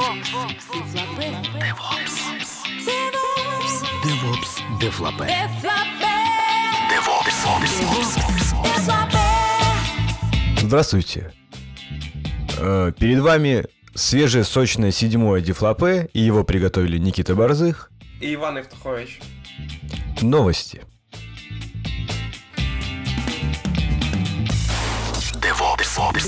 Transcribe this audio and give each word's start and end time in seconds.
DevOps. 4.05 4.53
Дефлапе. 4.81 5.29
Здравствуйте. 10.63 11.33
Э, 12.59 12.93
Перед 12.99 13.21
вами 13.21 13.67
свежее 13.95 14.45
сочное 14.45 14.91
седьмое 14.91 15.41
дефлопе, 15.41 16.09
и 16.13 16.21
его 16.21 16.45
приготовили 16.45 16.99
Никита 16.99 17.35
Борзых. 17.35 17.91
И 18.21 18.35
Иван 18.35 18.59
Евтухович. 18.59 19.21
Новости. 20.23 20.83
DevOps. 25.95 26.27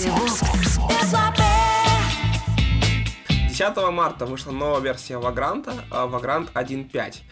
10 3.48 3.76
марта 3.90 4.26
вышла 4.26 4.52
новая 4.52 4.80
версия 4.80 5.14
Vagrant, 5.14 5.68
а, 5.90 6.06
Vagrant 6.06 6.50
1.5. 6.54 7.22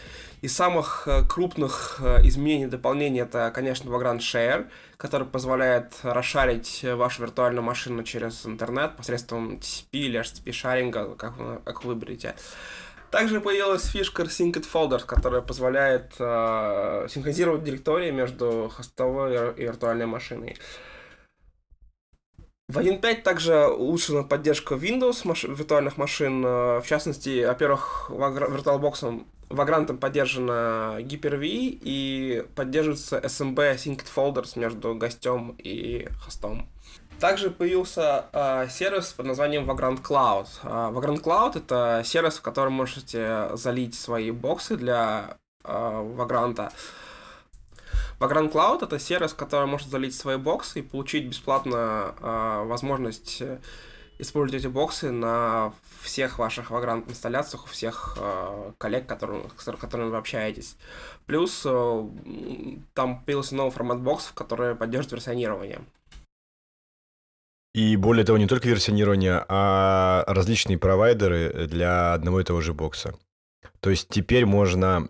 Из 0.42 0.52
самых 0.52 1.06
э, 1.06 1.22
крупных 1.28 2.00
э, 2.02 2.26
изменений 2.26 2.64
и 2.64 2.66
дополнений 2.66 3.20
это, 3.20 3.52
конечно, 3.54 3.88
Vagrant 3.88 4.18
Share, 4.18 4.68
который 4.96 5.28
позволяет 5.28 5.94
расшарить 6.02 6.84
вашу 6.84 7.22
виртуальную 7.22 7.62
машину 7.62 8.02
через 8.02 8.44
интернет 8.44 8.96
посредством 8.96 9.58
TCP 9.58 9.84
или 9.92 10.20
HTTP 10.20 10.52
шаринга, 10.52 11.14
как 11.14 11.36
вы, 11.36 11.60
как 11.64 11.84
вы 11.84 11.94
выберете. 11.94 12.34
Также 13.12 13.40
появилась 13.40 13.84
фишка 13.84 14.24
Synced 14.24 14.66
Folders, 14.70 15.06
которая 15.06 15.40
позволяет 15.40 16.14
э, 16.18 17.06
синхронизировать 17.08 17.62
директории 17.62 18.10
между 18.10 18.72
хостовой 18.74 19.54
и 19.56 19.62
виртуальной 19.62 20.06
машиной. 20.06 20.56
В 22.68 22.78
1.5 22.78 23.22
также 23.22 23.66
улучшена 23.66 24.22
поддержка 24.22 24.74
Windows 24.74 25.20
маш- 25.26 25.44
виртуальных 25.44 25.98
машин. 25.98 26.42
э, 26.44 26.80
В 26.80 26.86
частности, 26.86 27.44
во-первых, 27.44 28.06
VirtualBox 28.10 29.22
Vagrant 29.50 29.94
поддержана 29.98 30.96
Hyper-V 30.98 31.44
и 31.44 32.46
поддерживается 32.56 33.18
SMB 33.18 33.74
Synced 33.74 34.06
Folders 34.16 34.58
между 34.58 34.94
гостем 34.94 35.54
и 35.58 36.08
хостом. 36.24 36.66
Также 37.20 37.50
появился 37.50 38.24
э, 38.32 38.66
сервис 38.70 39.12
под 39.12 39.26
названием 39.26 39.70
Vagrant 39.70 40.00
Cloud. 40.02 40.46
Э, 40.62 40.90
Vagrant 40.90 41.22
Cloud 41.22 41.58
это 41.58 42.00
сервис, 42.02 42.38
в 42.38 42.42
котором 42.42 42.72
можете 42.72 43.50
залить 43.52 43.94
свои 43.94 44.30
боксы 44.30 44.76
для 44.78 45.36
э, 45.64 45.68
Vagrant. 45.70 46.72
Vagrant 48.18 48.52
Cloud 48.52 48.84
это 48.84 48.98
сервис, 48.98 49.32
который 49.32 49.66
может 49.66 49.88
залить 49.88 50.14
свои 50.14 50.36
боксы 50.36 50.80
и 50.80 50.82
получить 50.82 51.26
бесплатно 51.26 52.14
э, 52.20 52.64
возможность 52.66 53.42
использовать 54.18 54.62
эти 54.64 54.70
боксы 54.70 55.10
на 55.10 55.72
всех 56.00 56.38
ваших 56.38 56.70
Vagrant 56.70 57.08
инсталляциях, 57.10 57.64
у 57.64 57.68
всех 57.68 58.16
э, 58.20 58.72
коллег, 58.78 59.06
которым, 59.06 59.50
с 59.56 59.64
которыми 59.64 60.10
вы 60.10 60.16
общаетесь. 60.16 60.76
Плюс 61.26 61.62
э, 61.64 62.08
там 62.94 63.24
появился 63.24 63.54
новый 63.56 63.72
формат 63.72 64.00
боксов, 64.00 64.32
который 64.34 64.74
поддерживает 64.74 65.12
версионирование. 65.12 65.80
И 67.74 67.96
более 67.96 68.24
того, 68.24 68.38
не 68.38 68.46
только 68.46 68.68
версионирование, 68.68 69.44
а 69.48 70.24
различные 70.28 70.78
провайдеры 70.78 71.66
для 71.66 72.14
одного 72.14 72.40
и 72.40 72.44
того 72.44 72.60
же 72.60 72.72
бокса. 72.72 73.18
То 73.80 73.90
есть 73.90 74.08
теперь 74.08 74.46
можно, 74.46 75.08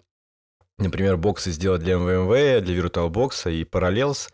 например, 0.78 1.16
боксы 1.16 1.50
сделать 1.50 1.82
для 1.82 1.94
MVMV, 1.94 2.60
для 2.60 2.76
VirtualBox 2.76 3.52
и 3.52 3.64
Parallels, 3.64 4.30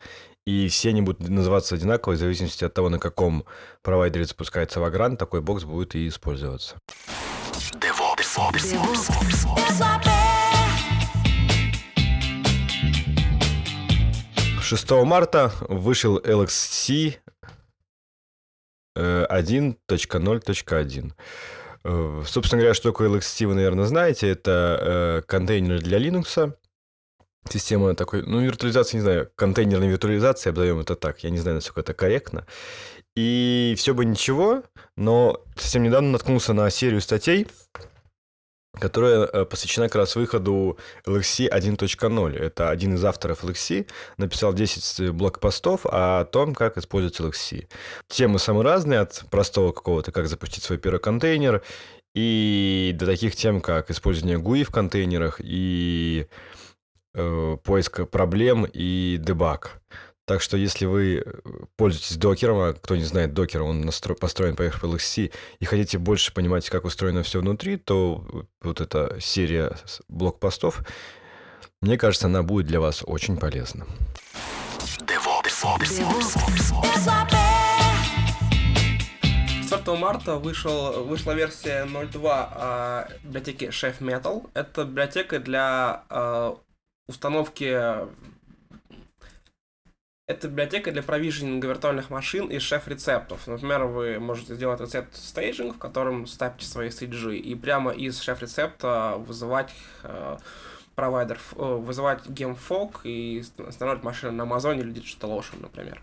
и 0.47 0.69
все 0.69 0.91
они 0.91 1.03
будут 1.03 1.29
называться 1.29 1.75
одинаково, 1.75 2.15
в 2.15 2.19
зависимости 2.19 2.65
от 2.65 2.75
того, 2.75 2.89
на 2.89 2.99
каком 2.99 3.45
провайдере 3.83 4.25
запускается 4.25 4.81
Vagrant, 4.81 5.17
такой 5.17 5.41
бокс 5.41 5.65
будет 5.65 5.95
и 5.95 6.09
использоваться. 6.09 6.77
6 14.71 14.91
марта 15.05 15.53
вышел 15.69 16.19
LXC 16.21 17.17
э, 18.95 19.27
1.0.1. 19.29 21.13
Э, 21.85 22.23
Собственно 22.27 22.61
говоря, 22.61 22.75
что 22.75 22.91
такое 22.91 23.09
LXC, 23.09 23.47
вы, 23.47 23.55
наверное, 23.55 23.87
знаете. 23.87 24.29
Это 24.29 24.79
э, 24.81 25.23
контейнер 25.27 25.81
для 25.81 25.99
Linux. 25.99 26.55
Система 27.49 27.95
такой, 27.95 28.23
ну, 28.23 28.41
виртуализации, 28.41 28.99
не 28.99 29.03
знаю, 29.03 29.31
контейнерной 29.35 29.89
виртуализации, 29.89 30.51
обзовем 30.51 30.81
это 30.81 30.95
так. 30.95 31.25
Я 31.25 31.31
не 31.31 31.39
знаю, 31.39 31.57
насколько 31.57 31.81
это 31.81 31.95
корректно. 31.95 32.47
И 33.17 33.75
все 33.79 33.95
бы 33.95 34.05
ничего, 34.05 34.63
но 34.97 35.43
совсем 35.57 35.83
недавно 35.83 36.11
наткнулся 36.11 36.53
на 36.53 36.69
серию 36.71 37.01
статей, 37.01 37.47
которая 38.79 39.25
э, 39.25 39.45
посвящена 39.45 39.89
как 39.89 39.97
раз 39.97 40.17
выходу 40.17 40.79
LXC 41.07 41.51
1.0. 41.51 42.37
Это 42.37 42.71
один 42.71 42.95
из 42.95 43.05
авторов 43.05 43.45
LXC 43.45 43.89
написал 44.17 44.53
10 44.53 45.11
блокпостов 45.11 45.87
о 45.87 46.25
том, 46.25 46.55
как 46.55 46.79
использовать 46.79 47.19
LXC. 47.19 47.69
Темы 48.09 48.39
самые 48.39 48.65
разные, 48.65 49.01
от 49.01 49.25
простого 49.31 49.73
какого-то, 49.73 50.13
как 50.13 50.29
запустить 50.29 50.63
свой 50.63 50.79
первый 50.79 51.01
контейнер, 51.01 51.63
и 52.15 52.93
до 52.97 53.07
таких 53.07 53.37
тем, 53.37 53.61
как 53.61 53.91
использование 53.91 54.39
GUI 54.39 54.65
в 54.65 54.71
контейнерах, 54.71 55.41
и 55.43 56.27
э, 57.15 57.57
поиск 57.63 58.09
проблем, 58.09 58.67
и 58.73 59.17
дебаг. 59.21 59.81
Так 60.31 60.43
что 60.43 60.57
если 60.57 60.87
вы 60.87 61.25
пользуетесь 61.75 62.17
докером, 62.17 62.61
а 62.61 62.73
кто 62.73 62.95
не 62.95 63.03
знает 63.03 63.35
докер, 63.35 63.63
он 63.63 63.81
настро... 63.81 64.15
построен 64.15 64.55
поверх 64.55 64.85
LXC, 64.85 65.33
и 65.59 65.65
хотите 65.65 65.99
больше 65.99 66.33
понимать, 66.33 66.71
как 66.71 66.85
устроено 66.85 67.25
все 67.25 67.41
внутри, 67.41 67.77
то 67.77 68.25
вот 68.63 68.81
эта 68.81 69.17
серия 69.21 69.77
с- 69.85 70.01
блокпостов, 70.07 70.83
мне 71.81 71.99
кажется, 71.99 72.29
она 72.29 72.45
будет 72.45 72.69
для 72.69 72.79
вас 72.79 73.03
очень 73.05 73.39
полезна. 73.39 73.89
4 79.69 79.99
марта 79.99 80.37
вышел, 80.37 81.07
вышла 81.07 81.33
версия 81.33 81.85
0.2 81.87 82.21
а, 82.25 83.09
библиотеки 83.25 83.65
Chef 83.65 83.99
Metal. 83.99 84.49
Это 84.55 84.85
библиотека 84.85 85.41
для 85.41 86.05
а, 86.09 86.57
установки... 87.09 87.77
Это 90.31 90.47
библиотека 90.47 90.93
для 90.93 91.03
провиженинга 91.03 91.67
виртуальных 91.67 92.09
машин 92.09 92.47
и 92.47 92.61
шеф-рецептов. 92.61 93.49
Например, 93.49 93.87
вы 93.87 94.21
можете 94.21 94.55
сделать 94.55 94.81
рецепт 94.81 95.17
стейджинг, 95.17 95.75
в 95.75 95.79
котором 95.79 96.29
ставите 96.29 96.67
свои 96.67 96.91
стейджи, 96.91 97.37
и 97.37 97.57
прямо 97.57 97.91
из 97.91 98.21
шеф-рецепта 98.21 99.17
вызывать 99.19 99.75
э, 100.05 100.39
провайдер, 100.95 101.35
ф- 101.35 101.55
э, 101.57 101.63
вызывать 101.65 102.29
гемфок 102.29 103.01
и 103.03 103.43
ст- 103.43 103.59
устанавливать 103.59 104.05
машину 104.05 104.31
на 104.35 104.45
Амазоне 104.45 104.83
или 104.83 104.93
DigitalOcean, 104.93 105.63
например. 105.63 106.01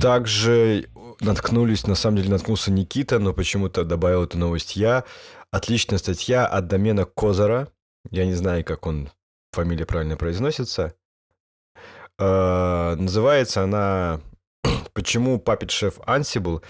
Также 0.00 0.88
наткнулись, 1.20 1.84
на 1.88 1.96
самом 1.96 2.18
деле 2.18 2.30
наткнулся 2.30 2.70
Никита, 2.70 3.18
но 3.18 3.32
почему-то 3.32 3.82
добавил 3.82 4.22
эту 4.22 4.38
новость 4.38 4.76
я. 4.76 5.02
Отличная 5.50 5.98
статья 5.98 6.46
от 6.46 6.68
домена 6.68 7.04
Козара. 7.04 7.72
Я 8.10 8.24
не 8.26 8.34
знаю, 8.34 8.64
как 8.64 8.86
он, 8.86 9.10
фамилия 9.52 9.86
правильно 9.86 10.16
произносится. 10.16 10.94
Э, 12.18 12.94
Называется 12.96 13.62
она 13.62 14.20
«Почему 14.92 15.38
Puppet 15.38 15.68
Chef 15.68 15.98
Ansible 16.04 16.62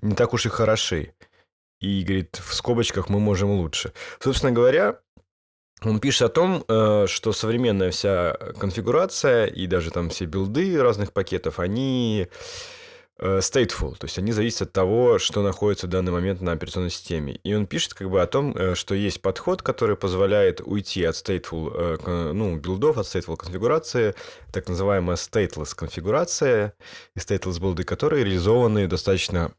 не 0.00 0.14
так 0.14 0.32
уж 0.34 0.46
и 0.46 0.48
хороши?» 0.48 1.14
И, 1.80 2.04
говорит, 2.04 2.36
в 2.36 2.54
скобочках 2.54 3.08
мы 3.08 3.18
можем 3.18 3.50
лучше. 3.50 3.92
Собственно 4.20 4.52
говоря, 4.52 5.00
он 5.84 5.98
пишет 5.98 6.22
о 6.22 6.28
том, 6.28 6.64
э, 6.68 7.06
что 7.08 7.32
современная 7.32 7.90
вся 7.90 8.34
конфигурация 8.58 9.46
и 9.46 9.66
даже 9.66 9.90
там 9.90 10.08
все 10.10 10.26
билды 10.26 10.80
разных 10.80 11.12
пакетов, 11.12 11.58
они 11.58 12.28
stateful, 13.22 13.96
то 13.96 14.06
есть 14.06 14.18
они 14.18 14.32
зависят 14.32 14.62
от 14.62 14.72
того, 14.72 15.18
что 15.18 15.42
находится 15.42 15.86
в 15.86 15.90
данный 15.90 16.12
момент 16.12 16.40
на 16.40 16.52
операционной 16.52 16.90
системе. 16.90 17.38
И 17.44 17.54
он 17.54 17.66
пишет 17.66 17.94
как 17.94 18.10
бы 18.10 18.20
о 18.20 18.26
том, 18.26 18.56
э, 18.56 18.74
что 18.74 18.94
есть 18.94 19.22
подход, 19.22 19.62
который 19.62 19.96
позволяет 19.96 20.60
уйти 20.60 21.04
от 21.04 21.14
stateful, 21.14 21.72
э, 22.04 22.32
ну, 22.32 22.56
билдов, 22.56 22.98
от 22.98 23.06
stateful 23.06 23.36
конфигурации, 23.36 24.14
так 24.52 24.68
называемая 24.68 25.16
stateless 25.16 25.74
конфигурация, 25.74 26.74
и 27.14 27.18
stateless 27.18 27.60
билды, 27.60 27.84
которые 27.84 28.24
реализованы 28.24 28.86
достаточно 28.88 29.52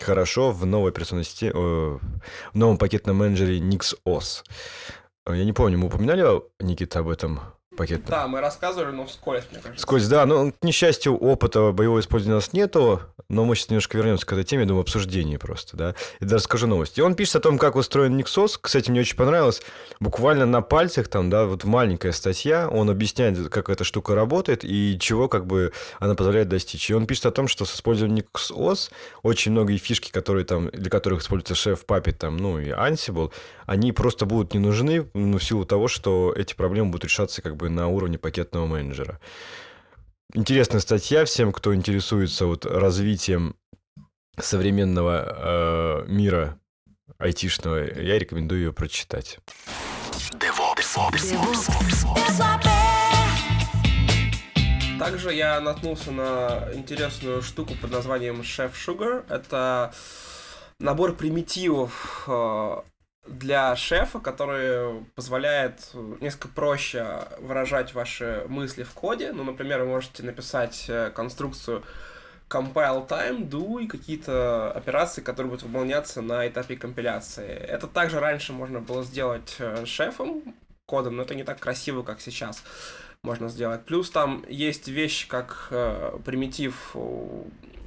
хорошо 0.00 0.50
в 0.50 0.64
новой 0.66 0.90
операционной 0.90 1.24
системе, 1.24 1.52
э, 1.54 1.98
в 2.52 2.54
новом 2.54 2.78
пакетном 2.78 3.16
менеджере 3.16 3.58
NixOS. 3.58 4.44
Э, 5.26 5.36
Я 5.36 5.44
не 5.44 5.52
помню, 5.52 5.78
мы 5.78 5.86
упоминали, 5.86 6.24
Никита, 6.60 7.00
об 7.00 7.08
этом 7.08 7.40
пакет. 7.76 8.04
Да, 8.06 8.26
мы 8.28 8.40
рассказывали, 8.40 8.92
но 8.92 9.06
вскользь, 9.06 9.44
мне 9.50 9.60
кажется. 9.60 9.82
Сквозь, 9.82 10.06
да, 10.06 10.26
ну, 10.26 10.52
к 10.52 10.64
несчастью, 10.64 11.16
опыта 11.16 11.72
боевого 11.72 12.00
использования 12.00 12.34
у 12.34 12.38
нас 12.38 12.52
нету, 12.52 13.00
но 13.28 13.44
мы 13.44 13.56
сейчас 13.56 13.70
немножко 13.70 13.96
вернемся 13.96 14.26
к 14.26 14.32
этой 14.32 14.44
теме, 14.44 14.64
думаю, 14.64 14.82
обсуждении 14.82 15.36
просто, 15.36 15.76
да, 15.76 15.94
и 16.20 16.24
даже 16.24 16.36
расскажу 16.36 16.66
новость. 16.66 16.98
И 16.98 17.02
он 17.02 17.14
пишет 17.14 17.36
о 17.36 17.40
том, 17.40 17.58
как 17.58 17.76
устроен 17.76 18.18
Nixos, 18.18 18.58
кстати, 18.60 18.90
мне 18.90 19.00
очень 19.00 19.16
понравилось, 19.16 19.62
буквально 20.00 20.46
на 20.46 20.60
пальцах 20.62 21.08
там, 21.08 21.30
да, 21.30 21.46
вот 21.46 21.64
маленькая 21.64 22.12
статья, 22.12 22.68
он 22.68 22.90
объясняет, 22.90 23.48
как 23.48 23.70
эта 23.70 23.84
штука 23.84 24.14
работает 24.14 24.64
и 24.64 24.98
чего 25.00 25.28
как 25.28 25.46
бы 25.46 25.72
она 25.98 26.14
позволяет 26.14 26.48
достичь. 26.48 26.90
И 26.90 26.94
он 26.94 27.06
пишет 27.06 27.26
о 27.26 27.30
том, 27.30 27.48
что 27.48 27.64
с 27.64 27.74
использованием 27.74 28.24
Nixos 28.34 28.90
очень 29.22 29.52
многие 29.52 29.78
фишки, 29.78 30.10
которые 30.10 30.44
там, 30.44 30.68
для 30.70 30.90
которых 30.90 31.22
используется 31.22 31.54
шеф 31.54 31.84
Puppet, 31.86 32.12
там, 32.12 32.36
ну, 32.36 32.58
и 32.58 32.68
Ansible, 32.68 33.32
они 33.66 33.92
просто 33.92 34.26
будут 34.26 34.54
не 34.54 34.60
нужны, 34.60 35.08
ну, 35.14 35.38
в 35.38 35.44
силу 35.44 35.64
того, 35.64 35.88
что 35.88 36.32
эти 36.36 36.54
проблемы 36.54 36.90
будут 36.90 37.04
решаться 37.04 37.40
как 37.42 37.56
бы 37.56 37.61
на 37.68 37.88
уровне 37.88 38.18
пакетного 38.18 38.66
менеджера. 38.66 39.20
Интересная 40.34 40.80
статья 40.80 41.24
всем, 41.24 41.52
кто 41.52 41.74
интересуется 41.74 42.46
вот 42.46 42.64
развитием 42.64 43.54
современного 44.38 46.04
э, 46.06 46.10
мира 46.10 46.58
айтишного. 47.18 48.00
Я 48.00 48.18
рекомендую 48.18 48.62
ее 48.62 48.72
прочитать. 48.72 49.38
Также 54.98 55.34
я 55.34 55.60
наткнулся 55.60 56.12
на 56.12 56.68
интересную 56.74 57.42
штуку 57.42 57.74
под 57.80 57.90
названием 57.90 58.40
Chef 58.40 58.72
Sugar. 58.72 59.24
Это 59.28 59.92
набор 60.78 61.14
примитивов 61.14 62.24
э, 62.28 62.76
для 63.26 63.76
шефа, 63.76 64.18
который 64.18 65.04
позволяет 65.14 65.92
несколько 66.20 66.48
проще 66.48 67.28
выражать 67.38 67.94
ваши 67.94 68.44
мысли 68.48 68.82
в 68.82 68.92
коде. 68.92 69.32
Ну, 69.32 69.44
например, 69.44 69.80
вы 69.80 69.86
можете 69.86 70.22
написать 70.22 70.86
э, 70.88 71.10
конструкцию 71.10 71.84
compile 72.48 73.08
time, 73.08 73.48
do 73.48 73.82
и 73.82 73.86
какие-то 73.86 74.72
операции, 74.72 75.22
которые 75.22 75.50
будут 75.50 75.64
выполняться 75.64 76.20
на 76.20 76.46
этапе 76.46 76.76
компиляции. 76.76 77.48
Это 77.48 77.86
также 77.86 78.20
раньше 78.20 78.52
можно 78.52 78.80
было 78.80 79.04
сделать 79.04 79.56
э, 79.58 79.86
шефом 79.86 80.42
кодом, 80.86 81.16
но 81.16 81.22
это 81.22 81.34
не 81.34 81.44
так 81.44 81.60
красиво, 81.60 82.02
как 82.02 82.20
сейчас 82.20 82.62
можно 83.24 83.48
сделать. 83.48 83.84
Плюс 83.84 84.10
там 84.10 84.44
есть 84.48 84.88
вещи, 84.88 85.28
как 85.28 85.68
э, 85.70 86.18
примитив 86.24 86.96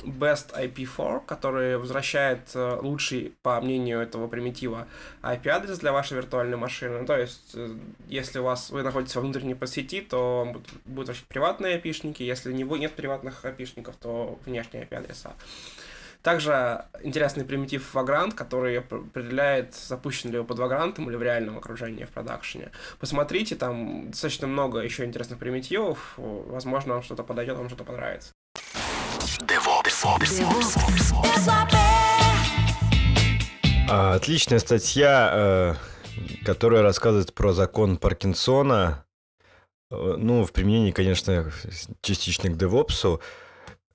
Best 0.06 0.54
IP4, 0.58 1.26
который 1.26 1.78
возвращает 1.78 2.52
э, 2.54 2.80
лучший, 2.82 3.34
по 3.42 3.60
мнению 3.60 4.00
этого 4.00 4.30
примитива, 4.30 4.88
IP-адрес 5.24 5.80
для 5.80 5.92
вашей 5.92 6.16
виртуальной 6.16 6.56
машины. 6.56 7.02
Ну, 7.02 7.06
то 7.06 7.18
есть, 7.18 7.52
э, 7.54 7.76
если 8.08 8.40
у 8.40 8.44
вас 8.44 8.70
вы 8.70 8.82
находитесь 8.82 9.16
во 9.16 9.24
внутренней 9.24 9.58
сети, 9.66 10.00
то 10.00 10.56
будут 10.86 11.10
вообще 11.10 11.26
приватные 11.28 11.82
IP-шники, 11.82 12.24
если 12.24 12.54
не, 12.54 12.64
нет 12.64 12.94
приватных 12.94 13.44
IP-шников, 13.44 13.96
то 14.00 14.40
внешние 14.46 14.86
IP-адреса. 14.86 15.34
Также 16.26 16.86
интересный 17.04 17.46
примитив 17.46 17.94
Vagrant, 17.94 18.34
который 18.34 18.80
определяет, 18.80 19.76
запущен 19.76 20.32
ли 20.32 20.40
вы 20.40 20.44
под 20.44 20.58
Vagrant 20.58 21.00
или 21.00 21.16
в 21.16 21.22
реальном 21.22 21.60
окружении 21.60 22.04
в 22.04 22.10
продакшене. 22.10 22.72
Посмотрите, 23.00 23.54
там 23.54 24.10
достаточно 24.10 24.48
много 24.48 24.80
еще 24.80 25.06
интересных 25.06 25.38
примитивов. 25.38 26.16
Возможно, 26.18 26.96
вам 26.96 27.04
что-то 27.04 27.22
подойдет, 27.22 27.58
вам 27.58 27.68
что-то 27.68 27.84
понравится. 27.84 28.32
А, 33.88 34.16
отличная 34.16 34.58
статья, 34.58 35.30
э, 35.32 35.74
которая 36.44 36.82
рассказывает 36.82 37.36
про 37.36 37.54
закон 37.54 37.98
Паркинсона. 37.98 39.06
Э, 39.92 40.16
ну, 40.18 40.44
в 40.44 40.52
применении, 40.54 40.90
конечно, 40.90 41.52
частично 42.02 42.50
к 42.50 42.54
DevOps. 42.54 43.22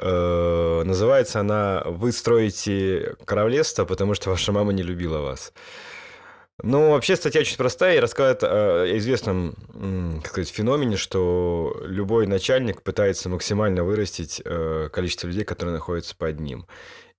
Э, 0.01 0.83
называется 0.85 1.41
она 1.41 1.83
«Вы 1.85 2.13
строите 2.13 3.17
королевство, 3.25 3.85
потому 3.85 4.15
что 4.15 4.31
ваша 4.31 4.51
мама 4.53 4.73
не 4.73 4.83
любила 4.83 5.19
вас». 5.19 5.53
Ну, 6.63 6.91
вообще 6.91 7.17
статья 7.17 7.41
очень 7.41 7.57
простая 7.57 7.97
и 7.97 8.01
рассказывает 8.01 8.45
о 8.45 8.85
известном, 8.99 9.55
как 10.23 10.33
сказать, 10.33 10.51
феномене, 10.51 10.97
что 10.99 11.75
любой 11.85 12.27
начальник 12.27 12.83
пытается 12.83 13.31
максимально 13.31 13.83
вырастить 13.83 14.43
э, 14.45 14.91
количество 14.93 15.27
людей, 15.27 15.45
которые 15.45 15.75
находятся 15.75 16.15
под 16.17 16.39
ним. 16.41 16.67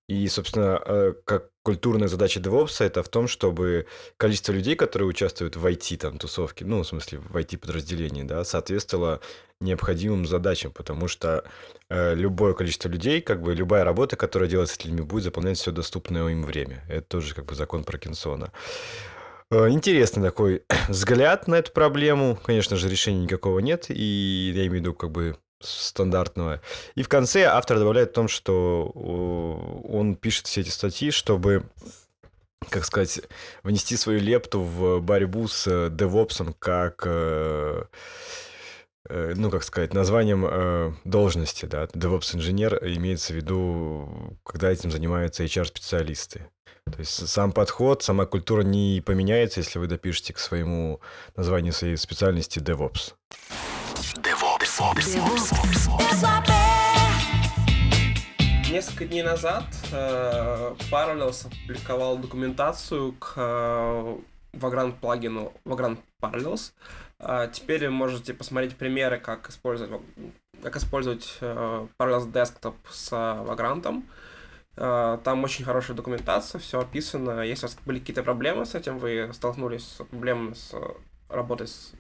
И, 0.08 0.28
собственно, 0.28 0.82
э, 0.86 1.14
как 1.26 1.50
культурная 1.64 2.08
задача 2.08 2.40
DevOps 2.40 2.84
это 2.84 3.02
в 3.02 3.10
том, 3.10 3.28
чтобы 3.28 3.88
количество 4.18 4.52
людей, 4.52 4.76
которые 4.76 5.08
участвуют 5.08 5.56
в 5.56 5.66
IT 5.66 5.98
там 5.98 6.18
тусовке, 6.18 6.66
ну, 6.66 6.84
в 6.84 6.88
смысле, 6.88 7.20
в 7.20 7.36
IT 7.36 7.58
подразделении, 7.58 8.24
да, 8.24 8.44
соответствовало 8.44 9.22
необходимым 9.60 10.26
задачам, 10.26 10.72
потому 10.72 11.08
что 11.08 11.46
любое 11.92 12.54
количество 12.54 12.88
людей, 12.90 13.22
как 13.22 13.42
бы 13.42 13.54
любая 13.54 13.84
работа, 13.84 14.16
которая 14.16 14.50
делается 14.50 14.76
с 14.76 14.86
людьми, 14.86 15.02
будет 15.02 15.24
заполнять 15.24 15.58
все 15.58 15.72
доступное 15.72 16.28
им 16.28 16.44
время. 16.44 16.84
Это 16.88 17.02
тоже 17.02 17.36
как 17.36 17.46
бы 17.46 17.56
закон 17.56 17.84
Паркинсона. 17.84 18.52
Э, 19.52 19.70
интересный 19.70 20.24
такой 20.24 20.64
взгляд 20.88 21.48
на 21.48 21.56
эту 21.56 21.72
проблему. 21.72 22.40
Конечно 22.44 22.78
же, 22.78 22.90
решения 22.90 23.24
никакого 23.24 23.60
нет, 23.60 23.88
и 23.90 24.54
я 24.56 24.62
имею 24.62 24.72
в 24.72 24.76
виду 24.76 24.94
как 24.94 25.12
бы 25.12 25.38
стандартного. 25.60 26.62
И 26.96 27.04
в 27.04 27.10
конце 27.10 27.44
автор 27.44 27.78
добавляет 27.78 28.12
в 28.12 28.14
том, 28.14 28.28
что 28.28 28.86
он 28.86 30.16
пишет 30.16 30.48
все 30.48 30.62
эти 30.62 30.70
статьи, 30.70 31.12
чтобы 31.12 31.66
как 32.70 32.86
сказать, 32.86 33.22
внести 33.64 33.98
свою 33.98 34.20
лепту 34.20 34.62
в 34.62 35.00
борьбу 35.02 35.48
с 35.48 35.90
как 36.60 37.04
э, 37.06 37.10
э, 37.10 37.84
ну, 39.10 39.50
как 39.50 39.64
сказать, 39.64 39.94
названием 39.94 40.98
должности, 41.04 41.66
да, 41.66 41.86
DevOps-инженер 41.86 42.80
имеется 42.96 43.34
в 43.34 43.36
виду, 43.36 44.38
когда 44.44 44.72
этим 44.72 44.92
занимаются 44.92 45.44
HR-специалисты. 45.44 46.50
То 46.86 47.00
есть 47.00 47.28
сам 47.28 47.52
подход, 47.52 48.04
сама 48.04 48.26
культура 48.26 48.64
не 48.64 49.02
поменяется, 49.06 49.62
если 49.62 49.80
вы 49.80 49.88
допишете 49.88 50.34
к 50.34 50.40
своему 50.40 51.00
названию 51.36 51.74
своей 51.74 51.96
специальности 51.96 52.60
DevOps. 52.60 53.14
Несколько 58.70 59.06
дней 59.06 59.22
назад 59.22 59.66
э, 59.92 60.76
Parallels 60.90 61.46
опубликовал 61.48 62.18
документацию 62.18 63.14
к 63.14 63.34
э, 63.36 64.18
Vagrant 64.54 64.94
плагину 65.00 65.54
Vagrant 65.66 66.00
Parallels. 66.22 66.74
Э, 67.20 67.50
теперь 67.52 67.86
вы 67.86 67.92
можете 67.92 68.34
посмотреть 68.34 68.76
примеры, 68.76 69.20
как 69.20 69.50
использовать, 69.50 70.02
как 70.62 70.76
использовать 70.76 71.38
э, 71.42 71.88
Parallels 71.98 72.32
Desktop 72.32 72.76
с 72.90 73.12
Vagrant. 73.12 73.86
Э, 73.88 74.02
а, 74.78 75.18
там 75.18 75.44
очень 75.44 75.66
хорошая 75.66 75.98
документация, 75.98 76.60
все 76.60 76.80
описано. 76.80 77.42
Если 77.42 77.66
у 77.66 77.70
вас 77.70 77.78
были 77.86 78.00
какие-то 78.00 78.24
проблемы 78.24 78.66
с 78.66 78.74
этим, 78.74 79.00
вы 79.00 79.30
столкнулись 79.34 79.86
с 79.86 80.04
проблемами 80.06 80.54
с 80.54 80.74
работой 81.30 81.68
с 81.68 81.94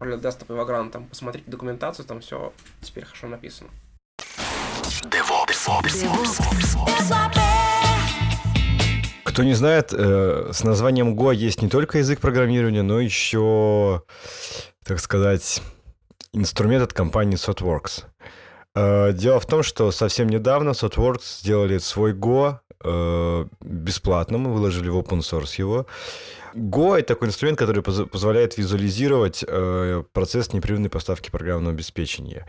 Desktop 0.00 0.54
и 0.54 0.58
Vagrant, 0.58 1.08
посмотрите 1.08 1.50
документацию, 1.50 2.06
там 2.06 2.20
все 2.20 2.52
теперь 2.80 3.04
хорошо 3.04 3.28
написано. 3.28 3.70
Кто 9.32 9.44
не 9.44 9.54
знает, 9.54 9.94
э, 9.94 10.50
с 10.52 10.62
названием 10.62 11.18
Go 11.18 11.34
есть 11.34 11.62
не 11.62 11.68
только 11.70 11.96
язык 11.96 12.20
программирования, 12.20 12.82
но 12.82 13.00
еще, 13.00 14.02
так 14.84 15.00
сказать, 15.00 15.62
инструмент 16.34 16.82
от 16.82 16.92
компании 16.92 17.38
SOTWORKS. 17.38 18.04
Э, 18.74 19.12
дело 19.14 19.40
в 19.40 19.46
том, 19.46 19.62
что 19.62 19.90
совсем 19.90 20.28
недавно 20.28 20.70
SoftWorks 20.72 21.40
сделали 21.40 21.78
свой 21.78 22.12
Go 22.12 22.58
э, 22.84 23.46
бесплатно, 23.62 24.36
мы 24.36 24.52
выложили 24.52 24.90
в 24.90 24.98
open 24.98 25.20
source 25.20 25.54
его. 25.56 25.86
Go— 26.54 26.96
это 26.98 27.14
такой 27.14 27.28
инструмент, 27.28 27.58
который 27.58 27.82
позволяет 27.82 28.56
визуализировать 28.56 29.44
э, 29.46 30.04
процесс 30.12 30.52
непрерывной 30.52 30.90
поставки 30.90 31.30
программного 31.30 31.74
обеспечения. 31.74 32.46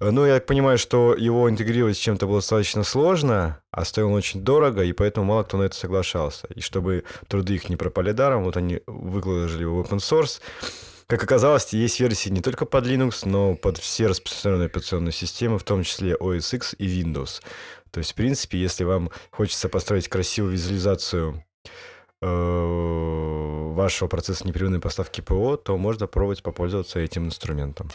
Ну, 0.00 0.26
я 0.26 0.34
так 0.34 0.46
понимаю, 0.46 0.78
что 0.78 1.14
его 1.14 1.48
интегрировать 1.48 1.96
с 1.96 2.00
чем-то 2.00 2.26
было 2.26 2.38
достаточно 2.38 2.82
сложно, 2.82 3.60
а 3.70 3.84
стоило 3.84 4.08
он 4.08 4.14
очень 4.14 4.42
дорого, 4.42 4.82
и 4.82 4.92
поэтому 4.92 5.26
мало 5.26 5.44
кто 5.44 5.56
на 5.56 5.64
это 5.64 5.76
соглашался. 5.76 6.48
И 6.54 6.60
чтобы 6.60 7.04
труды 7.28 7.54
их 7.54 7.68
не 7.68 7.76
пропали 7.76 8.12
даром, 8.12 8.44
вот 8.44 8.56
они 8.56 8.80
выложили 8.86 9.62
его 9.62 9.82
в 9.82 9.86
open 9.86 9.98
source, 9.98 10.40
как 11.06 11.22
оказалось, 11.24 11.72
есть 11.74 12.00
версии 12.00 12.30
не 12.30 12.40
только 12.40 12.64
под 12.64 12.86
Linux, 12.86 13.28
но 13.28 13.54
под 13.54 13.76
все 13.76 14.06
распространенные 14.06 14.66
операционные 14.66 15.12
системы, 15.12 15.58
в 15.58 15.62
том 15.62 15.82
числе 15.82 16.14
OS 16.14 16.56
X 16.56 16.74
и 16.78 16.86
Windows. 16.86 17.42
То 17.90 17.98
есть, 17.98 18.12
в 18.12 18.14
принципе, 18.14 18.58
если 18.58 18.84
вам 18.84 19.10
хочется 19.30 19.68
построить 19.68 20.08
красивую 20.08 20.54
визуализацию 20.54 21.34
э, 21.34 21.51
вашего 22.22 24.08
процесса 24.08 24.46
непрерывной 24.46 24.80
поставки 24.80 25.20
ПО, 25.20 25.56
то 25.56 25.76
можно 25.76 26.06
пробовать 26.06 26.42
попользоваться 26.42 27.00
этим 27.00 27.26
инструментом. 27.26 27.90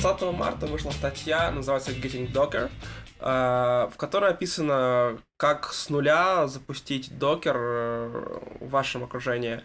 20 0.00 0.32
марта 0.32 0.66
вышла 0.66 0.90
статья, 0.92 1.50
называется 1.50 1.90
Getting 1.92 2.32
Docker, 2.32 2.70
э, 3.20 3.90
в 3.92 3.96
которой 3.96 4.30
описано, 4.30 5.18
как 5.36 5.72
с 5.72 5.90
нуля 5.90 6.46
запустить 6.46 7.18
докер 7.18 7.56
э, 7.58 8.38
в 8.60 8.70
вашем 8.70 9.04
окружении. 9.04 9.60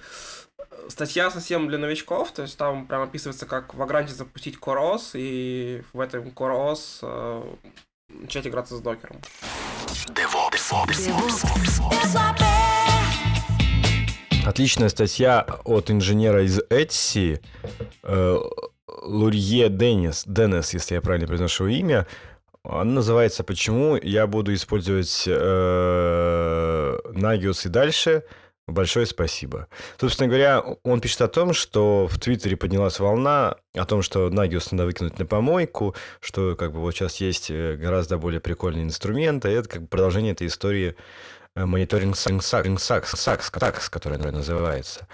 Статья 0.89 1.31
совсем 1.31 1.67
для 1.69 1.77
новичков, 1.77 2.31
то 2.31 2.41
есть 2.41 2.57
там 2.57 2.85
прям 2.85 3.03
описывается, 3.03 3.45
как 3.45 3.73
в 3.73 3.81
Агранте 3.81 4.13
запустить 4.13 4.57
CoreOS, 4.57 5.11
и 5.13 5.83
в 5.93 5.99
этом 6.01 6.27
CoreOS 6.29 6.99
э, 7.01 7.55
начать 8.21 8.47
играться 8.47 8.75
с 8.77 8.81
докером. 8.81 9.21
Отличная 14.45 14.89
статья 14.89 15.45
от 15.63 15.89
инженера 15.89 16.43
из 16.43 16.59
Etsy, 16.69 17.41
э, 18.03 18.37
Лурье 19.01 19.69
Денис, 19.69 20.23
Денис, 20.27 20.73
если 20.73 20.95
я 20.95 21.01
правильно 21.01 21.27
произношу 21.27 21.67
имя. 21.67 22.05
Она 22.63 22.93
называется 22.93 23.43
«Почему 23.43 23.95
я 23.95 24.27
буду 24.27 24.53
использовать 24.53 25.23
э, 25.27 26.97
Nagios 27.13 27.65
и 27.65 27.69
дальше?» 27.69 28.23
Большое 28.67 29.05
спасибо. 29.05 29.67
Собственно 29.99 30.27
говоря, 30.27 30.59
он 30.83 30.99
пишет 30.99 31.21
о 31.21 31.27
том, 31.27 31.53
что 31.53 32.07
в 32.07 32.19
Твиттере 32.19 32.57
поднялась 32.57 32.99
волна 32.99 33.57
о 33.75 33.85
том, 33.85 34.01
что 34.01 34.29
Nagios 34.29 34.69
надо 34.71 34.85
выкинуть 34.85 35.19
на 35.19 35.27
помойку, 35.27 35.95
что 36.19 36.55
как 36.55 36.73
бы 36.73 36.79
вот 36.79 36.95
сейчас 36.95 37.17
есть 37.17 37.51
э, 37.51 37.75
гораздо 37.75 38.17
более 38.17 38.39
прикольные 38.39 38.83
инструменты. 38.83 39.49
И 39.49 39.53
это 39.53 39.69
как 39.69 39.81
бы 39.83 39.87
продолжение 39.87 40.31
этой 40.31 40.47
истории 40.47 40.95
э, 41.53 41.65
мониторинг 41.65 42.15
SAX, 42.15 42.77
SAX, 43.13 43.89
которая 43.91 44.19
называется. 44.31 45.07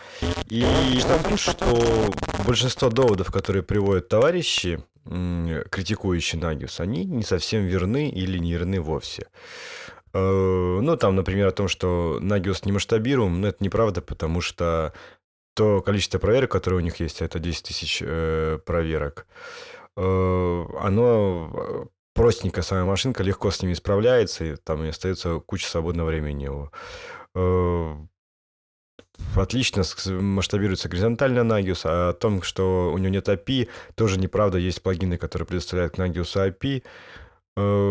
И 0.48 0.63
что 1.01 1.20
пишет, 1.27 1.58
что 1.58 2.13
большинство 2.46 2.89
доводов, 2.89 3.31
которые 3.31 3.63
приводят 3.63 4.08
товарищи, 4.08 4.81
критикующие 5.03 6.41
Nagios, 6.41 6.79
они 6.79 7.03
не 7.03 7.24
совсем 7.24 7.65
верны 7.65 8.10
или 8.10 8.38
не 8.38 8.53
верны 8.53 8.79
вовсе. 8.79 9.27
Э, 10.13 10.80
ну, 10.82 10.98
там, 10.98 11.15
например, 11.15 11.48
о 11.48 11.51
том, 11.51 11.68
что 11.68 12.20
Nagios 12.22 12.62
не 12.65 12.72
масштабируем, 12.72 13.41
но 13.41 13.48
это 13.48 13.63
неправда, 13.63 14.01
потому 14.01 14.41
что 14.41 14.94
то 15.53 15.82
количество 15.82 16.20
проверок, 16.20 16.51
которые 16.51 16.80
у 16.80 16.84
них 16.84 17.00
есть, 17.00 17.22
это 17.22 17.39
10 17.39 17.63
тысяч 17.63 18.01
э, 18.06 18.60
проверок, 18.65 19.27
э, 19.98 20.65
оно 20.80 21.88
простенькая 22.13 22.63
самая 22.63 22.86
машинка, 22.86 23.24
легко 23.24 23.51
с 23.51 23.62
ними 23.62 23.74
справляется, 23.74 24.46
и 24.46 24.56
там 24.56 24.84
и 24.84 24.89
остается 24.89 25.39
куча 25.39 25.68
свободного 25.68 26.08
времени 26.08 26.44
его. 26.44 26.72
Отлично 29.36 29.84
масштабируется 30.20 30.89
горизонтально 30.89 31.39
Nagios, 31.39 31.82
а 31.86 32.10
о 32.10 32.13
том, 32.13 32.41
что 32.41 32.91
у 32.94 32.98
него 32.98 33.10
нет 33.10 33.30
API, 33.30 33.70
тоже 33.96 34.20
неправда. 34.20 34.58
Есть 34.58 34.82
плагины, 34.82 35.18
которые 35.18 35.46
предоставляют 35.46 35.98
Nagios 35.98 36.36
API. 36.36 36.84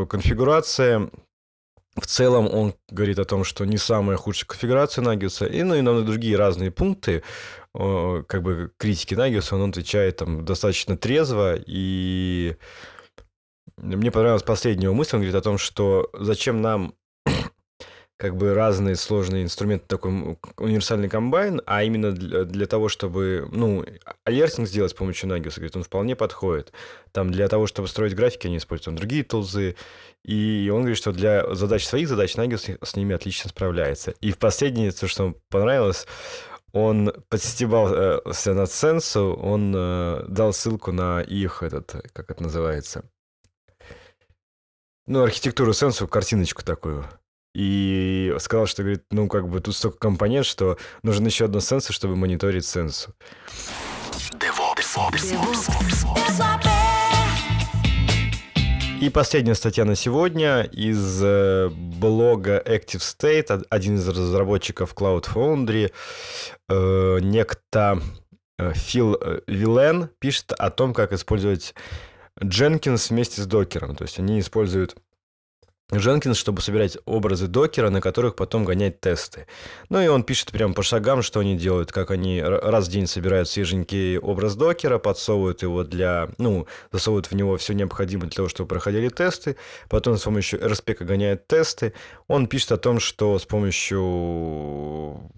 Конфигурация 0.07 1.11
в 2.01 2.07
целом 2.07 2.49
он 2.53 2.75
говорит 2.91 3.19
о 3.19 3.25
том, 3.25 3.45
что 3.45 3.65
не 3.65 3.77
самая 3.79 4.17
худшая 4.17 4.47
конфигурация 4.47 5.03
Наггетса, 5.03 5.47
и, 5.47 5.63
ну, 5.63 5.75
и 5.75 5.81
на 5.83 6.03
другие 6.03 6.37
разные 6.37 6.71
пункты, 6.71 7.23
как 7.73 8.43
бы 8.43 8.73
критики 8.79 9.15
Наггетса, 9.15 9.57
он 9.57 9.71
отвечает 9.71 10.17
там 10.17 10.45
достаточно 10.45 10.97
трезво, 10.97 11.55
и 11.67 12.57
мне 13.77 14.11
понравилась 14.11 14.43
последняя 14.43 14.91
мысль, 14.91 15.17
он 15.17 15.23
говорит 15.23 15.37
о 15.37 15.43
том, 15.43 15.59
что 15.59 16.11
зачем 16.13 16.61
нам 16.61 16.95
как 18.21 18.37
бы 18.37 18.53
разные 18.53 18.97
сложные 18.97 19.45
инструменты, 19.45 19.87
такой 19.87 20.37
универсальный 20.59 21.09
комбайн, 21.09 21.63
а 21.65 21.83
именно 21.85 22.13
для, 22.13 22.45
для 22.45 22.67
того, 22.67 22.91
чтобы, 22.91 23.49
ну, 23.51 23.83
алертинг 24.25 24.69
сделать 24.69 24.91
с 24.91 24.95
помощью 24.95 25.31
Nagios, 25.31 25.55
говорит, 25.55 25.75
он 25.75 25.85
вполне 25.85 26.15
подходит. 26.15 26.71
Там 27.13 27.31
для 27.31 27.49
того, 27.49 27.67
чтобы 27.67 27.89
строить 27.89 28.15
графики, 28.15 28.47
они 28.47 28.59
используют 28.59 28.99
другие 28.99 29.25
тулзы, 29.25 29.75
и 30.23 30.71
он 30.71 30.81
говорит, 30.81 30.99
что 30.99 31.13
для 31.13 31.55
задач 31.55 31.87
своих 31.87 32.09
задач 32.09 32.37
Nagios 32.37 32.77
с 32.85 32.95
ними 32.95 33.15
отлично 33.15 33.49
справляется. 33.49 34.11
И 34.21 34.33
в 34.33 34.37
последнее, 34.39 34.93
то, 34.93 35.09
что 35.09 35.25
ему 35.25 35.37
понравилось, 35.49 36.07
он 36.73 37.15
подстебался 37.31 38.53
над 38.53 38.71
Сенсу, 38.71 39.35
он 39.35 39.73
э, 39.75 40.25
дал 40.29 40.53
ссылку 40.53 40.93
на 40.93 41.23
их 41.23 41.63
этот, 41.63 42.11
как 42.13 42.31
это 42.31 42.43
называется, 42.43 43.03
ну, 45.07 45.23
архитектуру 45.23 45.73
Сенсу, 45.73 46.07
картиночку 46.07 46.63
такую 46.63 47.07
и 47.55 48.35
сказал, 48.39 48.67
что, 48.67 48.83
говорит, 48.83 49.05
ну, 49.11 49.29
как 49.29 49.49
бы 49.49 49.61
тут 49.61 49.75
столько 49.75 49.99
компонент, 49.99 50.47
что 50.47 50.79
нужен 51.03 51.27
еще 51.27 51.47
одно 51.47 51.61
сенсор, 51.61 51.95
чтобы 51.95 52.17
мониторить 52.17 52.65
сенсу. 52.65 53.15
И 59.01 59.09
последняя 59.09 59.55
статья 59.55 59.87
на 59.87 59.95
сегодня 59.95 60.63
из 60.63 61.23
э, 61.23 61.71
блога 61.71 62.63
Active 62.67 63.01
State, 63.01 63.65
один 63.71 63.97
из 63.97 64.07
разработчиков 64.07 64.95
Cloud 64.95 65.27
Foundry, 65.33 65.91
э, 66.69 67.19
некто 67.23 68.03
э, 68.59 68.73
Фил 68.75 69.19
Вилен 69.47 70.11
пишет 70.19 70.53
о 70.53 70.71
том, 70.71 70.93
как 70.93 71.15
использовать 71.15 71.75
Jenkins 72.39 73.09
вместе 73.09 73.41
с 73.41 73.47
докером. 73.47 73.97
То 73.97 74.05
есть 74.05 74.19
они 74.19 74.39
используют 74.39 74.97
Jenkins, 75.91 76.35
чтобы 76.35 76.63
собирать 76.63 76.99
образы 77.05 77.47
докера, 77.47 77.91
на 77.91 78.01
которых 78.01 78.37
потом 78.37 78.65
гонять 78.65 79.01
тесты. 79.01 79.47
Ну 79.89 80.01
и 80.01 80.09
он 80.09 80.23
пишет 80.23 80.53
прямо 80.53 80.75
по 80.75 80.83
шагам, 80.83 81.23
что 81.23 81.41
они 81.41 81.57
делают, 81.57 81.93
как 81.93 82.11
они 82.11 82.41
раз 82.43 82.89
в 82.89 82.91
день 82.91 83.07
собирают 83.07 83.49
свеженький 83.49 84.19
образ 84.19 84.55
докера, 84.55 84.99
подсовывают 84.99 85.63
его 85.63 85.85
для, 85.85 86.31
ну, 86.39 86.67
засовывают 86.93 87.31
в 87.31 87.35
него 87.35 87.57
все 87.57 87.75
необходимое 87.75 88.29
для 88.29 88.37
того, 88.37 88.49
чтобы 88.49 88.69
проходили 88.69 89.09
тесты, 89.09 89.57
потом 89.89 90.17
с 90.17 90.23
помощью 90.23 90.61
RSpec 90.61 91.05
гоняют 91.05 91.47
тесты. 91.47 91.93
Он 92.29 92.47
пишет 92.47 92.73
о 92.73 92.77
том, 92.77 93.01
что 93.01 93.39
с 93.39 93.45
помощью 93.45 95.31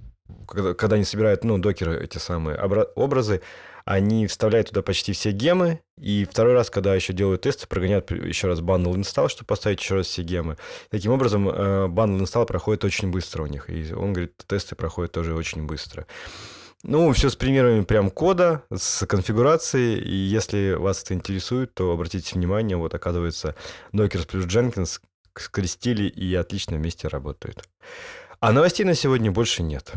когда, 0.46 0.74
когда 0.74 0.96
они 0.96 1.04
собирают, 1.04 1.44
ну, 1.44 1.58
докеры, 1.58 2.02
эти 2.02 2.18
самые 2.18 2.58
образы, 2.94 3.40
они 3.84 4.26
вставляют 4.26 4.68
туда 4.68 4.82
почти 4.82 5.12
все 5.12 5.30
гемы, 5.30 5.80
и 5.98 6.24
второй 6.24 6.54
раз, 6.54 6.70
когда 6.70 6.94
еще 6.94 7.12
делают 7.12 7.42
тесты, 7.42 7.66
прогоняют 7.66 8.10
еще 8.10 8.48
раз 8.48 8.60
bundle 8.60 8.94
install, 8.94 9.28
чтобы 9.28 9.46
поставить 9.46 9.80
еще 9.80 9.96
раз 9.96 10.06
все 10.06 10.22
гемы. 10.22 10.56
Таким 10.90 11.12
образом, 11.12 11.48
э, 11.48 11.52
bundle 11.88 12.20
install 12.20 12.46
проходит 12.46 12.84
очень 12.84 13.10
быстро 13.10 13.44
у 13.44 13.46
них, 13.46 13.68
и 13.70 13.92
он 13.92 14.12
говорит, 14.12 14.34
тесты 14.46 14.74
проходят 14.74 15.12
тоже 15.12 15.34
очень 15.34 15.64
быстро. 15.66 16.06
Ну, 16.84 17.12
все 17.12 17.30
с 17.30 17.36
примерами 17.36 17.84
прям 17.84 18.10
кода, 18.10 18.64
с 18.74 19.06
конфигурацией, 19.06 20.00
и 20.00 20.14
если 20.14 20.72
вас 20.72 21.02
это 21.02 21.14
интересует, 21.14 21.74
то 21.74 21.92
обратите 21.92 22.34
внимание, 22.34 22.76
вот 22.76 22.92
оказывается, 22.94 23.54
Docker 23.92 24.26
плюс 24.26 24.46
Jenkins 24.46 25.00
скрестили 25.36 26.08
и 26.08 26.34
отлично 26.34 26.76
вместе 26.76 27.06
работают. 27.06 27.62
А 28.40 28.50
новостей 28.50 28.84
на 28.84 28.94
сегодня 28.94 29.30
больше 29.30 29.62
нет. 29.62 29.92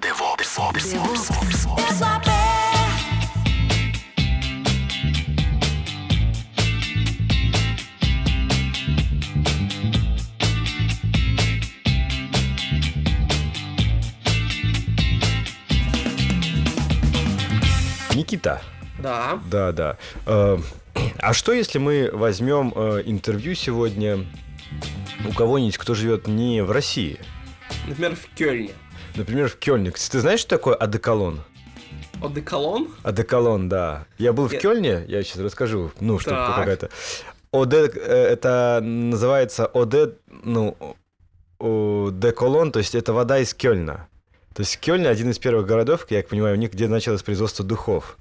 DevOps. 0.00 0.72
DevOps. 0.72 1.30
DevOps. 1.52 2.39
Никита. 18.30 18.62
Да. 19.00 19.40
Да, 19.50 19.72
да. 19.72 19.96
Э, 20.26 20.56
а 21.18 21.32
что, 21.32 21.52
если 21.52 21.78
мы 21.78 22.10
возьмем 22.12 22.72
э, 22.76 23.02
интервью 23.06 23.56
сегодня 23.56 24.24
у 25.28 25.32
кого-нибудь, 25.32 25.76
кто 25.78 25.94
живет 25.94 26.28
не 26.28 26.62
в 26.62 26.70
России? 26.70 27.18
Например, 27.88 28.14
в 28.14 28.32
Кёльне. 28.36 28.70
Например, 29.16 29.48
в 29.48 29.56
Кёльне. 29.56 29.90
Ты 29.90 30.20
знаешь, 30.20 30.38
что 30.38 30.50
такое 30.50 30.76
одеколон? 30.76 31.40
Одеколон? 32.22 32.90
Одеколон, 33.02 33.68
да. 33.68 34.06
Я 34.16 34.32
был 34.32 34.48
я... 34.48 34.58
в 34.58 34.62
Кёльне, 34.62 35.04
я 35.08 35.24
сейчас 35.24 35.38
расскажу, 35.38 35.90
ну, 35.98 36.20
что 36.20 36.30
это 36.30 36.52
какая-то... 36.56 36.90
ОД, 37.52 37.74
э, 37.74 37.88
это 37.96 38.80
называется 38.80 39.66
ОД, 39.66 40.20
ну, 40.44 40.76
деколон, 41.58 42.70
то 42.70 42.78
есть 42.78 42.94
это 42.94 43.12
вода 43.12 43.40
из 43.40 43.54
Кёльна. 43.54 44.06
То 44.54 44.60
есть 44.60 44.78
Кёльн 44.78 45.06
один 45.06 45.30
из 45.30 45.38
первых 45.40 45.66
городов, 45.66 46.06
я 46.10 46.22
понимаю, 46.22 46.54
у 46.54 46.58
них 46.58 46.72
где 46.72 46.86
началось 46.86 47.24
производство 47.24 47.64
духов. 47.64 48.19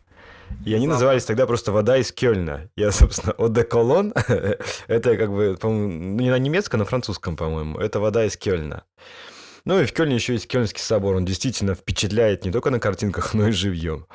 И 0.66 0.74
они 0.74 0.88
назывались 0.88 1.26
тогда 1.26 1.48
просто 1.48 1.72
вода 1.72 1.98
из 1.98 2.12
Кёльна. 2.12 2.70
Я, 2.76 2.92
собственно, 2.92 3.34
Оде 3.34 3.64
Колон, 3.64 4.14
это 4.88 5.18
как 5.18 5.32
бы, 5.32 5.58
по-моему, 5.60 6.16
ну, 6.16 6.22
не 6.22 6.30
на 6.30 6.38
немецком, 6.38 6.80
а 6.80 6.84
на 6.84 6.86
французском, 6.86 7.36
по-моему. 7.36 7.80
Это 7.80 8.00
вода 8.00 8.26
из 8.26 8.38
Кёльна. 8.38 8.84
Ну 9.66 9.80
и 9.80 9.86
в 9.86 9.94
Кёльне 9.94 10.16
еще 10.16 10.34
есть 10.34 10.48
Кёльнский 10.48 10.82
собор. 10.82 11.16
Он 11.16 11.26
действительно 11.26 11.76
впечатляет 11.76 12.46
не 12.46 12.52
только 12.52 12.70
на 12.70 12.80
картинках, 12.80 13.34
но 13.34 13.48
и 13.48 13.52
живьем. 13.52 14.06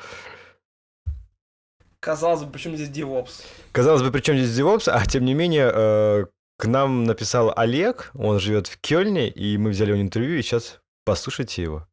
Казалось 1.99 2.43
бы, 2.43 2.51
причем 2.51 2.75
здесь 2.75 2.89
DevOps? 2.89 3.43
Казалось 3.71 4.03
бы, 4.03 4.11
причем 4.11 4.37
здесь 4.37 4.59
DevOps, 4.59 4.89
а 4.91 5.05
тем 5.05 5.25
не 5.25 5.33
менее, 5.33 5.71
э, 5.73 6.25
к 6.57 6.65
нам 6.65 7.03
написал 7.03 7.51
Олег, 7.55 8.11
он 8.13 8.39
живет 8.39 8.67
в 8.67 8.77
Кёльне, 8.79 9.29
и 9.29 9.57
мы 9.57 9.71
взяли 9.71 9.91
у 9.91 9.95
него 9.95 10.05
интервью, 10.05 10.37
и 10.37 10.41
сейчас 10.41 10.79
послушайте 11.03 11.63
его. 11.63 11.87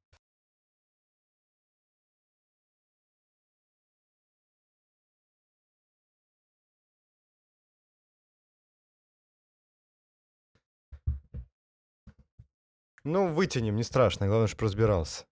Ну, 13.05 13.33
вытянем, 13.33 13.77
не 13.77 13.83
страшно, 13.83 14.27
главное, 14.27 14.47
чтобы 14.47 14.65
разбирался. 14.65 15.25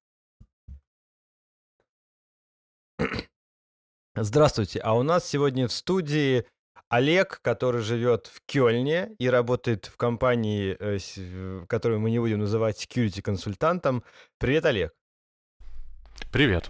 Здравствуйте, 4.16 4.80
а 4.80 4.94
у 4.94 5.02
нас 5.02 5.24
сегодня 5.24 5.68
в 5.68 5.72
студии 5.72 6.44
Олег, 6.88 7.40
который 7.42 7.80
живет 7.80 8.26
в 8.26 8.42
Кёльне 8.44 9.14
и 9.18 9.30
работает 9.30 9.86
в 9.86 9.96
компании, 9.96 10.76
э, 10.80 11.64
которую 11.68 12.00
мы 12.00 12.10
не 12.10 12.18
будем 12.18 12.40
называть 12.40 12.84
security-консультантом. 12.84 14.02
Привет, 14.38 14.66
Олег. 14.66 14.92
Привет. 16.32 16.68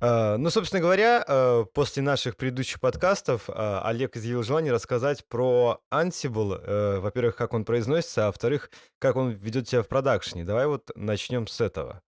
Э, 0.00 0.36
Ну, 0.36 0.50
собственно 0.50 0.80
говоря, 0.80 1.24
э, 1.26 1.64
после 1.74 2.02
наших 2.02 2.36
предыдущих 2.36 2.80
подкастов 2.80 3.48
э, 3.48 3.80
Олег 3.82 4.16
изъявил 4.16 4.42
желание 4.42 4.72
рассказать 4.72 5.26
про 5.26 5.80
Ansible. 5.92 7.00
Во-первых, 7.00 7.36
как 7.36 7.54
он 7.54 7.64
произносится, 7.64 8.24
а 8.24 8.26
во-вторых, 8.26 8.70
как 8.98 9.16
он 9.16 9.30
ведет 9.30 9.68
себя 9.68 9.82
в 9.82 9.88
продакшене. 9.88 10.44
Давай 10.44 10.66
вот 10.66 10.90
начнем 10.94 11.46
с 11.46 11.60
этого. 11.60 12.02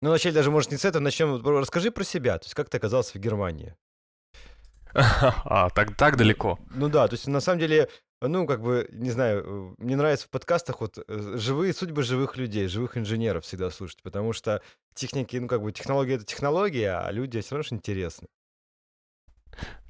Ну, 0.00 0.10
начать 0.10 0.34
даже, 0.34 0.50
может, 0.50 0.70
не 0.70 0.76
с 0.76 0.84
этого, 0.84 1.02
начнем. 1.02 1.44
Расскажи 1.58 1.90
про 1.90 2.04
себя, 2.04 2.38
то 2.38 2.44
есть 2.44 2.54
как 2.54 2.68
ты 2.68 2.76
оказался 2.76 3.18
в 3.18 3.20
Германии. 3.20 3.74
А, 4.94 5.68
так, 5.70 5.96
так 5.96 6.16
далеко. 6.16 6.58
Ну 6.70 6.88
да, 6.88 7.06
то 7.08 7.14
есть 7.14 7.26
на 7.26 7.40
самом 7.40 7.60
деле, 7.60 7.88
ну, 8.20 8.46
как 8.46 8.62
бы, 8.62 8.88
не 8.90 9.10
знаю, 9.10 9.44
э, 9.44 9.82
мне 9.82 9.96
нравится 9.96 10.26
в 10.26 10.30
подкастах 10.30 10.80
вот 10.80 10.98
э, 10.98 11.32
живые 11.36 11.72
судьбы 11.72 12.02
живых 12.02 12.36
людей, 12.36 12.66
живых 12.66 12.96
инженеров 12.96 13.44
всегда 13.44 13.70
слушать, 13.70 14.02
потому 14.02 14.32
что 14.32 14.60
техники, 14.94 15.36
ну, 15.36 15.46
как 15.46 15.62
бы, 15.62 15.72
технология— 15.72 16.14
это 16.16 16.24
технология, 16.24 16.98
а 16.98 17.10
люди 17.12 17.40
все 17.40 17.56
равно 17.56 17.76
интересны. 17.76 18.26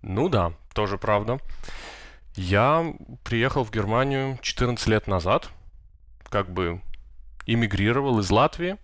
Ну 0.02 0.28
да, 0.28 0.52
тоже 0.74 0.98
правда. 0.98 1.38
Я 2.34 2.94
приехал 3.24 3.64
в 3.64 3.72
Германию 3.72 4.38
14 4.42 4.86
лет 4.86 5.06
назад, 5.06 5.48
как 6.28 6.50
бы 6.50 6.80
эмигрировал 7.46 8.20
из 8.20 8.30
Латвии. 8.30 8.76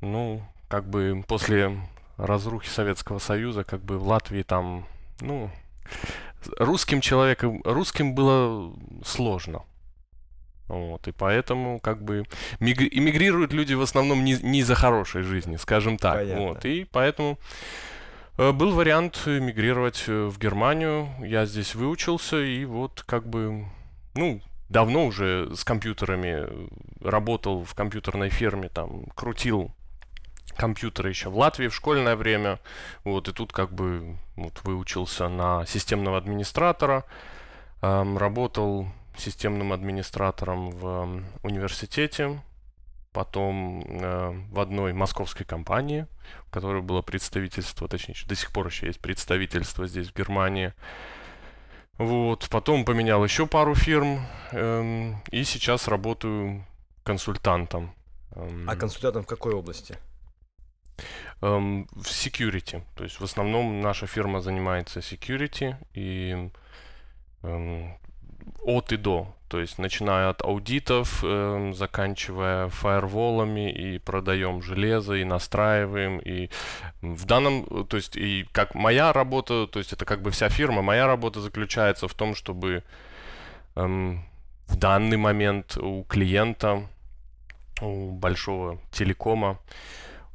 Ну, 0.00 0.42
как 0.68 0.88
бы 0.88 1.24
после 1.26 1.78
разрухи 2.16 2.68
Советского 2.68 3.18
Союза, 3.18 3.64
как 3.64 3.82
бы 3.82 3.98
в 3.98 4.06
Латвии 4.06 4.42
там, 4.42 4.86
ну, 5.20 5.50
русским 6.58 7.00
человеком, 7.00 7.60
русским 7.64 8.14
было 8.14 8.74
сложно. 9.04 9.62
Вот, 10.68 11.08
и 11.08 11.12
поэтому 11.12 11.80
как 11.80 12.02
бы 12.02 12.24
миг- 12.60 12.88
эмигрируют 12.92 13.52
люди 13.52 13.72
в 13.72 13.80
основном 13.80 14.24
не, 14.24 14.34
не 14.34 14.60
из-за 14.60 14.74
хорошей 14.74 15.22
жизни, 15.22 15.56
скажем 15.56 15.96
так. 15.96 16.16
Понятно. 16.16 16.42
Вот, 16.42 16.64
и 16.66 16.84
поэтому 16.84 17.38
э, 18.36 18.52
был 18.52 18.72
вариант 18.72 19.22
эмигрировать 19.26 20.04
э, 20.08 20.26
в 20.26 20.38
Германию. 20.38 21.08
Я 21.20 21.46
здесь 21.46 21.74
выучился, 21.74 22.38
и 22.42 22.66
вот 22.66 23.02
как 23.06 23.26
бы, 23.26 23.64
ну, 24.14 24.42
давно 24.68 25.06
уже 25.06 25.50
с 25.56 25.64
компьютерами 25.64 26.44
э, 26.46 26.68
работал 27.00 27.64
в 27.64 27.74
компьютерной 27.74 28.28
фирме, 28.28 28.68
там, 28.68 29.06
крутил 29.14 29.74
компьютеры 30.58 31.08
еще 31.08 31.30
в 31.30 31.38
Латвии 31.38 31.68
в 31.68 31.74
школьное 31.74 32.16
время. 32.16 32.58
Вот, 33.04 33.28
и 33.28 33.32
тут 33.32 33.52
как 33.52 33.72
бы 33.72 34.16
вот 34.36 34.60
выучился 34.64 35.28
на 35.28 35.64
системного 35.64 36.18
администратора. 36.18 37.04
Эм, 37.80 38.18
работал 38.18 38.88
системным 39.16 39.72
администратором 39.72 40.70
в 40.70 40.86
эм, 40.86 41.26
университете, 41.42 42.42
потом 43.12 43.84
э, 43.88 44.30
в 44.50 44.60
одной 44.60 44.92
московской 44.92 45.46
компании, 45.46 46.06
в 46.46 46.50
которой 46.50 46.82
было 46.82 47.02
представительство, 47.02 47.88
точнее, 47.88 48.16
до 48.26 48.34
сих 48.34 48.52
пор 48.52 48.66
еще 48.66 48.86
есть 48.86 49.00
представительство 49.00 49.86
здесь, 49.86 50.08
в 50.08 50.16
Германии. 50.16 50.72
Вот, 51.98 52.48
потом 52.50 52.84
поменял 52.84 53.24
еще 53.24 53.46
пару 53.46 53.74
фирм, 53.74 54.26
эм, 54.52 55.22
и 55.30 55.44
сейчас 55.44 55.88
работаю 55.88 56.64
консультантом. 57.04 57.92
Эм, 58.32 58.68
А 58.68 58.76
консультантом 58.76 59.22
в 59.22 59.26
какой 59.26 59.54
области? 59.54 59.96
Эм, 61.42 61.88
в 61.92 62.06
security. 62.06 62.82
То 62.94 63.04
есть 63.04 63.20
в 63.20 63.24
основном 63.24 63.80
наша 63.80 64.06
фирма 64.06 64.40
занимается 64.40 65.00
security 65.00 65.76
и 65.94 66.50
эм, 67.42 67.98
от 68.64 68.92
и 68.92 68.96
до. 68.96 69.34
То 69.48 69.60
есть 69.60 69.78
начиная 69.78 70.28
от 70.28 70.42
аудитов, 70.42 71.24
эм, 71.24 71.72
заканчивая 71.72 72.68
фаерволами 72.68 73.72
и 73.72 73.98
продаем 73.98 74.62
железо, 74.62 75.14
и 75.14 75.24
настраиваем. 75.24 76.18
И 76.18 76.50
в 77.00 77.24
данном, 77.24 77.66
э, 77.70 77.84
то 77.88 77.96
есть 77.96 78.16
и 78.16 78.46
как 78.52 78.74
моя 78.74 79.12
работа, 79.12 79.66
то 79.66 79.78
есть 79.78 79.92
это 79.92 80.04
как 80.04 80.20
бы 80.20 80.30
вся 80.30 80.50
фирма, 80.50 80.82
моя 80.82 81.06
работа 81.06 81.40
заключается 81.40 82.08
в 82.08 82.14
том, 82.14 82.34
чтобы 82.34 82.82
эм, 83.74 84.22
в 84.66 84.76
данный 84.76 85.16
момент 85.16 85.78
у 85.78 86.04
клиента, 86.04 86.86
у 87.80 88.10
большого 88.10 88.78
телекома, 88.90 89.58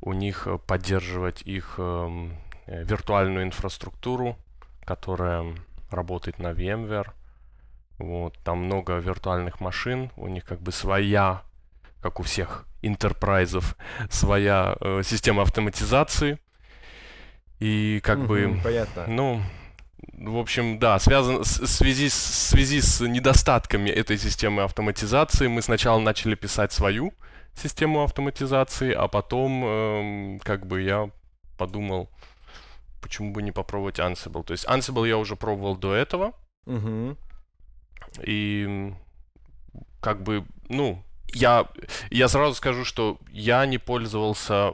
у 0.03 0.13
них 0.13 0.47
э, 0.47 0.57
поддерживать 0.57 1.41
их 1.43 1.75
эм, 1.77 2.33
э, 2.65 2.83
виртуальную 2.83 3.45
инфраструктуру, 3.45 4.37
которая 4.85 5.55
работает 5.89 6.39
на 6.39 6.51
VMware. 6.51 7.09
Вот, 7.99 8.37
там 8.43 8.65
много 8.65 8.97
виртуальных 8.97 9.61
машин, 9.61 10.11
у 10.17 10.27
них 10.27 10.43
как 10.43 10.61
бы 10.61 10.71
своя, 10.71 11.43
как 12.01 12.19
у 12.19 12.23
всех 12.23 12.65
интерпрайзов, 12.81 13.77
своя 14.09 14.75
э, 14.81 15.01
система 15.05 15.43
автоматизации. 15.43 16.37
И 17.59 18.01
как 18.03 18.19
бы 18.25 18.47
Мгм, 18.47 18.61
Понятно. 18.61 19.05
ну, 19.07 19.41
в 20.17 20.37
общем, 20.37 20.79
да, 20.79 20.99
связан 20.99 21.43
в 21.43 21.45
связи 21.45 22.09
в 22.09 22.13
связи 22.13 22.81
с 22.81 22.99
недостатками 22.99 23.89
этой 23.89 24.17
системы 24.17 24.63
автоматизации 24.63 25.47
мы 25.47 25.61
сначала 25.61 25.99
начали 25.99 26.35
писать 26.35 26.73
свою 26.73 27.13
систему 27.55 28.03
автоматизации, 28.03 28.91
а 28.93 29.07
потом 29.07 29.63
эм, 29.65 30.39
как 30.39 30.65
бы 30.65 30.81
я 30.81 31.09
подумал, 31.57 32.09
почему 33.01 33.31
бы 33.31 33.41
не 33.41 33.51
попробовать 33.51 33.99
Ansible. 33.99 34.43
То 34.43 34.53
есть 34.53 34.65
Ansible 34.65 35.07
я 35.07 35.17
уже 35.17 35.35
пробовал 35.35 35.75
до 35.77 35.93
этого, 35.93 36.33
Мгм. 36.65 37.17
и 38.25 38.93
как 40.01 40.23
бы, 40.23 40.45
ну, 40.69 41.03
я, 41.33 41.67
я 42.09 42.27
сразу 42.27 42.55
скажу, 42.55 42.85
что 42.85 43.17
я 43.31 43.65
не 43.65 43.77
пользовался 43.77 44.73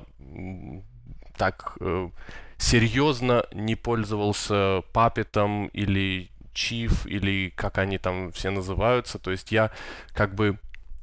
так 1.38 1.78
э, 1.80 2.10
серьезно, 2.58 3.46
не 3.54 3.76
пользовался 3.76 4.84
папетом 4.92 5.68
или 5.68 6.30
Chief, 6.54 7.08
или 7.08 7.50
как 7.56 7.78
они 7.78 7.98
там 7.98 8.32
все 8.34 8.50
называются. 8.50 9.20
То 9.20 9.32
есть 9.32 9.52
я 9.52 9.72
как 10.14 10.36
бы... 10.36 10.60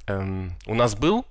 эм, 0.06 0.52
у 0.66 0.74
нас 0.74 0.94
был 0.94 1.24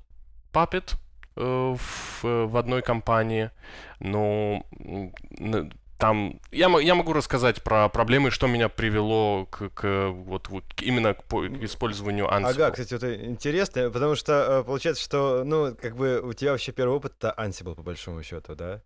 Puppet 0.55 0.95
э, 1.35 1.75
в, 1.77 2.23
в 2.23 2.57
одной 2.57 2.81
компании, 2.81 3.51
но 3.99 4.63
м, 4.79 5.13
н- 5.39 5.73
там 5.97 6.39
я, 6.51 6.67
я 6.79 6.95
могу 6.95 7.13
рассказать 7.13 7.63
про 7.63 7.87
проблемы, 7.89 8.29
что 8.31 8.47
меня 8.47 8.67
привело 8.69 9.45
к, 9.45 9.69
к 9.69 10.09
вот, 10.09 10.49
вот 10.49 10.63
именно 10.81 11.13
к, 11.13 11.23
по- 11.23 11.41
к 11.41 11.63
использованию 11.63 12.25
Ansible. 12.25 12.49
Ага, 12.49 12.71
кстати, 12.71 12.93
это 12.93 13.25
интересно, 13.25 13.89
потому 13.89 14.15
что 14.15 14.33
э, 14.33 14.63
получается, 14.63 15.03
что, 15.03 15.43
ну, 15.45 15.75
как 15.75 15.95
бы 15.95 16.21
у 16.21 16.33
тебя 16.33 16.51
вообще 16.51 16.71
первый 16.71 16.95
опыт 16.97 17.13
это 17.17 17.33
Ansible, 17.37 17.75
по 17.75 17.81
большому 17.83 18.23
счету, 18.23 18.55
да? 18.55 18.81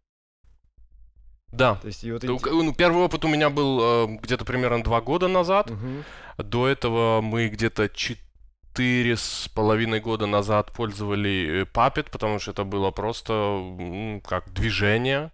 Да. 1.51 1.75
То 1.81 1.87
есть, 1.87 2.03
и 2.03 2.11
вот... 2.11 2.23
Ну, 2.23 2.39
ну, 2.63 2.73
первый 2.75 3.03
опыт 3.03 3.25
у 3.25 3.27
меня 3.27 3.49
был 3.49 3.79
э, 3.81 4.17
где-то 4.21 4.45
примерно 4.45 4.83
два 4.83 5.01
года 5.01 5.27
назад. 5.27 5.71
Мгм. 5.71 6.03
До 6.37 6.67
этого 6.67 7.21
мы 7.21 7.47
где-то 7.47 7.89
четыре 8.79 9.17
с 9.17 9.49
половиной 9.53 9.99
года 9.99 10.25
назад 10.25 10.71
пользовали 10.71 11.63
э, 11.63 11.65
Puppet, 11.65 12.09
потому 12.09 12.39
что 12.39 12.51
это 12.51 12.63
было 12.63 12.91
просто 12.91 13.33
м, 13.33 14.21
как 14.21 14.53
движение. 14.53 15.33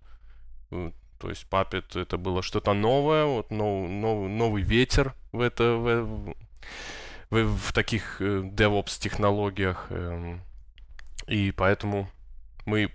Э, 0.71 0.91
То 1.19 1.29
есть 1.29 1.45
Puppet 1.51 1.95
это 2.01 2.17
было 2.17 2.41
что-то 2.41 2.73
новое, 2.73 3.25
вот 3.25 3.51
нов- 3.51 3.88
нов- 3.88 4.27
новый 4.27 4.63
ветер 4.63 5.13
в 5.31 5.41
это 5.41 5.63
в, 5.75 6.34
в- 7.29 7.58
в 7.58 7.71
таких 7.73 8.19
э, 8.19 8.39
DevOps 8.41 8.99
технологиях. 8.99 9.86
эм. 9.91 10.41
И 11.27 11.51
поэтому 11.51 12.10
мы 12.65 12.91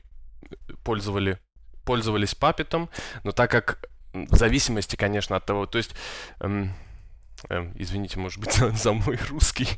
пользовали, 0.83 1.39
пользовались 1.85 2.35
Puppet, 2.35 2.89
но 3.23 3.31
так 3.31 3.53
как 3.53 3.85
в 4.15 4.35
зависимости, 4.35 4.97
конечно, 4.97 5.37
от 5.37 5.47
того, 5.47 5.67
то 5.67 5.79
есть 5.79 5.95
эм, 6.41 6.75
эм, 7.49 7.73
извините, 7.77 8.19
может 8.19 8.41
быть, 8.41 8.53
за 8.77 8.93
мой 8.93 9.17
русский. 9.29 9.69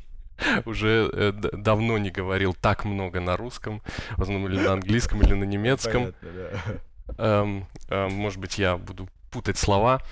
Уже 0.64 1.10
э, 1.12 1.32
давно 1.32 1.98
не 1.98 2.10
говорил 2.10 2.54
так 2.54 2.84
много 2.84 3.20
на 3.20 3.36
русском, 3.36 3.82
в 4.16 4.22
основном 4.22 4.50
или 4.50 4.60
на 4.60 4.72
английском, 4.74 5.22
или 5.22 5.34
на 5.34 5.44
немецком. 5.44 6.12
Понятно, 6.20 6.28
да. 6.32 7.14
Эм, 7.18 7.66
эм, 7.88 8.12
может 8.12 8.38
быть, 8.38 8.58
я 8.58 8.76
буду 8.76 9.08
путать 9.30 9.58
слова. 9.58 10.02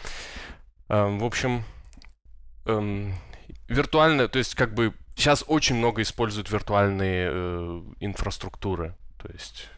Эм, 0.88 1.18
в 1.18 1.24
общем, 1.24 1.64
виртуально, 3.68 4.28
то 4.28 4.38
есть 4.38 4.54
как 4.54 4.74
бы 4.74 4.94
сейчас 5.16 5.44
очень 5.46 5.76
много 5.76 6.02
используют 6.02 6.50
виртуальные 6.50 7.30
э, 7.32 7.82
инфраструктуры. 8.00 8.94
То 9.18 9.28
есть 9.32 9.68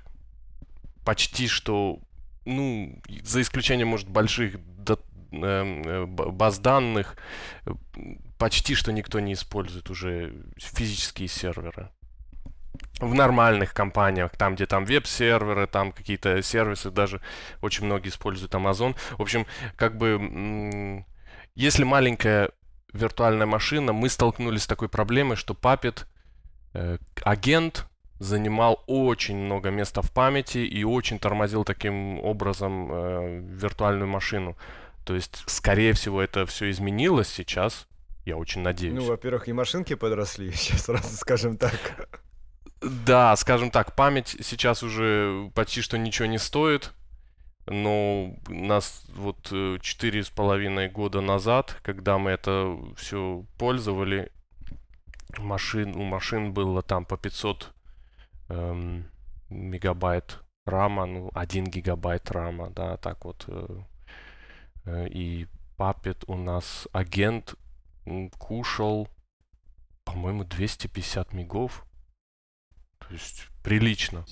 почти 1.05 1.49
что, 1.49 1.99
ну, 2.45 3.01
за 3.23 3.41
исключением, 3.41 3.89
может, 3.89 4.09
больших 4.09 4.57
э, 4.57 6.05
баз 6.07 6.59
данных, 6.59 7.17
почти 8.43 8.75
что 8.75 8.91
никто 8.91 9.21
не 9.21 9.35
использует 9.35 9.89
уже 9.89 10.35
физические 10.57 11.29
серверы. 11.29 11.91
в 12.99 13.15
нормальных 13.15 13.73
компаниях, 13.73 14.33
там, 14.37 14.57
где 14.57 14.67
там 14.67 14.85
веб-серверы, 14.85 15.69
там 15.69 15.93
какие-то 15.93 16.43
сервисы, 16.43 16.91
даже 16.91 17.21
очень 17.61 17.87
многие 17.87 18.09
используют 18.09 18.53
Amazon. 18.55 18.97
В 19.17 19.23
общем, 19.23 19.47
как 19.77 19.97
бы, 19.97 21.05
если 21.55 21.85
маленькая 21.85 22.51
виртуальная 22.93 23.47
машина, 23.47 23.93
мы 23.93 24.09
столкнулись 24.09 24.65
с 24.65 24.67
такой 24.67 24.89
проблемой, 24.89 25.37
что 25.37 25.55
Puppet, 25.55 26.05
э, 26.75 26.99
агент, 27.23 27.87
занимал 28.19 28.83
очень 28.89 29.37
много 29.37 29.71
места 29.71 30.03
в 30.03 30.11
памяти 30.11 30.59
и 30.59 30.83
очень 30.83 31.21
тормозил 31.21 31.63
таким 31.63 32.19
образом 32.19 32.91
э, 32.91 33.41
виртуальную 33.53 34.09
машину. 34.09 34.57
То 35.05 35.15
есть, 35.15 35.45
скорее 35.47 35.93
всего, 35.93 36.21
это 36.21 36.45
все 36.45 36.71
изменилось 36.71 37.29
сейчас. 37.29 37.87
Я 38.25 38.37
очень 38.37 38.63
надеюсь. 38.63 38.95
Ну, 38.95 39.05
во-первых, 39.05 39.49
и 39.49 39.53
машинки 39.53 39.95
подросли, 39.95 40.51
сейчас 40.55 40.85
сразу 40.85 41.17
скажем 41.17 41.57
так. 41.57 42.09
Да, 42.81 43.35
скажем 43.37 43.71
так, 43.71 43.95
память 43.95 44.37
сейчас 44.41 44.83
уже 44.83 45.51
почти 45.55 45.83
что 45.83 45.99
ничего 45.99 46.27
не 46.27 46.39
стоит. 46.39 46.93
Но 47.67 48.35
нас 48.49 49.05
вот 49.15 49.49
э, 49.53 49.79
четыре 49.81 50.25
с 50.25 50.31
половиной 50.31 50.89
года 50.89 51.21
назад, 51.21 51.77
когда 51.85 52.19
мы 52.19 52.33
это 52.33 52.77
все 52.97 53.45
пользовали, 53.57 54.33
машин, 55.39 55.95
у 55.95 56.03
машин 56.03 56.53
было 56.53 56.83
там 56.83 57.05
по 57.05 57.17
500 57.17 57.73
эм, 58.49 59.09
мегабайт 59.49 60.41
рама, 60.67 61.07
ну, 61.07 61.31
1 61.35 61.65
гигабайт 61.67 62.33
рама, 62.33 62.71
да, 62.71 62.97
так 62.97 63.25
вот. 63.25 63.45
Э, 63.47 63.81
э, 64.87 65.09
и 65.09 65.47
Puppet 65.79 66.25
у 66.27 66.37
нас 66.37 66.89
агент 66.93 67.55
кушал, 68.39 69.09
по-моему, 70.05 70.45
250 70.45 71.33
мегов. 71.33 71.85
То 72.99 73.13
есть 73.13 73.47
прилично. 73.63 74.25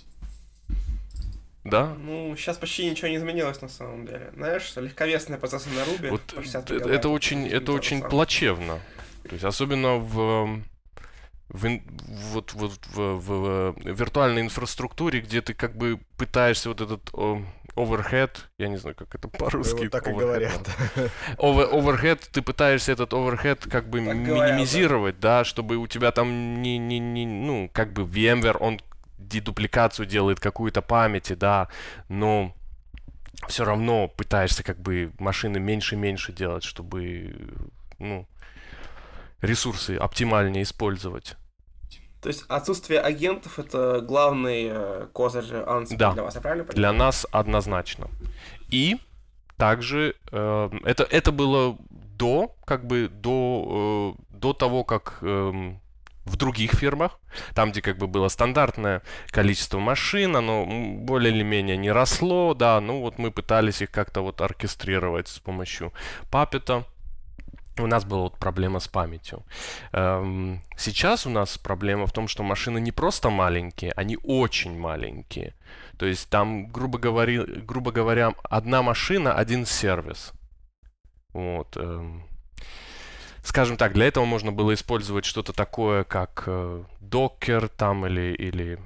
Да? 1.65 1.95
Ну, 1.95 2.35
сейчас 2.37 2.57
почти 2.57 2.89
ничего 2.89 3.09
не 3.09 3.17
изменилось 3.17 3.61
на 3.61 3.69
самом 3.69 4.07
деле. 4.07 4.31
Знаешь, 4.35 4.73
легковесные 4.77 5.39
процессы 5.39 5.69
на 5.71 5.81
Ruby 5.81 6.11
вот 6.11 6.33
это, 6.55 6.89
это 6.89 7.09
очень, 7.11 7.47
это 7.47 7.73
очень 7.73 8.03
плачевно. 8.03 8.81
То 9.25 9.33
есть 9.33 9.45
особенно 9.45 9.97
в 9.97 10.63
в, 11.51 11.81
вот, 12.33 12.53
вот 12.55 12.73
в, 12.87 13.19
в, 13.19 13.73
в 13.73 13.75
виртуальной 13.85 14.43
инфраструктуре, 14.43 15.21
где 15.21 15.43
ты 15.43 15.53
как 15.53 15.77
бы 15.77 16.01
пытаешься 16.17 16.69
вот 16.69 16.81
этот 16.81 17.11
о, 17.13 17.43
overhead, 17.77 18.31
я 18.59 18.69
не 18.69 18.77
знаю, 18.77 18.97
как 18.97 19.15
это 19.15 19.29
по-русски. 19.29 19.81
Вот 19.81 19.91
так 19.91 20.09
и 20.09 20.13
говорят. 20.13 20.61
Over, 21.39 21.73
overhead, 21.73 22.21
ты 22.31 22.43
пытаешься 22.43 22.93
этот 22.93 23.13
overhead 23.13 23.69
как 23.69 23.89
бы 23.89 24.05
так 24.05 24.15
минимизировать, 24.17 25.17
говорят, 25.17 25.21
да. 25.21 25.39
да, 25.39 25.45
чтобы 25.45 25.77
у 25.77 25.87
тебя 25.87 26.13
там 26.13 26.63
не, 26.63 26.79
не, 26.79 26.99
не, 26.99 27.27
ну, 27.27 27.71
как 27.73 27.93
бы 27.93 28.03
VMware, 28.03 28.57
он 28.59 28.81
дедупликацию 29.19 30.07
делает 30.07 30.41
какую-то 30.41 30.83
памяти, 30.83 31.35
да, 31.35 31.69
но 32.09 32.55
все 33.49 33.65
равно 33.65 34.09
пытаешься 34.09 34.63
как 34.63 34.79
бы 34.81 35.13
машины 35.19 35.59
меньше 35.59 35.95
и 35.95 35.99
меньше 35.99 36.33
делать, 36.33 36.65
чтобы, 36.65 37.35
ну, 37.99 38.27
ресурсы 39.41 39.97
оптимальнее 39.97 40.63
использовать. 40.63 41.37
То 42.21 42.29
есть 42.29 42.45
отсутствие 42.49 43.01
агентов 43.01 43.59
это 43.59 44.01
главный 44.01 44.69
э, 44.71 45.07
козырь 45.13 45.45
Ansible 45.45 45.97
да. 45.97 46.13
для 46.13 46.23
вас, 46.23 46.35
я 46.35 46.41
правильно 46.41 46.65
понимаю? 46.65 46.77
Для 46.77 46.93
нас 46.93 47.27
однозначно. 47.31 48.09
И 48.69 48.99
также 49.57 50.15
э, 50.31 50.71
это, 50.85 51.05
это 51.05 51.33
было 51.33 51.79
до, 51.91 52.55
как 52.65 52.87
бы 52.87 53.09
до, 53.09 54.17
э, 54.19 54.37
до 54.37 54.53
того, 54.53 54.85
как 54.85 55.19
э, 55.23 55.75
в 56.25 56.37
других 56.37 56.73
фирмах, 56.73 57.19
там, 57.55 57.71
где 57.71 57.83
как 57.83 57.99
бы 57.99 58.07
было 58.07 58.29
стандартное 58.29 59.03
количество 59.31 59.79
машин, 59.79 60.37
оно 60.37 60.67
более 60.67 61.33
или 61.35 61.43
менее 61.43 61.77
не 61.77 61.91
росло, 61.91 62.55
да, 62.55 62.81
ну 62.81 63.01
вот 63.01 63.19
мы 63.19 63.31
пытались 63.31 63.83
их 63.83 63.91
как-то 63.91 64.21
вот 64.21 64.41
оркестрировать 64.41 65.29
с 65.29 65.39
помощью 65.39 65.93
папета, 66.31 66.85
у 67.83 67.87
нас 67.87 68.05
была 68.05 68.23
вот 68.23 68.39
проблема 68.39 68.81
с 68.81 68.89
памятью. 68.89 69.45
Эм, 69.93 70.63
сейчас 70.77 71.27
у 71.27 71.31
нас 71.31 71.59
проблема 71.59 72.07
в 72.07 72.13
том, 72.13 72.29
что 72.29 72.43
машины 72.43 72.81
не 72.81 72.93
просто 72.93 73.31
маленькие, 73.31 73.93
они 73.93 74.19
очень 74.23 74.79
маленькие. 74.79 75.55
То 75.99 76.07
есть 76.07 76.29
там, 76.31 76.67
грубо 76.67 76.99
говоря, 76.99 77.45
грубо 77.45 77.93
говоря 77.93 78.33
одна 78.43 78.83
машина, 78.83 79.35
один 79.35 79.67
сервис. 79.67 80.33
Вот. 81.33 81.77
Эм, 81.77 82.25
скажем 83.43 83.77
так, 83.77 83.93
для 83.93 84.07
этого 84.07 84.25
можно 84.25 84.53
было 84.53 84.75
использовать 84.75 85.25
что-то 85.25 85.53
такое, 85.53 86.05
как 86.05 86.45
э, 86.47 86.85
Docker 87.01 87.71
там 87.77 88.07
или, 88.07 88.35
или 88.35 88.79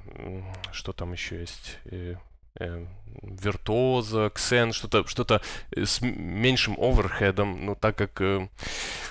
что 0.72 0.92
там 0.92 1.12
еще 1.12 1.40
есть, 1.40 1.78
э, 2.58 2.64
э, 2.64 2.86
Virtuoso, 3.22 4.32
Xen, 4.32 4.72
что-то 4.72 5.06
что 5.06 5.40
с 5.76 6.00
меньшим 6.00 6.76
оверхедом, 6.78 7.64
но 7.64 7.74
так 7.74 7.96
как 7.96 8.20
э, 8.20 8.48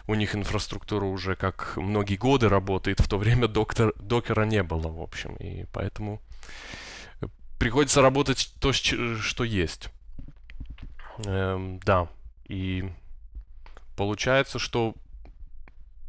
у 0.08 0.16
них 0.16 0.36
инфраструктура 0.36 1.06
уже 1.06 1.36
как 1.36 1.78
многие 1.78 2.16
годы 2.16 2.50
работает, 2.50 3.00
в 3.00 3.08
то 3.08 3.18
время 3.18 3.48
доктор, 3.48 3.94
докера 4.00 4.46
не 4.46 4.64
было, 4.64 4.90
в 4.90 5.02
общем, 5.02 5.36
и 5.36 5.66
поэтому 5.72 6.22
приходится 7.60 8.02
работать 8.02 8.54
то, 8.60 8.74
что 8.74 9.44
есть. 9.44 9.90
Эм, 11.26 11.80
да, 11.80 12.08
и 12.48 12.90
получается, 13.96 14.60
что 14.60 14.96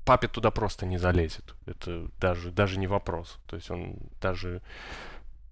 папе 0.04 0.28
туда 0.28 0.50
просто 0.50 0.86
не 0.86 0.98
залезет. 0.98 1.54
Это 1.66 2.08
даже, 2.18 2.50
даже 2.50 2.78
не 2.78 2.86
вопрос. 2.86 3.38
То 3.46 3.56
есть 3.56 3.70
он 3.70 3.96
даже 4.20 4.62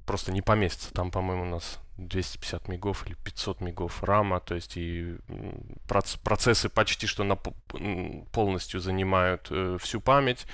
просто 0.06 0.32
не 0.32 0.42
поместится. 0.42 0.92
Там, 0.92 1.10
по-моему, 1.10 1.42
у 1.42 1.46
нас 1.46 1.78
250 1.98 2.68
мегов 2.68 3.06
или 3.06 3.14
500 3.14 3.60
мегов 3.60 4.02
рама, 4.02 4.40
то 4.40 4.54
есть 4.54 4.76
и 4.76 5.16
процессы 6.22 6.68
почти 6.68 7.06
что 7.06 7.24
на, 7.24 7.36
полностью 7.36 8.80
занимают 8.80 9.48
э, 9.50 9.76
всю 9.80 10.00
память, 10.00 10.46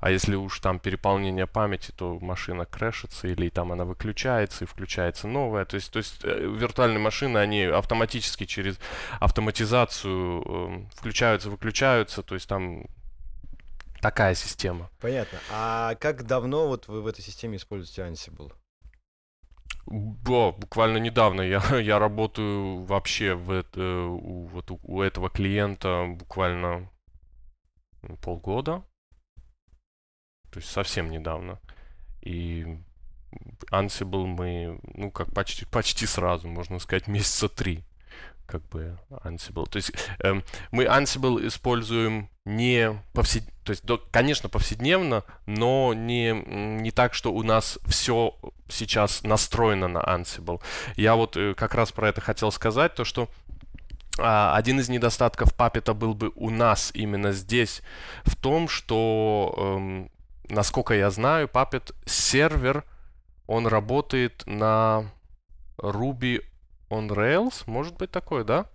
а 0.00 0.10
если 0.10 0.36
уж 0.36 0.60
там 0.60 0.78
переполнение 0.78 1.46
памяти, 1.46 1.92
то 1.96 2.18
машина 2.20 2.64
крэшится 2.64 3.28
или 3.28 3.48
там 3.48 3.72
она 3.72 3.84
выключается 3.84 4.64
и 4.64 4.66
включается 4.66 5.26
новая, 5.26 5.64
то 5.64 5.76
есть, 5.76 5.92
то 5.92 5.98
есть 5.98 6.20
э, 6.22 6.38
виртуальные 6.40 7.00
машины, 7.00 7.38
они 7.38 7.62
автоматически 7.62 8.44
через 8.44 8.78
автоматизацию 9.20 10.42
э, 10.46 10.96
включаются, 10.96 11.50
выключаются, 11.50 12.22
то 12.22 12.34
есть 12.34 12.48
там 12.48 12.84
такая 14.00 14.34
система. 14.34 14.90
Понятно. 15.00 15.38
А 15.50 15.94
как 15.96 16.24
давно 16.24 16.68
вот 16.68 16.88
вы 16.88 17.02
в 17.02 17.06
этой 17.06 17.22
системе 17.22 17.56
используете 17.56 18.02
Ansible? 18.02 18.52
Да, 19.86 20.52
буквально 20.52 20.98
недавно 20.98 21.42
я, 21.42 21.60
я 21.78 21.98
работаю 21.98 22.84
вообще 22.84 23.34
в 23.34 23.50
это, 23.50 24.06
у, 24.06 24.46
вот 24.46 24.70
у 24.70 25.02
этого 25.02 25.30
клиента 25.30 26.06
буквально 26.08 26.90
полгода. 28.22 28.84
То 30.50 30.60
есть 30.60 30.70
совсем 30.70 31.10
недавно. 31.10 31.60
И 32.22 32.78
Ansible 33.70 34.26
мы, 34.26 34.78
ну, 34.94 35.10
как 35.10 35.32
почти, 35.34 35.66
почти 35.66 36.06
сразу, 36.06 36.48
можно 36.48 36.78
сказать, 36.78 37.08
месяца 37.08 37.48
три 37.48 37.84
как 38.46 38.66
бы 38.68 38.98
Ansible. 39.10 39.68
То 39.68 39.76
есть 39.76 39.92
э, 40.22 40.40
мы 40.70 40.84
Ansible 40.84 41.46
используем 41.46 42.28
не 42.44 43.02
повсед... 43.12 43.44
то 43.64 43.70
есть, 43.70 43.84
да, 43.84 43.98
конечно, 44.10 44.48
повседневно, 44.48 45.24
но 45.46 45.94
не, 45.94 46.32
не 46.32 46.90
так, 46.90 47.14
что 47.14 47.32
у 47.32 47.42
нас 47.42 47.78
все 47.86 48.36
сейчас 48.68 49.22
настроено 49.22 49.88
на 49.88 50.00
Ansible. 50.00 50.60
Я 50.96 51.14
вот 51.16 51.36
э, 51.36 51.54
как 51.54 51.74
раз 51.74 51.92
про 51.92 52.08
это 52.08 52.20
хотел 52.20 52.52
сказать, 52.52 52.94
то 52.94 53.04
что 53.04 53.28
а, 54.18 54.56
один 54.56 54.78
из 54.78 54.88
недостатков 54.88 55.56
Puppet 55.56 55.92
был 55.94 56.14
бы 56.14 56.30
у 56.36 56.50
нас 56.50 56.90
именно 56.94 57.32
здесь 57.32 57.82
в 58.24 58.36
том, 58.36 58.68
что, 58.68 59.54
эм, 59.56 60.10
насколько 60.48 60.94
я 60.94 61.10
знаю, 61.10 61.48
Puppet 61.48 61.94
сервер, 62.06 62.84
он 63.46 63.66
работает 63.66 64.44
на 64.46 65.10
Ruby 65.78 66.44
on 66.94 67.08
Rails, 67.08 67.64
может 67.66 67.96
быть 67.96 68.10
такое, 68.10 68.44
да? 68.44 68.66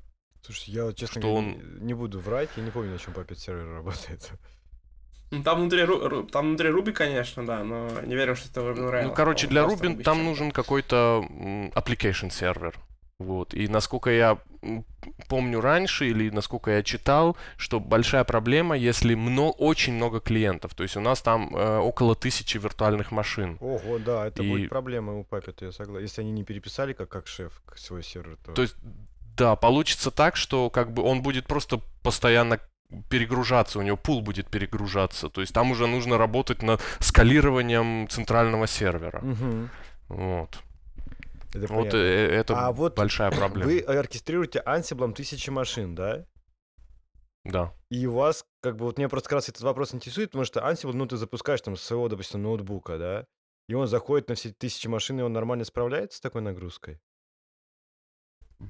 Слушай, 0.42 0.72
я, 0.72 0.94
честно 0.94 1.22
что 1.22 1.32
говоря, 1.32 1.38
он... 1.38 1.86
не 1.86 1.94
буду 1.94 2.20
врать, 2.20 2.50
я 2.56 2.64
не 2.64 2.72
помню, 2.72 2.92
на 2.92 3.00
чем 3.00 3.14
Puppet 3.14 3.36
сервер 3.36 3.74
работает. 3.74 4.32
Ну, 5.32 5.44
там 5.44 5.60
внутри, 5.60 5.86
там 6.32 6.48
внутри 6.48 6.70
Ruby, 6.70 6.92
конечно, 6.92 7.46
да, 7.46 7.64
но 7.64 8.02
не 8.02 8.16
верю, 8.16 8.36
что 8.36 8.50
это 8.50 8.62
Ruby 8.62 8.92
Rails. 8.92 9.08
Ну, 9.08 9.14
короче, 9.14 9.48
для 9.48 9.64
Ruby 9.64 10.02
там 10.02 10.24
нужен 10.24 10.52
какой-то 10.52 11.24
application 11.76 12.32
сервер. 12.32 12.80
Вот. 13.20 13.54
И 13.54 13.68
насколько 13.68 14.10
я 14.10 14.40
помню 15.28 15.62
раньше, 15.62 16.08
или 16.08 16.30
насколько 16.30 16.72
я 16.72 16.84
читал, 16.84 17.38
что 17.58 17.80
большая 17.80 18.24
проблема, 18.24 18.78
если 18.78 19.16
много, 19.16 19.56
очень 19.56 19.94
много 19.94 20.20
клиентов. 20.20 20.74
То 20.74 20.84
есть 20.84 20.98
у 20.98 21.02
нас 21.02 21.22
там 21.22 21.56
э, 21.56 21.78
около 21.78 22.16
тысячи 22.16 22.58
виртуальных 22.58 23.12
машин. 23.12 23.58
Ого, 23.60 24.00
да, 24.00 24.28
это 24.28 24.44
и... 24.44 24.50
будет 24.50 24.70
проблема 24.70 25.18
у 25.18 25.24
Puppet, 25.24 25.56
я 25.62 25.72
согласен. 25.72 26.04
Если 26.04 26.22
они 26.22 26.32
не 26.32 26.44
переписали 26.44 26.94
как, 26.94 27.10
как 27.10 27.28
шеф 27.28 27.62
свой 27.76 28.04
сервер, 28.04 28.38
то... 28.44 28.54
То 28.54 28.62
есть, 28.62 28.76
да, 29.38 29.56
получится 29.56 30.12
так, 30.12 30.36
что 30.36 30.70
как 30.70 30.92
бы 30.92 31.04
он 31.04 31.22
будет 31.22 31.46
просто 31.46 31.80
постоянно 32.04 32.60
перегружаться, 33.10 33.80
у 33.80 33.82
него 33.82 33.98
пул 33.98 34.22
будет 34.22 34.48
перегружаться. 34.48 35.30
То 35.30 35.42
есть 35.42 35.54
там 35.54 35.72
уже 35.72 35.88
нужно 35.88 36.18
работать 36.18 36.64
над 36.64 36.82
скалированием 37.00 38.08
центрального 38.10 38.68
сервера. 38.68 39.22
Мгм. 39.22 39.70
Вот. 40.08 40.60
Это 41.54 41.62
Вот 41.62 41.70
понятно. 41.70 41.98
э, 41.98 42.28
это 42.28 42.68
А 42.68 42.72
вот 42.72 42.96
большая 42.96 43.32
проблема. 43.32 43.66
Вы 43.70 43.80
оркестрируете 43.80 44.60
ансиблом 44.60 45.14
тысячи 45.14 45.50
машин, 45.50 45.96
да? 45.96 46.26
Да. 47.44 47.74
И 47.90 48.06
у 48.06 48.14
вас, 48.14 48.46
как 48.62 48.76
бы, 48.76 48.86
вот 48.86 48.98
меня 48.98 49.10
просто 49.10 49.30
как 49.30 49.38
раз 49.38 49.50
этот 49.50 49.62
вопрос 49.62 49.94
интересует, 49.96 50.30
потому 50.30 50.46
что 50.46 50.60
Ansible, 50.60 50.94
ну, 50.94 51.08
ты 51.08 51.18
запускаешь 51.18 51.62
там 51.62 51.76
с 51.76 51.82
своего, 51.82 52.08
допустим, 52.08 52.44
ноутбука, 52.44 52.98
да, 53.00 53.26
и 53.68 53.74
он 53.74 53.88
заходит 53.88 54.30
на 54.30 54.36
все 54.36 54.52
тысячи 54.52 54.88
машин, 54.88 55.20
и 55.20 55.24
он 55.24 55.34
нормально 55.34 55.66
справляется 55.66 56.18
с 56.18 56.22
такой 56.22 56.42
нагрузкой? 56.42 57.00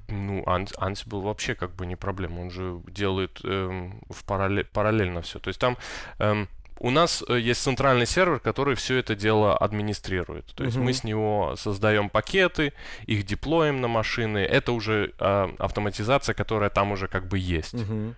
Ну, 0.07 0.43
Ansible 0.43 1.21
вообще 1.21 1.55
как 1.55 1.75
бы 1.75 1.85
не 1.87 1.95
проблема. 1.95 2.41
Он 2.41 2.51
же 2.51 2.81
делает 2.87 3.43
эм, 3.43 4.03
в 4.09 4.23
паралле- 4.23 4.65
параллельно 4.65 5.23
все. 5.23 5.39
То 5.39 5.47
есть 5.47 5.59
там 5.59 5.77
эм, 6.19 6.47
у 6.79 6.89
нас 6.91 7.23
э, 7.27 7.39
есть 7.39 7.61
центральный 7.61 8.05
сервер, 8.05 8.39
который 8.39 8.75
все 8.75 8.97
это 8.97 9.15
дело 9.15 9.57
администрирует. 9.57 10.45
То 10.55 10.63
есть 10.63 10.77
мы 10.77 10.83
Мгм. 10.85 10.93
с 10.93 11.03
него 11.03 11.55
создаем 11.57 12.09
пакеты, 12.09 12.73
их 13.05 13.23
деплоим 13.25 13.81
на 13.81 13.87
машины. 13.87 14.39
Это 14.39 14.71
уже 14.71 15.13
э, 15.19 15.49
автоматизация, 15.59 16.33
которая 16.33 16.69
там 16.69 16.91
уже 16.91 17.07
как 17.07 17.27
бы 17.27 17.37
есть. 17.37 17.73
Мгм. 17.73 18.15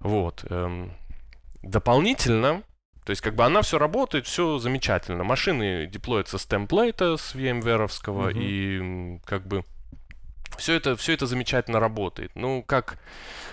Вот. 0.00 0.44
эм, 0.50 0.92
дополнительно, 1.62 2.62
то 3.04 3.10
есть 3.10 3.22
как 3.22 3.34
бы 3.34 3.44
она 3.44 3.62
все 3.62 3.78
работает, 3.78 4.26
все 4.26 4.58
замечательно. 4.58 5.24
Машины 5.24 5.86
деплоятся 5.86 6.38
с 6.38 6.46
темплейта, 6.46 7.16
с 7.16 7.34
VMware, 7.34 7.88
Мгм. 8.30 8.40
и 8.40 9.20
как 9.24 9.46
бы 9.46 9.64
все 10.56 10.74
это, 10.74 10.96
все 10.96 11.12
это 11.12 11.26
замечательно 11.26 11.80
работает. 11.80 12.32
Ну, 12.34 12.62
как 12.62 12.98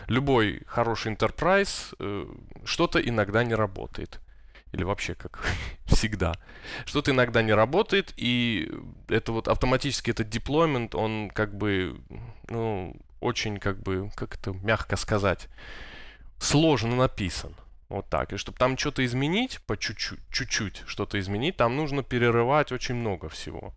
любой 0.08 0.62
хороший 0.68 1.14
enterprise, 1.14 1.96
э, 2.00 2.26
что-то 2.64 3.00
иногда 3.00 3.44
не 3.44 3.56
работает. 3.56 4.20
Или 4.72 4.84
вообще 4.84 5.16
как 5.16 5.40
всегда. 5.86 6.34
Что-то 6.86 7.12
иногда 7.12 7.42
не 7.42 7.54
работает, 7.54 8.14
и 8.18 8.72
это 9.08 9.32
вот 9.32 9.48
автоматически 9.48 10.12
этот 10.12 10.30
деплоймент, 10.30 10.96
он 10.96 11.30
как 11.30 11.56
бы, 11.56 12.02
ну, 12.50 12.96
очень 13.20 13.58
как 13.58 13.82
бы, 13.82 14.12
как 14.16 14.36
это 14.36 14.52
мягко 14.52 14.96
сказать, 14.98 15.48
сложно 16.40 16.96
написан. 16.96 17.56
Вот 17.88 18.10
так. 18.10 18.34
И 18.34 18.38
чтобы 18.38 18.58
там 18.58 18.78
что-то 18.78 19.06
изменить, 19.06 19.62
по 19.68 19.78
чуть-чуть, 19.78 20.20
чуть-чуть 20.32 20.84
что-то 20.88 21.20
изменить, 21.20 21.58
там 21.58 21.76
нужно 21.76 22.04
перерывать 22.04 22.72
очень 22.72 22.96
много 22.96 23.30
всего. 23.30 23.74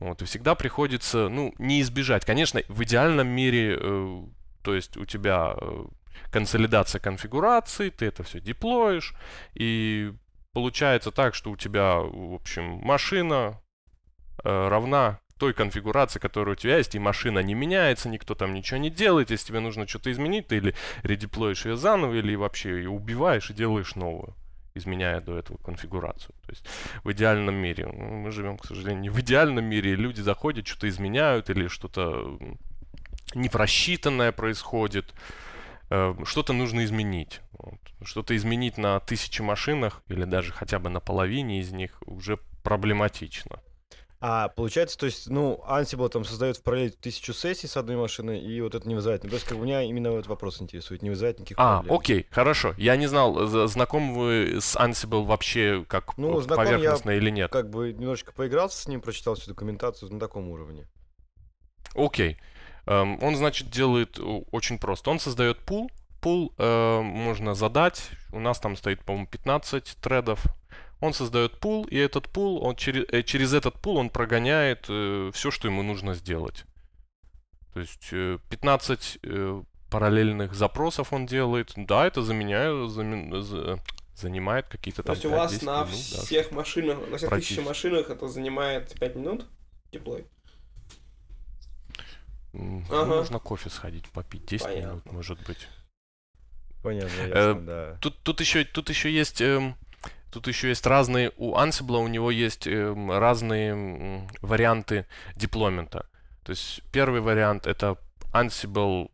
Вот, 0.00 0.22
и 0.22 0.24
всегда 0.24 0.54
приходится, 0.54 1.28
ну, 1.28 1.52
не 1.58 1.80
избежать. 1.80 2.24
Конечно, 2.24 2.62
в 2.68 2.82
идеальном 2.84 3.28
мире, 3.28 3.76
э, 3.80 4.22
то 4.62 4.74
есть 4.74 4.96
у 4.96 5.04
тебя 5.04 5.54
э, 5.60 5.84
консолидация 6.30 7.00
конфигураций, 7.00 7.90
ты 7.90 8.06
это 8.06 8.22
все 8.22 8.40
деплоишь, 8.40 9.14
и 9.54 10.12
получается 10.52 11.10
так, 11.10 11.34
что 11.34 11.50
у 11.50 11.56
тебя, 11.56 11.96
в 11.96 12.34
общем, 12.34 12.80
машина 12.84 13.60
э, 14.44 14.68
равна 14.68 15.20
той 15.38 15.52
конфигурации, 15.52 16.18
которая 16.18 16.54
у 16.54 16.58
тебя 16.58 16.76
есть, 16.76 16.94
и 16.94 16.98
машина 16.98 17.40
не 17.40 17.54
меняется, 17.54 18.08
никто 18.08 18.34
там 18.34 18.54
ничего 18.54 18.78
не 18.78 18.90
делает. 18.90 19.30
Если 19.30 19.48
тебе 19.48 19.60
нужно 19.60 19.86
что-то 19.86 20.10
изменить, 20.12 20.48
ты 20.48 20.58
или 20.58 20.74
редеплоишь 21.02 21.64
ее 21.64 21.76
заново, 21.76 22.14
или 22.14 22.34
вообще 22.34 22.70
ее 22.70 22.90
убиваешь 22.90 23.50
и 23.50 23.54
делаешь 23.54 23.94
новую, 23.94 24.34
изменяя 24.74 25.20
до 25.20 25.38
этого 25.38 25.56
конфигурацию. 25.58 26.34
То 26.46 26.50
есть 26.50 26.64
в 27.04 27.12
идеальном 27.12 27.54
мире. 27.54 27.86
Мы 27.86 28.30
живем, 28.30 28.58
к 28.58 28.64
сожалению, 28.64 29.02
не 29.02 29.10
в 29.10 29.20
идеальном 29.20 29.64
мире. 29.64 29.94
Люди 29.94 30.20
заходят, 30.20 30.66
что-то 30.66 30.88
изменяют, 30.88 31.50
или 31.50 31.68
что-то 31.68 32.38
непросчитанное 33.34 34.32
происходит. 34.32 35.14
Э, 35.90 36.14
Что-то 36.24 36.52
нужно 36.52 36.84
изменить. 36.84 37.40
Вот. 37.52 37.80
Что-то 38.04 38.36
изменить 38.36 38.78
на 38.78 39.00
тысячи 39.00 39.42
машинах, 39.42 40.02
или 40.08 40.24
даже 40.24 40.52
хотя 40.52 40.78
бы 40.78 40.90
на 40.90 41.00
половине 41.00 41.60
из 41.60 41.72
них, 41.72 42.02
уже 42.06 42.38
проблематично. 42.62 43.60
А 44.20 44.48
получается, 44.48 44.98
то 44.98 45.06
есть, 45.06 45.28
ну, 45.30 45.62
Ansible 45.68 46.08
там 46.08 46.24
создает 46.24 46.56
в 46.56 46.62
параллель 46.64 46.90
тысячу 46.90 47.32
сессий 47.32 47.68
с 47.68 47.76
одной 47.76 47.96
машины, 47.96 48.40
и 48.40 48.60
вот 48.60 48.74
это 48.74 48.88
не 48.88 48.96
вызывает. 48.96 49.22
То 49.22 49.28
есть, 49.28 49.44
как 49.44 49.56
бы 49.58 49.64
меня 49.64 49.82
именно 49.82 50.08
этот 50.08 50.26
вопрос 50.26 50.60
интересует, 50.60 51.02
не 51.02 51.10
вызывает 51.10 51.38
никаких 51.38 51.56
А, 51.60 51.78
проблем. 51.78 51.96
окей, 51.98 52.26
хорошо. 52.30 52.74
Я 52.78 52.96
не 52.96 53.06
знал, 53.06 53.46
з- 53.46 53.68
знакомы 53.68 54.14
вы 54.18 54.60
с 54.60 54.74
Ansible 54.74 55.24
вообще 55.24 55.84
как 55.86 56.18
Ну, 56.18 56.40
знаком 56.40 56.64
я 56.64 56.72
поверхностно 56.72 57.10
или 57.12 57.30
нет. 57.30 57.52
Как 57.52 57.70
бы 57.70 57.92
немножечко 57.92 58.32
поигрался 58.32 58.82
с 58.82 58.88
ним, 58.88 59.00
прочитал 59.02 59.36
всю 59.36 59.50
документацию 59.52 60.12
на 60.12 60.18
таком 60.18 60.48
уровне. 60.48 60.88
Окей. 61.94 62.38
Эм, 62.86 63.22
он, 63.22 63.36
значит, 63.36 63.70
делает 63.70 64.18
о- 64.18 64.44
очень 64.50 64.78
просто. 64.78 65.10
Он 65.10 65.20
создает 65.20 65.58
пул. 65.58 65.90
Пул 66.20 66.52
э, 66.58 67.00
можно 67.02 67.54
задать. 67.54 68.10
У 68.32 68.40
нас 68.40 68.58
там 68.58 68.76
стоит, 68.76 69.04
по-моему, 69.04 69.28
15 69.28 69.96
тредов. 70.00 70.42
Он 71.00 71.12
создает 71.14 71.58
пул, 71.60 71.84
и 71.84 71.96
этот 71.96 72.28
пул, 72.28 72.62
он 72.64 72.74
через, 72.76 73.04
э, 73.12 73.22
через 73.22 73.54
этот 73.54 73.80
пул 73.80 73.96
он 73.98 74.10
прогоняет 74.10 74.84
все, 74.84 75.50
что 75.50 75.68
ему 75.68 75.82
нужно 75.82 76.14
сделать. 76.14 76.64
То 77.74 77.80
есть 77.80 78.08
э, 78.12 78.38
15 78.50 79.18
э, 79.22 79.62
параллельных 79.90 80.54
запросов 80.54 81.12
он 81.12 81.26
делает. 81.26 81.72
Да, 81.76 82.06
это 82.06 82.22
заменяет, 82.22 82.90
зами- 82.90 83.40
за- 83.40 83.78
занимает 84.16 84.66
какие-то 84.66 85.02
То 85.02 85.06
там 85.08 85.14
есть 85.14 85.26
у 85.26 85.30
вас 85.30 85.52
5-10 85.52 85.64
на 85.66 85.84
минут, 85.84 85.90
да. 85.90 86.22
всех 86.22 86.50
машинах, 86.50 86.98
на 87.10 87.16
всех 87.18 87.30
тысячи 87.30 87.60
машинах 87.60 88.10
это 88.10 88.26
занимает 88.28 88.92
5 88.98 89.14
минут? 89.16 89.46
Деплой. 89.92 90.26
М, 92.54 92.84
Ага. 92.90 93.04
ну, 93.06 93.16
Можно 93.18 93.38
кофе 93.38 93.70
сходить, 93.70 94.08
попить 94.10 94.44
10 94.46 94.64
Понятно. 94.66 94.88
минут, 94.88 95.12
может 95.12 95.38
быть. 95.46 95.68
Понятно, 96.82 97.20
Э, 97.20 97.28
ясно, 97.48 97.66
да. 97.66 97.98
Тут, 98.00 98.16
тут 98.22 98.40
еще, 98.40 98.64
тут 98.64 98.88
еще 98.88 99.12
есть, 99.12 99.40
эм, 99.40 99.76
тут 100.30 100.46
еще 100.48 100.68
есть 100.68 100.86
разные. 100.86 101.32
У 101.36 101.54
Ansible 101.56 101.98
у 101.98 102.08
него 102.08 102.30
есть 102.30 102.66
эм, 102.66 103.10
разные 103.10 104.26
варианты 104.42 105.06
деплоймента. 105.36 106.06
То 106.44 106.50
есть 106.50 106.82
первый 106.92 107.20
вариант 107.20 107.66
это 107.66 107.96
Ansible, 108.32 109.10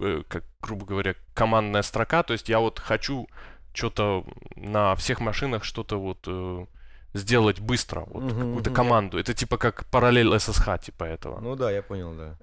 э, 0.00 0.22
как 0.28 0.44
грубо 0.60 0.86
говоря, 0.86 1.14
командная 1.34 1.82
строка. 1.82 2.22
То 2.22 2.32
есть 2.32 2.48
я 2.48 2.58
вот 2.60 2.78
хочу 2.78 3.26
что-то 3.74 4.24
на 4.56 4.94
всех 4.96 5.20
машинах 5.20 5.64
что-то 5.64 5.98
вот 6.00 6.24
э, 6.26 6.66
сделать 7.14 7.60
быстро, 7.60 8.00
вот 8.06 8.22
Мгм, 8.24 8.28
какую-то 8.38 8.70
мгм. 8.70 8.74
команду. 8.76 9.18
Это 9.18 9.34
типа 9.34 9.56
как 9.58 9.84
параллель 9.90 10.28
SSH 10.28 10.78
типа 10.86 11.04
этого. 11.04 11.40
Ну 11.40 11.56
да, 11.56 11.70
я 11.70 11.82
понял, 11.82 12.14
да. 12.14 12.36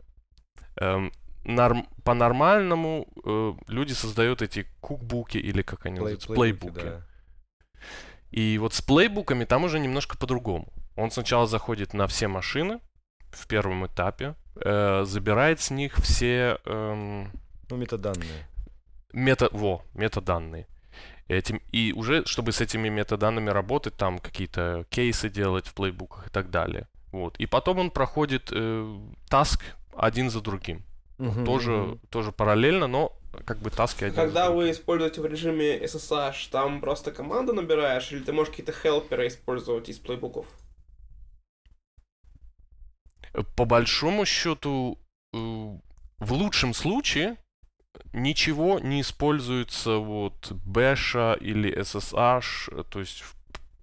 Эм, 0.77 1.11
норм- 1.45 1.87
по-нормальному 2.03 3.07
э, 3.25 3.53
люди 3.67 3.93
создают 3.93 4.41
эти 4.41 4.65
кукбуки 4.81 5.37
или 5.37 5.61
как 5.61 5.85
они 5.85 5.95
Плей- 5.99 6.15
называются, 6.15 6.33
плейбуки. 6.33 6.83
да. 6.85 7.05
И 8.31 8.57
вот 8.57 8.73
с 8.73 8.81
плейбуками 8.81 9.45
там 9.45 9.63
уже 9.63 9.79
немножко 9.79 10.17
по-другому. 10.17 10.67
Он 10.95 11.11
сначала 11.11 11.47
заходит 11.47 11.93
на 11.93 12.07
все 12.07 12.27
машины 12.27 12.79
в 13.31 13.47
первом 13.47 13.85
этапе, 13.87 14.35
э, 14.55 15.03
забирает 15.05 15.59
с 15.59 15.71
них 15.71 15.95
все 15.97 16.59
эм, 16.65 17.31
Ну, 17.69 17.77
метаданные. 17.77 18.47
мета, 19.13 19.49
во, 19.51 19.83
метаданные. 19.93 20.67
Этим, 21.27 21.61
и 21.71 21.93
уже, 21.93 22.25
чтобы 22.25 22.51
с 22.51 22.59
этими 22.61 22.89
метаданными 22.89 23.49
работать, 23.51 23.95
там 23.95 24.17
какие-то 24.19 24.85
кейсы 24.89 25.29
делать 25.29 25.67
в 25.67 25.73
плейбуках 25.73 26.27
и 26.27 26.29
так 26.31 26.49
далее. 26.49 26.87
Вот. 27.11 27.37
И 27.37 27.45
потом 27.45 27.79
он 27.79 27.91
проходит 27.91 28.49
э, 28.51 28.99
таск 29.29 29.63
один 29.95 30.29
за 30.29 30.41
другим. 30.41 30.83
Мгм, 31.19 31.45
тоже, 31.45 31.71
мгм. 31.71 31.99
тоже 32.09 32.31
параллельно, 32.31 32.87
но 32.87 33.13
как 33.45 33.57
бы 33.59 33.69
таски 33.69 34.05
один 34.05 34.15
Когда 34.15 34.49
вы 34.49 34.71
используете 34.71 35.21
в 35.21 35.25
режиме 35.25 35.77
SSH, 35.77 36.49
там 36.51 36.81
просто 36.81 37.11
команду 37.11 37.53
набираешь, 37.53 38.11
или 38.11 38.23
ты 38.23 38.31
можешь 38.33 38.51
какие-то 38.51 38.73
хелперы 38.73 39.27
использовать 39.27 39.89
из 39.89 39.99
плейбуков? 39.99 40.47
По 43.55 43.65
большому 43.65 44.25
счету, 44.25 44.97
э, 45.33 45.37
в 45.37 46.33
лучшем 46.33 46.73
случае 46.73 47.37
ничего 48.13 48.79
не 48.79 49.01
используется 49.01 49.97
вот 49.97 50.51
бэша 50.51 51.37
или 51.39 51.71
SSH, 51.71 52.71
э, 52.71 52.83
то 52.89 52.99
есть 52.99 53.23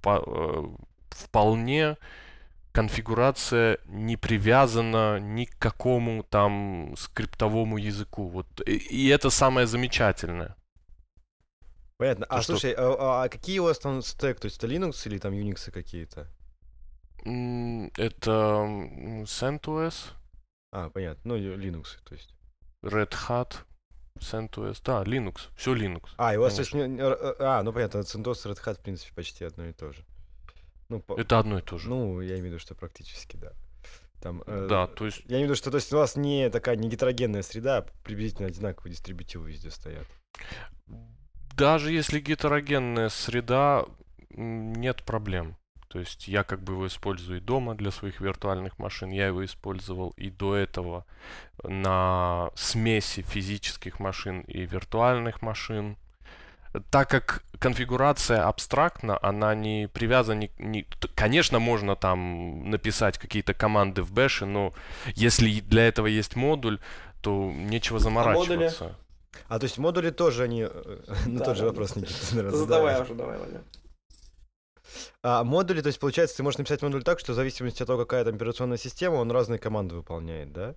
э, 0.04 0.64
вполне 1.10 1.96
конфигурация 2.76 3.78
не 3.86 4.16
привязана 4.16 5.18
ни 5.18 5.46
к 5.46 5.58
какому 5.58 6.22
там 6.22 6.94
скриптовому 6.96 7.78
языку. 7.78 8.28
Вот. 8.28 8.46
И, 8.68 8.76
и 8.76 9.08
это 9.08 9.30
самое 9.30 9.66
замечательное. 9.66 10.54
Понятно. 11.98 12.26
А 12.26 12.36
То, 12.36 12.42
что- 12.42 12.52
слушай, 12.52 12.74
а, 12.76 13.22
а 13.24 13.28
какие 13.28 13.60
у 13.60 13.64
вас 13.64 13.78
там 13.78 14.02
стек? 14.02 14.38
То 14.40 14.46
есть 14.46 14.58
это 14.58 14.66
Linux 14.66 15.06
или 15.08 15.18
там 15.18 15.32
Unix 15.32 15.70
какие-то? 15.70 16.28
Это 17.96 18.66
CentOS, 19.24 19.94
А, 20.72 20.90
понятно. 20.90 21.20
Ну, 21.24 21.36
Linux, 21.38 21.84
то 22.04 22.14
есть. 22.14 22.34
Red 22.84 23.10
Hat, 23.28 23.54
CentOS, 24.20 24.80
да, 24.84 25.02
Linux, 25.02 25.48
все 25.56 25.74
Linux. 25.74 26.08
А, 26.18 26.34
и 26.34 26.36
у 26.36 26.42
вас, 26.42 26.54
то 26.54 26.60
есть, 26.60 26.72
конечно. 26.72 26.88
не- 26.92 26.96
не- 26.96 27.02
р- 27.02 27.36
а, 27.40 27.62
ну 27.62 27.72
понятно, 27.72 27.98
CentOS 28.00 28.46
и 28.48 28.52
Red 28.52 28.62
Hat, 28.64 28.74
в 28.74 28.80
принципе, 28.82 29.14
почти 29.14 29.44
одно 29.44 29.64
и 29.66 29.72
то 29.72 29.92
же. 29.92 30.04
Ну, 30.88 31.00
по- 31.00 31.18
Это 31.18 31.38
одно 31.38 31.58
и 31.58 31.62
то 31.62 31.78
же. 31.78 31.88
ну, 31.88 32.20
я 32.20 32.34
имею 32.34 32.42
в 32.42 32.46
виду, 32.46 32.58
что 32.58 32.74
практически, 32.74 33.36
да. 33.36 33.52
Там, 34.20 34.42
э, 34.46 34.66
да, 34.68 34.86
то 34.86 35.04
есть, 35.06 35.20
Я 35.26 35.36
имею 35.36 35.42
в 35.42 35.50
виду, 35.50 35.54
что 35.56 35.70
то 35.70 35.76
есть 35.76 35.92
у 35.92 35.96
вас 35.96 36.16
не 36.16 36.48
такая 36.50 36.76
не 36.76 36.88
гетерогенная 36.88 37.42
среда, 37.42 37.78
а 37.78 37.86
приблизительно 38.02 38.48
одинаковые 38.48 38.92
дистрибутивы 38.92 39.50
везде 39.50 39.70
стоят. 39.70 40.06
Даже 41.54 41.92
если 41.92 42.20
гетерогенная 42.20 43.08
среда, 43.08 43.86
нет 44.30 45.02
проблем. 45.04 45.56
То 45.88 46.00
есть 46.00 46.28
я 46.28 46.44
как 46.44 46.62
бы 46.62 46.74
его 46.74 46.86
использую 46.88 47.38
и 47.38 47.42
дома 47.42 47.74
для 47.74 47.90
своих 47.90 48.20
виртуальных 48.20 48.78
машин, 48.78 49.10
я 49.10 49.28
его 49.28 49.44
использовал 49.44 50.10
и 50.16 50.30
до 50.30 50.54
этого 50.56 51.06
на 51.62 52.50
смеси 52.54 53.22
физических 53.22 53.98
машин 54.00 54.40
и 54.42 54.66
виртуальных 54.66 55.42
машин. 55.42 55.96
Так 56.90 57.10
как 57.10 57.42
конфигурация 57.58 58.46
абстрактна, 58.46 59.18
она 59.22 59.54
не 59.54 59.88
привязана... 59.88 60.40
Не, 60.40 60.50
не, 60.58 60.86
конечно, 61.14 61.58
можно 61.58 61.96
там 61.96 62.70
написать 62.70 63.18
какие-то 63.18 63.54
команды 63.54 64.02
в 64.02 64.12
Bash, 64.12 64.44
но 64.44 64.72
если 65.14 65.60
для 65.60 65.88
этого 65.88 66.06
есть 66.06 66.36
модуль, 66.36 66.80
то 67.22 67.50
нечего 67.50 67.98
заморачиваться. 67.98 68.96
А, 69.48 69.56
а 69.56 69.58
то 69.58 69.64
есть 69.64 69.78
модули 69.78 70.10
тоже 70.10 70.44
они... 70.44 70.66
Э, 70.68 70.98
ну, 71.26 71.42
тот 71.42 71.56
же 71.56 71.64
вопрос, 71.64 71.96
Никита, 71.96 72.50
Задавай 72.50 73.00
уже, 73.02 73.14
давай, 73.14 73.38
Ваня. 73.38 73.62
А 75.22 75.44
модули, 75.44 75.80
то 75.80 75.88
есть, 75.88 75.98
получается, 75.98 76.36
ты 76.36 76.42
можешь 76.42 76.58
написать 76.58 76.82
модуль 76.82 77.02
так, 77.02 77.18
что 77.18 77.32
в 77.32 77.34
зависимости 77.34 77.82
от 77.82 77.86
того, 77.86 78.04
какая 78.04 78.24
там 78.24 78.36
операционная 78.36 78.78
система, 78.78 79.16
он 79.16 79.30
разные 79.30 79.58
команды 79.58 79.94
выполняет, 79.94 80.52
да? 80.52 80.74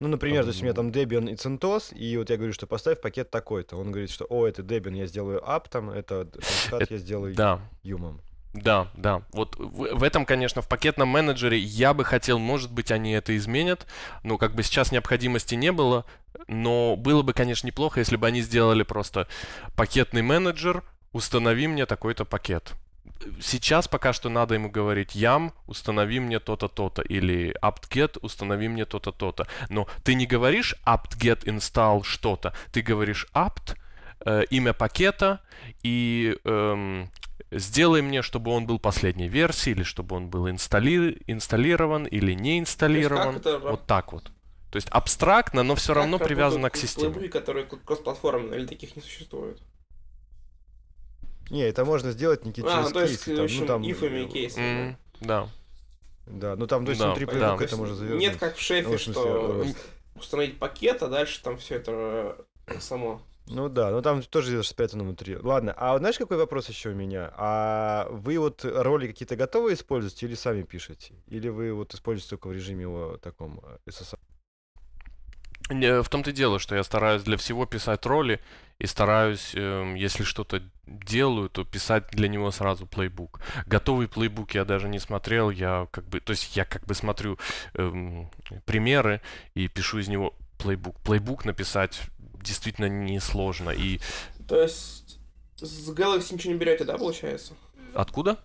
Ну, 0.00 0.08
например, 0.08 0.44
то 0.44 0.48
есть 0.48 0.62
у 0.62 0.64
меня 0.64 0.72
там 0.72 0.88
Debian 0.88 1.30
и 1.30 1.34
CentOS, 1.34 1.94
и 1.94 2.16
вот 2.16 2.30
я 2.30 2.36
говорю, 2.38 2.54
что 2.54 2.66
поставь 2.66 3.02
пакет 3.02 3.30
такой-то. 3.30 3.76
Он 3.76 3.90
говорит, 3.90 4.10
что, 4.10 4.24
о, 4.30 4.46
это 4.46 4.62
Debian, 4.62 4.96
я 4.96 5.06
сделаю 5.06 5.40
app 5.40 5.66
там, 5.70 5.90
это 5.90 6.26
я 6.88 6.96
сделаю 6.96 7.34
да. 7.34 7.60
юмом. 7.82 8.22
Да, 8.54 8.88
да. 8.94 9.22
Вот 9.32 9.56
в, 9.56 9.98
в 9.98 10.02
этом, 10.02 10.24
конечно, 10.24 10.62
в 10.62 10.68
пакетном 10.68 11.08
менеджере 11.08 11.58
я 11.58 11.94
бы 11.94 12.04
хотел, 12.04 12.38
может 12.38 12.72
быть, 12.72 12.90
они 12.90 13.12
это 13.12 13.36
изменят, 13.36 13.86
но 14.24 14.38
как 14.38 14.54
бы 14.54 14.62
сейчас 14.62 14.90
необходимости 14.90 15.54
не 15.54 15.70
было, 15.70 16.04
но 16.48 16.96
было 16.96 17.22
бы, 17.22 17.32
конечно, 17.32 17.66
неплохо, 17.66 18.00
если 18.00 18.16
бы 18.16 18.26
они 18.26 18.40
сделали 18.40 18.82
просто 18.82 19.28
пакетный 19.76 20.22
менеджер, 20.22 20.82
установи 21.12 21.68
мне 21.68 21.86
такой-то 21.86 22.24
пакет. 22.24 22.72
Сейчас 23.40 23.88
пока 23.88 24.12
что 24.12 24.28
надо 24.28 24.54
ему 24.54 24.70
говорить 24.70 25.14
yam, 25.14 25.52
установи 25.66 26.20
мне 26.20 26.40
то-то, 26.40 26.68
то-то, 26.68 27.02
или 27.02 27.54
apt-get, 27.62 28.18
установи 28.22 28.68
мне 28.68 28.84
то-то, 28.84 29.12
то-то. 29.12 29.46
Но 29.68 29.86
ты 30.02 30.14
не 30.14 30.26
говоришь 30.26 30.74
apt-get 30.86 31.44
install 31.44 32.02
что-то, 32.04 32.54
ты 32.72 32.82
говоришь 32.82 33.26
apt, 33.34 33.76
э, 34.24 34.44
имя 34.50 34.72
пакета 34.72 35.40
и 35.82 36.36
эм, 36.44 37.10
сделай 37.50 38.02
мне, 38.02 38.22
чтобы 38.22 38.50
он 38.52 38.66
был 38.66 38.78
последней 38.78 39.28
версии, 39.28 39.70
или 39.70 39.82
чтобы 39.82 40.16
он 40.16 40.28
был 40.28 40.48
инсталли... 40.48 41.20
инсталлирован 41.26 42.04
или 42.04 42.32
не 42.32 42.58
инсталлирован. 42.58 43.36
Это... 43.36 43.58
Вот 43.58 43.86
так 43.86 44.12
вот. 44.12 44.30
То 44.70 44.76
есть 44.76 44.88
абстрактно, 44.90 45.62
но 45.62 45.74
все 45.74 45.88
как 45.88 45.96
равно 45.96 46.18
привязано 46.18 46.70
к 46.70 46.76
системе. 46.76 47.08
Лейблы, 47.08 47.28
которые 47.28 47.66
кросс-платформенные, 47.66 48.60
или 48.60 48.66
таких 48.66 48.94
не 48.94 49.02
существует? 49.02 49.60
Не, 51.50 51.62
это 51.62 51.84
можно 51.84 52.12
сделать 52.12 52.44
не 52.44 52.54
через 52.54 52.70
а, 52.70 52.90
то 52.90 53.02
есть, 53.02 53.24
кейсы. 53.24 53.36
Там, 53.36 53.44
общем, 53.44 53.60
ну, 53.60 53.66
там... 53.66 53.82
ифами 53.82 54.20
и 54.20 54.28
кейсами. 54.28 54.64
Mm, 54.64 54.96
да. 55.20 55.48
Да, 56.26 56.54
ну 56.56 56.66
там, 56.66 56.84
то 56.84 56.90
есть 56.90 57.00
да, 57.00 57.08
внутри 57.08 57.26
да. 57.26 57.56
это 57.60 57.76
можно 57.76 57.94
завернуть. 57.94 58.20
Нет, 58.20 58.36
как 58.36 58.56
в 58.56 58.60
шефе, 58.60 58.88
ну, 58.88 58.96
в 58.96 59.02
смысле, 59.02 59.12
что 59.12 59.62
э, 59.64 59.72
установить 60.14 60.58
пакет, 60.58 61.02
а 61.02 61.08
дальше 61.08 61.42
там 61.42 61.58
все 61.58 61.76
это 61.76 62.36
э, 62.66 62.78
само. 62.78 63.20
Ну 63.46 63.68
да, 63.68 63.90
ну 63.90 64.00
там 64.00 64.22
тоже 64.22 64.62
спрятано 64.62 65.02
внутри. 65.02 65.36
Ладно, 65.36 65.74
а 65.76 65.98
знаешь, 65.98 66.18
какой 66.18 66.36
вопрос 66.36 66.68
еще 66.68 66.90
у 66.90 66.94
меня? 66.94 67.32
А 67.36 68.06
вы 68.10 68.38
вот 68.38 68.64
роли 68.64 69.08
какие-то 69.08 69.34
готовы 69.34 69.72
использовать 69.72 70.22
или 70.22 70.34
сами 70.34 70.62
пишете? 70.62 71.14
Или 71.26 71.48
вы 71.48 71.72
вот 71.72 71.92
используете 71.92 72.30
только 72.30 72.46
в 72.46 72.52
режиме 72.52 72.82
его 72.82 73.16
таком 73.16 73.60
SSR? 73.88 74.20
В 75.70 76.08
том-то 76.08 76.30
и 76.30 76.32
дело, 76.32 76.58
что 76.58 76.74
я 76.74 76.82
стараюсь 76.82 77.22
для 77.22 77.36
всего 77.36 77.64
писать 77.64 78.04
роли 78.04 78.40
и 78.80 78.86
стараюсь, 78.86 79.52
э, 79.54 79.94
если 79.96 80.24
что-то 80.24 80.62
делаю, 80.86 81.48
то 81.48 81.64
писать 81.64 82.08
для 82.10 82.28
него 82.28 82.50
сразу 82.50 82.86
плейбук. 82.86 83.40
Готовый 83.66 84.08
плейбук 84.08 84.54
я 84.54 84.64
даже 84.64 84.88
не 84.88 84.98
смотрел, 84.98 85.50
я 85.50 85.86
как 85.92 86.08
бы, 86.08 86.20
то 86.20 86.32
есть 86.32 86.56
я 86.56 86.64
как 86.64 86.84
бы 86.86 86.94
смотрю 86.94 87.38
э, 87.74 88.24
примеры 88.64 89.20
и 89.54 89.68
пишу 89.68 89.98
из 89.98 90.08
него 90.08 90.34
плейбук. 90.58 90.98
Плейбук 91.00 91.44
написать 91.44 92.00
действительно 92.42 92.88
несложно 92.88 93.70
и... 93.70 94.00
То 94.48 94.60
есть 94.60 95.20
с 95.56 95.90
Galaxy 95.90 96.34
ничего 96.34 96.54
не 96.54 96.58
берете, 96.58 96.84
да, 96.84 96.98
получается? 96.98 97.54
Откуда? 97.94 98.38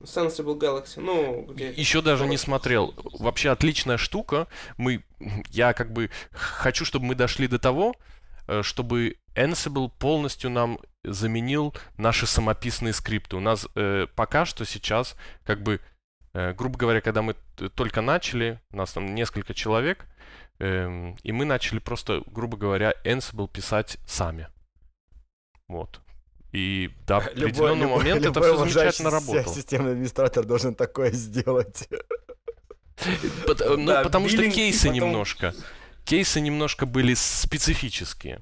Sensible 0.00 0.58
Galaxy, 0.58 1.00
ну, 1.00 1.46
где... 1.48 1.70
Еще 1.72 2.02
даже 2.02 2.26
не 2.26 2.36
смотрел. 2.36 2.94
Вообще 3.18 3.50
отличная 3.50 3.96
штука. 3.96 4.46
Мы, 4.76 5.04
я 5.50 5.72
как 5.72 5.92
бы 5.92 6.10
хочу, 6.32 6.84
чтобы 6.84 7.06
мы 7.06 7.14
дошли 7.14 7.48
до 7.48 7.58
того, 7.58 7.94
э, 8.46 8.62
чтобы 8.62 9.16
Ansible 9.34 9.90
полностью 9.98 10.50
нам 10.50 10.78
заменил 11.02 11.74
наши 11.96 12.26
самописные 12.26 12.92
скрипты. 12.92 13.36
У 13.36 13.40
нас 13.40 13.66
э, 13.74 14.06
пока 14.14 14.44
что 14.44 14.64
сейчас, 14.64 15.16
как 15.44 15.62
бы, 15.62 15.80
э, 16.34 16.52
грубо 16.52 16.78
говоря, 16.78 17.00
когда 17.00 17.22
мы 17.22 17.34
только 17.74 18.00
начали, 18.00 18.60
у 18.70 18.76
нас 18.76 18.92
там 18.92 19.14
несколько 19.14 19.54
человек, 19.54 20.06
э, 20.58 21.14
и 21.22 21.32
мы 21.32 21.44
начали 21.44 21.78
просто, 21.78 22.22
грубо 22.26 22.56
говоря, 22.56 22.94
Ansible 23.04 23.48
писать 23.50 23.98
сами. 24.06 24.48
Вот. 25.68 26.00
И 26.56 26.90
до 27.06 27.18
определенного 27.18 27.74
любой, 27.74 27.98
момента 27.98 28.28
любой, 28.28 28.30
это 28.30 28.40
все 28.40 28.56
замечательно 28.56 29.10
работало. 29.10 29.54
Системный 29.54 29.92
администратор 29.92 30.46
должен 30.46 30.74
такое 30.74 31.10
сделать. 31.10 31.86
Ну, 33.76 34.02
потому 34.02 34.30
что 34.30 34.50
кейсы 34.50 34.88
немножко, 34.88 35.54
кейсы 36.06 36.40
немножко 36.40 36.86
были 36.86 37.12
специфические. 37.12 38.40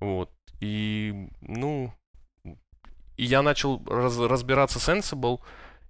Вот. 0.00 0.30
И, 0.60 1.28
ну, 1.42 1.92
и 3.18 3.24
я 3.24 3.42
начал 3.42 3.84
раз, 3.84 4.18
разбираться 4.18 4.80
с 4.80 4.88
Ansible 4.88 5.40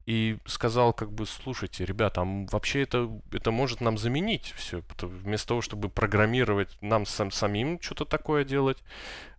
и 0.06 0.38
сказал, 0.44 0.92
как 0.92 1.12
бы, 1.12 1.24
слушайте, 1.24 1.84
ребята, 1.84 2.22
а 2.22 2.46
вообще 2.50 2.82
это, 2.82 3.08
это 3.30 3.52
может 3.52 3.80
нам 3.80 3.96
заменить 3.96 4.54
все. 4.56 4.82
Вместо 5.00 5.48
того, 5.48 5.60
чтобы 5.60 5.88
программировать, 5.88 6.76
нам 6.80 7.06
сам, 7.06 7.30
самим 7.30 7.80
что-то 7.80 8.06
такое 8.06 8.42
делать. 8.42 8.78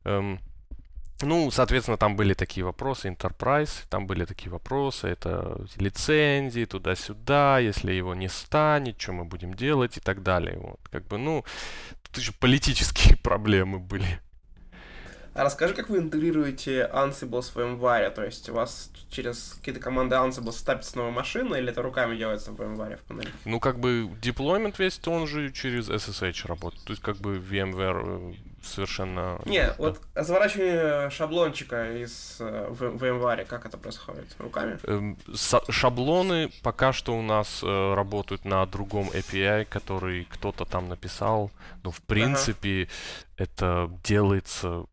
Эм, 0.05 0.39
ну, 1.21 1.51
соответственно, 1.51 1.97
там 1.97 2.15
были 2.15 2.33
такие 2.33 2.65
вопросы, 2.65 3.09
Enterprise, 3.09 3.85
там 3.89 4.07
были 4.07 4.25
такие 4.25 4.49
вопросы, 4.49 5.07
это 5.07 5.65
лицензии 5.77 6.65
туда-сюда, 6.65 7.59
если 7.59 7.91
его 7.91 8.15
не 8.15 8.29
станет, 8.29 9.01
что 9.01 9.11
мы 9.13 9.25
будем 9.25 9.53
делать 9.53 9.97
и 9.97 9.99
так 9.99 10.23
далее. 10.23 10.57
Вот, 10.59 10.79
как 10.91 11.05
бы, 11.07 11.17
ну, 11.17 11.43
тут 12.03 12.17
еще 12.17 12.31
политические 12.31 13.17
проблемы 13.23 13.79
были. 13.79 14.19
А 15.33 15.43
расскажи, 15.43 15.73
как 15.73 15.89
вы 15.89 15.99
интегрируете 15.99 16.89
Ansible 16.91 17.41
в 17.41 17.55
VMware? 17.55 18.09
То 18.11 18.25
есть 18.25 18.49
у 18.49 18.53
вас 18.53 18.91
через 19.09 19.53
какие-то 19.59 19.79
команды 19.79 20.15
Ansible 20.15 20.51
стапится 20.51 20.97
новая 20.97 21.11
машина, 21.11 21.55
или 21.55 21.69
это 21.69 21.81
руками 21.81 22.17
делается 22.17 22.51
в 22.51 22.59
VMware 22.59 22.97
в 22.97 23.01
панели? 23.03 23.29
Ну, 23.45 23.59
как 23.59 23.79
бы 23.79 24.09
deployment 24.21 24.75
весь, 24.77 24.99
он 25.05 25.27
же 25.27 25.51
через 25.51 25.89
SSH 25.89 26.47
работает. 26.47 26.83
То 26.83 26.91
есть, 26.91 27.01
как 27.01 27.17
бы 27.17 27.37
VMware 27.37 28.33
э, 28.33 28.48
совершенно... 28.63 29.39
Не, 29.45 29.67
да. 29.67 29.75
вот 29.77 30.01
разворачивание 30.15 31.09
шаблончика 31.09 31.97
из 31.97 32.37
э, 32.39 32.69
VMware, 32.71 33.45
как 33.45 33.65
это 33.65 33.77
происходит? 33.77 34.35
Руками? 34.39 34.79
Эм, 34.83 35.17
шаблоны 35.69 36.51
пока 36.63 36.93
что 36.93 37.17
у 37.17 37.21
нас 37.21 37.61
э, 37.63 37.93
работают 37.93 38.45
на 38.45 38.65
другом 38.65 39.09
API, 39.09 39.65
который 39.65 40.25
кто-то 40.29 40.65
там 40.65 40.89
написал. 40.89 41.51
Но, 41.83 41.91
в 41.91 42.01
принципе, 42.01 42.83
ага. 42.83 43.43
это 43.43 43.91
делается 44.03 44.85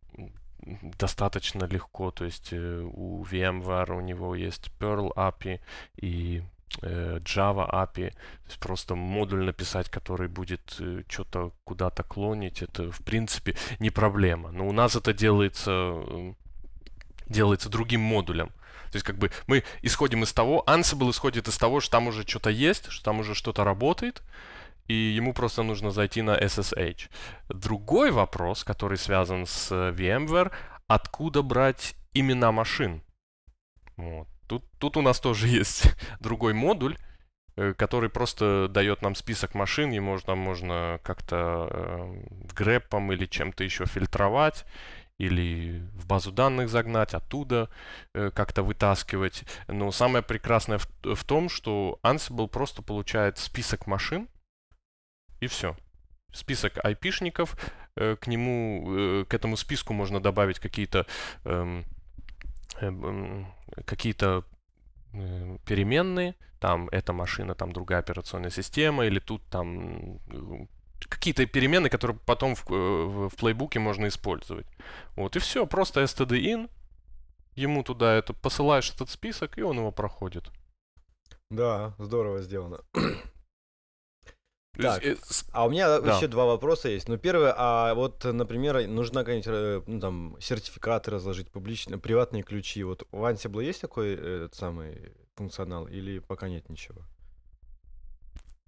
достаточно 0.98 1.64
легко. 1.64 2.10
То 2.10 2.24
есть 2.24 2.48
э, 2.52 2.80
у 2.92 3.24
VMware 3.24 3.96
у 3.96 4.00
него 4.00 4.34
есть 4.34 4.70
Perl 4.78 5.12
API 5.14 5.60
и 5.96 6.42
Java 6.80 7.70
API. 7.70 8.10
То 8.10 8.48
есть 8.48 8.58
просто 8.58 8.94
модуль 8.94 9.44
написать, 9.44 9.88
который 9.88 10.28
будет 10.28 10.76
э, 10.80 11.02
что-то 11.08 11.52
куда-то 11.64 12.02
клонить, 12.02 12.62
это 12.62 12.90
в 12.90 13.00
принципе 13.00 13.56
не 13.78 13.90
проблема. 13.90 14.50
Но 14.50 14.66
у 14.66 14.72
нас 14.72 14.96
это 14.96 15.12
делается, 15.12 15.94
делается 17.26 17.68
другим 17.68 18.00
модулем. 18.00 18.48
То 18.90 18.96
есть 18.96 19.06
как 19.06 19.18
бы 19.18 19.30
мы 19.46 19.64
исходим 19.82 20.22
из 20.22 20.32
того, 20.32 20.64
Ansible 20.66 21.10
исходит 21.10 21.48
из 21.48 21.56
того, 21.58 21.80
что 21.80 21.92
там 21.92 22.08
уже 22.08 22.26
что-то 22.26 22.50
есть, 22.50 22.90
что 22.90 23.04
там 23.04 23.20
уже 23.20 23.34
что-то 23.34 23.64
работает, 23.64 24.22
и 24.86 24.94
ему 24.94 25.32
просто 25.34 25.62
нужно 25.62 25.90
зайти 25.90 26.22
на 26.22 26.38
SSH. 26.38 27.08
Другой 27.48 28.10
вопрос, 28.12 28.62
который 28.64 28.98
связан 28.98 29.46
с 29.46 29.72
VMware, 29.72 30.52
откуда 30.86 31.42
брать 31.42 31.96
имена 32.14 32.52
машин? 32.52 33.02
Вот. 33.96 34.28
Тут, 34.46 34.64
тут 34.78 34.96
у 34.96 35.02
нас 35.02 35.20
тоже 35.20 35.48
есть 35.60 35.94
другой 36.20 36.54
модуль, 36.54 36.96
э, 37.56 37.74
который 37.74 38.10
просто 38.10 38.68
дает 38.70 39.02
нам 39.02 39.14
список 39.14 39.54
машин, 39.54 39.92
и 39.92 40.00
можно, 40.00 40.34
можно 40.34 41.00
как-то 41.02 41.68
э, 41.70 42.26
грэпом 42.54 43.12
или 43.12 43.26
чем-то 43.26 43.64
еще 43.64 43.86
фильтровать, 43.86 44.64
или 45.18 45.82
в 45.94 46.06
базу 46.06 46.30
данных 46.30 46.68
загнать, 46.68 47.14
оттуда 47.14 47.70
э, 48.14 48.30
как-то 48.34 48.62
вытаскивать. 48.62 49.44
Но 49.66 49.90
самое 49.90 50.22
прекрасное 50.22 50.78
в, 50.78 51.14
в 51.14 51.24
том, 51.24 51.48
что 51.48 51.98
Ansible 52.02 52.48
просто 52.48 52.82
получает 52.82 53.38
список 53.38 53.86
машин, 53.86 54.28
и 55.40 55.46
все. 55.46 55.76
список 56.32 56.84
айпишников, 56.84 57.56
э, 57.96 58.16
к 58.16 58.26
нему, 58.26 58.84
э, 58.88 59.24
к 59.28 59.34
этому 59.34 59.56
списку 59.56 59.92
можно 59.92 60.20
добавить 60.20 60.58
какие-то 60.58 61.06
эм, 61.44 61.84
эм, 62.80 63.46
какие-то 63.84 64.44
э, 65.12 65.58
переменные, 65.66 66.34
там 66.60 66.88
эта 66.90 67.12
машина, 67.12 67.54
там 67.54 67.72
другая 67.72 68.00
операционная 68.00 68.50
система, 68.50 69.06
или 69.06 69.18
тут 69.18 69.42
там 69.46 70.18
какие-то 71.08 71.46
переменные, 71.46 71.90
которые 71.90 72.18
потом 72.26 72.54
в, 72.54 72.66
в, 72.68 73.28
в 73.28 73.36
плейбуке 73.36 73.78
можно 73.78 74.06
использовать. 74.08 74.66
Вот 75.16 75.36
и 75.36 75.38
все, 75.38 75.66
просто 75.66 76.02
std-in, 76.02 76.70
ему 77.54 77.82
туда 77.82 78.14
это 78.14 78.32
посылаешь 78.32 78.90
этот 78.90 79.10
список, 79.10 79.58
и 79.58 79.62
он 79.62 79.78
его 79.78 79.92
проходит. 79.92 80.50
Да, 81.50 81.94
здорово 81.98 82.42
сделано. 82.42 82.78
Так, 84.82 85.02
а 85.52 85.66
у 85.66 85.70
меня 85.70 86.00
да. 86.00 86.16
еще 86.16 86.26
два 86.26 86.46
вопроса 86.46 86.88
есть. 86.88 87.08
Ну, 87.08 87.16
первое, 87.16 87.54
а 87.56 87.94
вот, 87.94 88.24
например, 88.24 88.86
нужна 88.86 89.20
какая-нибудь, 89.20 89.48
э, 89.48 89.82
ну, 89.86 90.00
там, 90.00 90.36
сертификаты 90.40 91.10
разложить, 91.10 91.50
публичные, 91.50 91.98
приватные 91.98 92.42
ключи. 92.42 92.82
Вот 92.84 93.06
у 93.12 93.18
Ansible 93.24 93.64
есть 93.64 93.80
такой 93.80 94.14
этот 94.14 94.54
самый 94.54 95.12
функционал 95.34 95.86
или 95.86 96.18
пока 96.18 96.48
нет 96.48 96.68
ничего? 96.68 97.02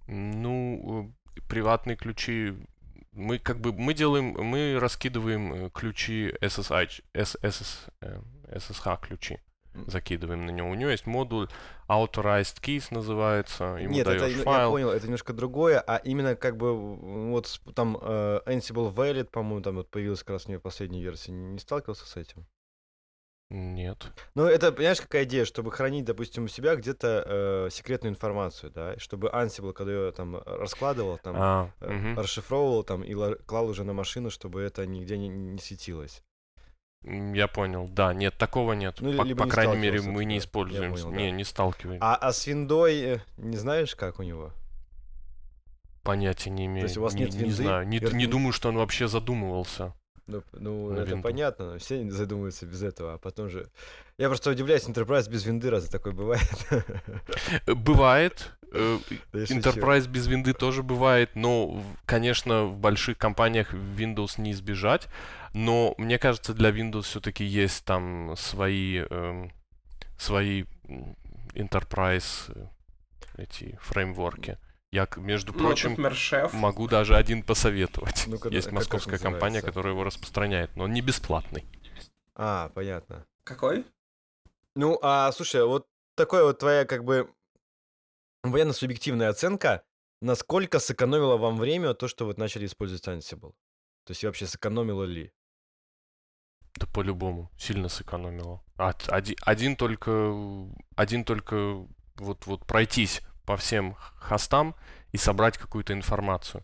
Ну, 0.07 1.13
э, 1.37 1.41
приватные 1.47 1.95
ключи 1.95 2.55
мы 3.11 3.39
как 3.39 3.59
бы 3.59 3.73
мы 3.73 3.93
делаем 3.93 4.35
мы 4.39 4.77
раскидываем 4.79 5.53
э, 5.53 5.69
ключи 5.71 6.33
SSH, 6.41 7.01
SSH 7.13 9.01
ключи 9.01 9.39
закидываем 9.87 10.45
на 10.45 10.51
него. 10.51 10.69
У 10.69 10.73
него 10.73 10.89
есть 10.89 11.05
модуль 11.05 11.47
Authorized 11.87 12.61
Keys 12.61 12.87
называется. 12.91 13.77
Ему 13.79 13.93
Нет, 13.93 14.07
это, 14.07 14.27
файл. 14.43 14.65
я 14.65 14.69
понял, 14.69 14.89
это 14.89 15.05
немножко 15.05 15.33
другое, 15.33 15.79
а 15.79 15.97
именно 15.97 16.35
как 16.35 16.57
бы 16.57 16.75
вот 17.31 17.61
там 17.75 17.97
э, 18.01 18.41
Ansible 18.45 18.93
Valid, 18.93 19.25
по-моему, 19.25 19.61
там 19.61 19.75
вот 19.75 19.89
появилась 19.89 20.19
как 20.19 20.31
раз 20.31 20.45
у 20.45 20.49
нее 20.49 20.59
последняя 20.59 21.01
версия. 21.01 21.31
Не, 21.31 21.53
не 21.53 21.59
сталкивался 21.59 22.05
с 22.05 22.15
этим? 22.17 22.45
Нет. 23.51 24.11
Ну, 24.35 24.45
это, 24.45 24.71
понимаешь, 24.71 25.01
какая 25.01 25.23
идея, 25.23 25.43
чтобы 25.43 25.71
хранить, 25.71 26.05
допустим, 26.05 26.43
у 26.43 26.47
себя 26.47 26.75
где-то 26.75 27.23
э, 27.25 27.69
секретную 27.71 28.11
информацию, 28.11 28.71
да, 28.71 28.97
чтобы 28.99 29.29
Ansible, 29.29 29.73
когда 29.73 29.91
ее 29.91 30.11
там 30.11 30.39
раскладывал, 30.45 31.17
там, 31.17 31.35
а, 31.35 31.71
э, 31.79 32.11
угу. 32.11 32.21
расшифровывал 32.21 32.83
там 32.83 33.03
и 33.03 33.15
клал 33.45 33.67
уже 33.67 33.83
на 33.83 33.93
машину, 33.93 34.29
чтобы 34.29 34.61
это 34.61 34.85
нигде 34.85 35.17
не, 35.17 35.29
не 35.29 35.59
светилось. 35.59 36.21
Я 37.03 37.47
понял, 37.47 37.87
да, 37.87 38.13
нет, 38.13 38.35
такого 38.37 38.73
нет. 38.73 38.97
Ну, 38.99 39.15
по, 39.15 39.23
по 39.35 39.47
крайней 39.47 39.77
мере, 39.77 40.01
мы 40.01 40.25
не 40.25 40.37
используем. 40.37 40.91
Понял, 40.91 41.11
не, 41.11 41.29
да. 41.29 41.31
не 41.31 41.43
сталкиваемся. 41.45 42.05
А, 42.05 42.15
а 42.15 42.33
с 42.33 42.45
виндой 42.45 42.99
э, 42.99 43.19
не 43.37 43.55
знаешь, 43.55 43.95
как 43.95 44.19
у 44.19 44.23
него? 44.23 44.51
Понятия 46.03 46.49
не 46.49 46.65
имею. 46.65 46.81
То 46.81 46.87
есть 46.87 46.97
у 46.97 47.01
вас 47.01 47.13
не, 47.13 47.21
нет 47.21 47.33
винды? 47.33 47.45
Не 47.45 47.51
знаю. 47.51 47.87
Не, 47.87 47.99
не 47.99 48.27
думаю, 48.27 48.51
что 48.51 48.69
он 48.69 48.75
вообще 48.75 49.07
задумывался. 49.07 49.93
Ну, 50.27 50.43
ну 50.53 50.91
это 50.91 51.11
винду. 51.11 51.23
понятно, 51.23 51.77
все 51.79 52.09
задумываются 52.11 52.65
без 52.65 52.83
этого, 52.83 53.13
а 53.13 53.17
потом 53.17 53.49
же... 53.49 53.69
Я 54.17 54.27
просто 54.27 54.51
удивляюсь, 54.51 54.87
Enterprise 54.87 55.29
без 55.29 55.45
винды, 55.45 55.69
разве 55.69 55.89
такое 55.89 56.13
бывает? 56.13 56.49
Э, 57.65 57.73
бывает. 57.73 58.51
Э, 58.71 58.99
Enterprise 59.33 60.07
без 60.07 60.27
винды 60.27 60.53
тоже 60.53 60.83
бывает, 60.83 61.31
но, 61.35 61.83
конечно, 62.05 62.65
в 62.65 62.77
больших 62.77 63.17
компаниях 63.17 63.73
Windows 63.73 64.39
не 64.39 64.51
избежать. 64.51 65.07
Но 65.53 65.95
мне 65.97 66.19
кажется, 66.19 66.53
для 66.53 66.69
Windows 66.69 67.03
все-таки 67.03 67.43
есть 67.43 67.83
там 67.85 68.35
свои, 68.37 69.03
э, 69.09 69.49
свои 70.17 70.65
Enterprise 71.53 72.51
э, 72.55 72.67
эти 73.37 73.77
фреймворки. 73.81 74.57
Я, 74.91 75.07
между 75.17 75.53
ну, 75.53 75.59
прочим, 75.59 75.91
например, 75.91 76.49
могу 76.53 76.87
даже 76.87 77.15
один 77.15 77.43
посоветовать. 77.43 78.25
Ну, 78.27 78.39
Есть 78.49 78.71
московская 78.71 79.19
компания, 79.19 79.61
которая 79.61 79.93
его 79.93 80.03
распространяет, 80.03 80.75
но 80.75 80.85
он 80.85 80.93
не 80.93 81.01
бесплатный. 81.01 81.63
А, 82.35 82.69
понятно. 82.69 83.25
Какой? 83.43 83.85
Ну, 84.75 84.97
а 85.01 85.31
слушай, 85.31 85.63
вот 85.63 85.87
такая 86.15 86.43
вот 86.43 86.59
твоя 86.59 86.85
как 86.85 87.03
бы 87.03 87.29
военно-субъективная 88.43 89.29
оценка, 89.29 89.83
насколько 90.21 90.79
сэкономило 90.79 91.37
вам 91.37 91.57
время 91.57 91.93
то, 91.93 92.07
что 92.07 92.25
вы 92.25 92.33
начали 92.37 92.65
использовать 92.65 93.07
Ansible? 93.07 93.53
То 94.05 94.11
есть 94.11 94.23
вообще 94.23 94.47
сэкономило 94.47 95.03
ли? 95.03 95.31
Да 96.75 96.87
по-любому, 96.87 97.51
сильно 97.57 97.89
сэкономило. 97.89 98.63
Один, 98.77 99.35
один 99.41 99.75
только, 99.75 100.33
один 100.95 101.25
только 101.25 101.87
вот, 102.15 102.45
вот 102.45 102.65
пройтись 102.65 103.21
по 103.45 103.57
всем 103.57 103.95
хостам 103.95 104.75
и 105.11 105.17
собрать 105.17 105.57
какую-то 105.57 105.93
информацию. 105.93 106.63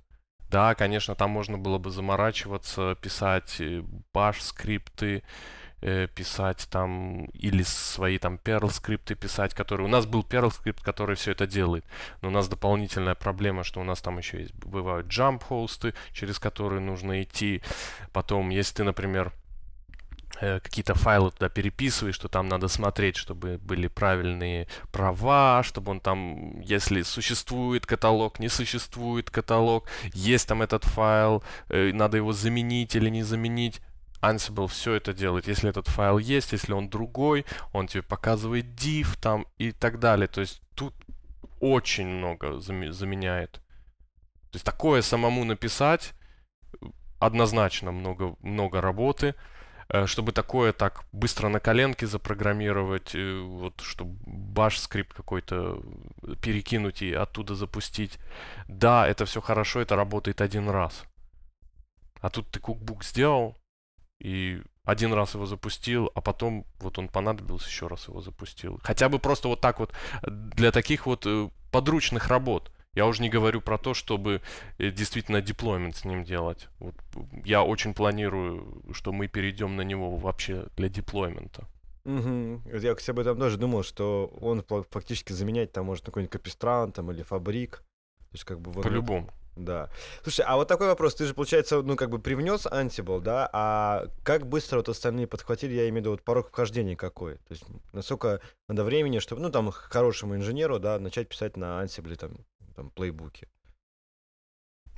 Да, 0.50 0.76
конечно, 0.76 1.16
там 1.16 1.32
можно 1.32 1.58
было 1.58 1.80
бы 1.80 1.90
заморачиваться, 1.90 2.96
писать 3.02 3.60
э, 3.60 3.84
скрипты, 4.40 5.24
э, 5.82 6.08
писать 6.08 6.68
там 6.70 7.26
или 7.34 7.64
свои 7.64 8.18
там 8.18 8.40
Perl 8.44 8.72
скрипты 8.72 9.16
писать, 9.16 9.54
которые... 9.54 9.88
У 9.88 9.92
нас 9.92 10.06
был 10.06 10.22
Perl 10.22 10.52
скрипт, 10.52 10.84
который 10.84 11.16
все 11.16 11.32
это 11.32 11.48
делает. 11.48 11.86
Но 12.22 12.30
у 12.30 12.32
нас 12.32 12.48
дополнительная 12.48 13.16
проблема, 13.16 13.64
что 13.64 13.82
у 13.82 13.84
нас 13.84 14.02
там 14.02 14.18
еще 14.18 14.42
есть, 14.42 14.54
бывают 14.56 15.08
jump 15.08 15.44
хосты, 15.44 15.94
через 16.14 16.40
которые 16.40 16.82
нужно 16.82 17.24
идти. 17.24 17.62
Потом, 18.12 18.50
если 18.50 18.76
ты, 18.76 18.84
например, 18.84 19.32
Э, 20.42 20.60
какие-то 20.60 20.96
файлы 20.96 21.32
туда 21.32 21.50
переписываешь, 21.50 22.16
что 22.16 22.28
там 22.28 22.48
надо 22.50 22.68
смотреть, 22.68 23.16
чтобы 23.16 23.58
были 23.58 23.88
правильные 23.88 24.68
права, 24.92 25.64
чтобы 25.64 25.92
он 25.92 26.00
там, 26.00 26.60
если 26.62 27.04
существует 27.04 27.86
каталог, 27.86 28.40
не 28.40 28.50
существует 28.50 29.30
каталог, 29.30 29.88
есть 30.14 30.48
там 30.48 30.62
этот 30.62 30.84
файл, 30.84 31.44
э, 31.70 31.92
надо 31.94 32.18
его 32.18 32.34
заменить 32.34 32.96
или 32.96 33.10
не 33.10 33.24
заменить. 33.24 33.82
Ansible 34.30 34.68
все 34.68 34.94
это 34.94 35.14
делает. 35.14 35.48
Если 35.48 35.70
этот 35.70 35.88
файл 35.88 36.18
есть, 36.18 36.52
если 36.52 36.74
он 36.74 36.90
другой, 36.90 37.46
он 37.74 37.88
тебе 37.88 38.04
показывает 38.04 38.66
div 38.66 39.18
там 39.22 39.46
и 39.58 39.72
так 39.72 40.00
далее. 40.00 40.28
То 40.28 40.42
есть 40.42 40.62
тут 40.76 40.94
очень 41.60 42.08
много 42.08 42.60
заменяет. 42.60 43.54
То 44.52 44.58
есть 44.58 44.66
такое 44.66 45.02
самому 45.02 45.44
написать 45.44 46.14
однозначно 47.20 47.92
много, 47.92 48.36
много 48.42 48.82
работы. 48.82 49.36
Э, 49.88 50.08
чтобы 50.08 50.32
такое 50.32 50.74
так 50.74 51.04
быстро 51.12 51.48
на 51.48 51.60
коленке 51.60 52.08
запрограммировать, 52.08 53.14
э, 53.14 53.40
вот 53.40 53.82
чтобы 53.82 54.18
баш 54.26 54.80
скрипт 54.80 55.14
какой-то 55.14 55.82
перекинуть 56.42 57.02
и 57.02 57.14
оттуда 57.14 57.56
запустить. 57.56 58.18
Да, 58.68 59.08
это 59.08 59.26
все 59.26 59.42
хорошо, 59.42 59.82
это 59.82 59.96
работает 59.96 60.42
один 60.42 60.70
раз. 60.70 61.04
А 62.20 62.30
тут 62.30 62.50
ты 62.50 62.60
кукбук 62.60 63.04
сделал 63.04 63.56
и 64.20 64.62
один 64.84 65.14
раз 65.14 65.34
его 65.34 65.46
запустил, 65.46 66.12
а 66.14 66.22
потом 66.22 66.66
вот 66.80 67.00
он 67.00 67.08
понадобился, 67.08 67.68
еще 67.68 67.88
раз 67.88 68.08
его 68.08 68.22
запустил. 68.22 68.80
Хотя 68.84 69.10
бы 69.10 69.20
просто 69.20 69.48
вот 69.48 69.62
так 69.62 69.80
вот 69.80 69.94
для 70.24 70.72
таких 70.72 71.06
вот 71.06 71.26
э, 71.26 71.50
подручных 71.72 72.28
работ. 72.28 72.72
Я 72.94 73.08
уже 73.08 73.22
не 73.22 73.30
говорю 73.30 73.62
про 73.62 73.78
то, 73.78 73.94
чтобы 73.94 74.42
э, 74.78 74.92
действительно 74.92 75.42
деплоймент 75.42 75.98
с 75.98 76.06
ним 76.06 76.24
делать. 76.24 76.70
Вот 76.80 76.96
я 77.44 77.64
очень 77.64 77.94
планирую, 77.94 78.84
что 78.94 79.12
мы 79.12 79.28
перейдем 79.28 79.76
на 79.76 79.82
него 79.82 80.16
вообще 80.18 80.68
для 80.78 80.88
деплоймента. 80.88 81.68
Угу. 82.06 82.62
Я, 82.78 82.94
кстати, 82.94 83.10
об 83.10 83.20
этом 83.20 83.40
тоже 83.40 83.58
думал, 83.58 83.84
что 83.84 84.32
он 84.40 84.64
фактически 84.92 85.34
заменять 85.34 85.72
там 85.72 85.88
может 85.88 86.06
какой-нибудь 86.06 86.32
Капистран 86.32 86.92
там 86.92 87.12
или 87.12 87.24
Фабрик. 87.24 87.78
То 88.20 88.34
есть 88.34 88.44
как 88.44 88.62
бы 88.62 88.72
вот 88.72 88.84
По-любому. 88.84 89.30
Да. 89.56 89.90
Слушай, 90.24 90.46
а 90.48 90.56
вот 90.56 90.68
такой 90.68 90.88
вопрос. 90.88 91.16
Ты 91.16 91.26
же, 91.26 91.34
получается, 91.34 91.82
ну, 91.82 91.96
как 91.96 92.10
бы 92.10 92.20
привнес 92.20 92.66
Ansible, 92.66 93.22
да? 93.22 93.50
А 93.54 94.08
как 94.24 94.48
быстро 94.48 94.78
вот 94.78 94.90
остальные 94.90 95.28
подхватили, 95.28 95.74
я 95.74 95.84
имею 95.84 95.94
в 95.94 95.98
виду, 95.98 96.10
вот 96.12 96.24
порог 96.24 96.50
вхождения 96.50 96.96
какой? 96.96 97.36
То 97.36 97.52
есть 97.52 97.64
насколько 97.94 98.42
надо 98.68 98.84
времени, 98.84 99.20
чтобы, 99.20 99.42
ну, 99.42 99.50
там, 99.50 99.72
хорошему 99.72 100.36
инженеру, 100.36 100.80
да, 100.80 101.00
начать 101.00 101.30
писать 101.30 101.56
на 101.56 101.82
Ansible, 101.82 102.16
там, 102.18 102.32
там, 102.76 102.90
плейбуке? 102.90 103.48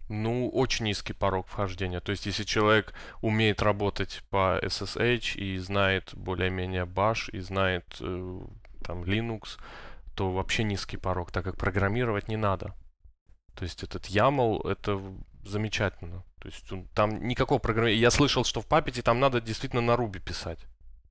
Ну, 0.10 0.50
очень 0.50 0.86
низкий 0.86 1.14
порог 1.14 1.48
вхождения. 1.48 2.00
То 2.00 2.12
есть, 2.12 2.26
если 2.26 2.44
человек 2.44 2.94
умеет 3.22 3.62
работать 3.62 4.24
по 4.30 4.58
SSH 4.64 5.38
и 5.38 5.58
знает 5.58 6.12
более-менее 6.16 6.86
Bash 6.86 7.30
и 7.32 7.40
знает 7.42 7.86
э, 8.00 8.40
там 8.86 9.04
Linux, 9.04 9.60
то 10.16 10.32
вообще 10.32 10.64
низкий 10.64 10.98
порог, 10.98 11.32
так 11.32 11.44
как 11.44 11.58
программировать 11.58 12.30
не 12.30 12.38
надо. 12.38 12.74
То 13.58 13.64
есть 13.64 13.82
этот 13.84 14.06
YAML 14.06 14.70
это 14.70 15.02
замечательно. 15.44 16.24
То 16.40 16.48
есть 16.48 16.66
там 16.94 17.28
никакого 17.28 17.58
программирования. 17.58 18.02
Я 18.02 18.12
слышал, 18.12 18.44
что 18.44 18.62
в 18.62 18.68
Puppet 18.68 19.02
там 19.02 19.20
надо 19.20 19.42
действительно 19.42 19.82
на 19.82 19.96
Ruby 19.96 20.20
писать. 20.20 20.60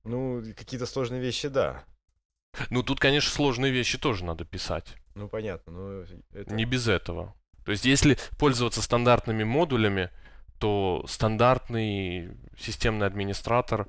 Ну, 0.05 0.41
какие-то 0.55 0.85
сложные 0.85 1.19
вещи, 1.19 1.49
да. 1.49 1.83
Ну, 2.69 2.83
тут, 2.83 3.01
конечно, 3.01 3.29
сложные 3.29 3.73
вещи 3.73 3.97
тоже 3.97 4.23
надо 4.23 4.45
писать. 4.45 4.95
Ну, 5.15 5.27
понятно, 5.27 5.73
но 5.73 6.05
это... 6.33 6.53
Не 6.53 6.63
без 6.63 6.87
этого. 6.87 7.35
То 7.65 7.71
есть, 7.71 7.83
если 7.83 8.17
пользоваться 8.39 8.81
стандартными 8.81 9.43
модулями, 9.43 10.09
то 10.57 11.03
стандартный 11.07 12.37
системный 12.57 13.05
администратор 13.05 13.87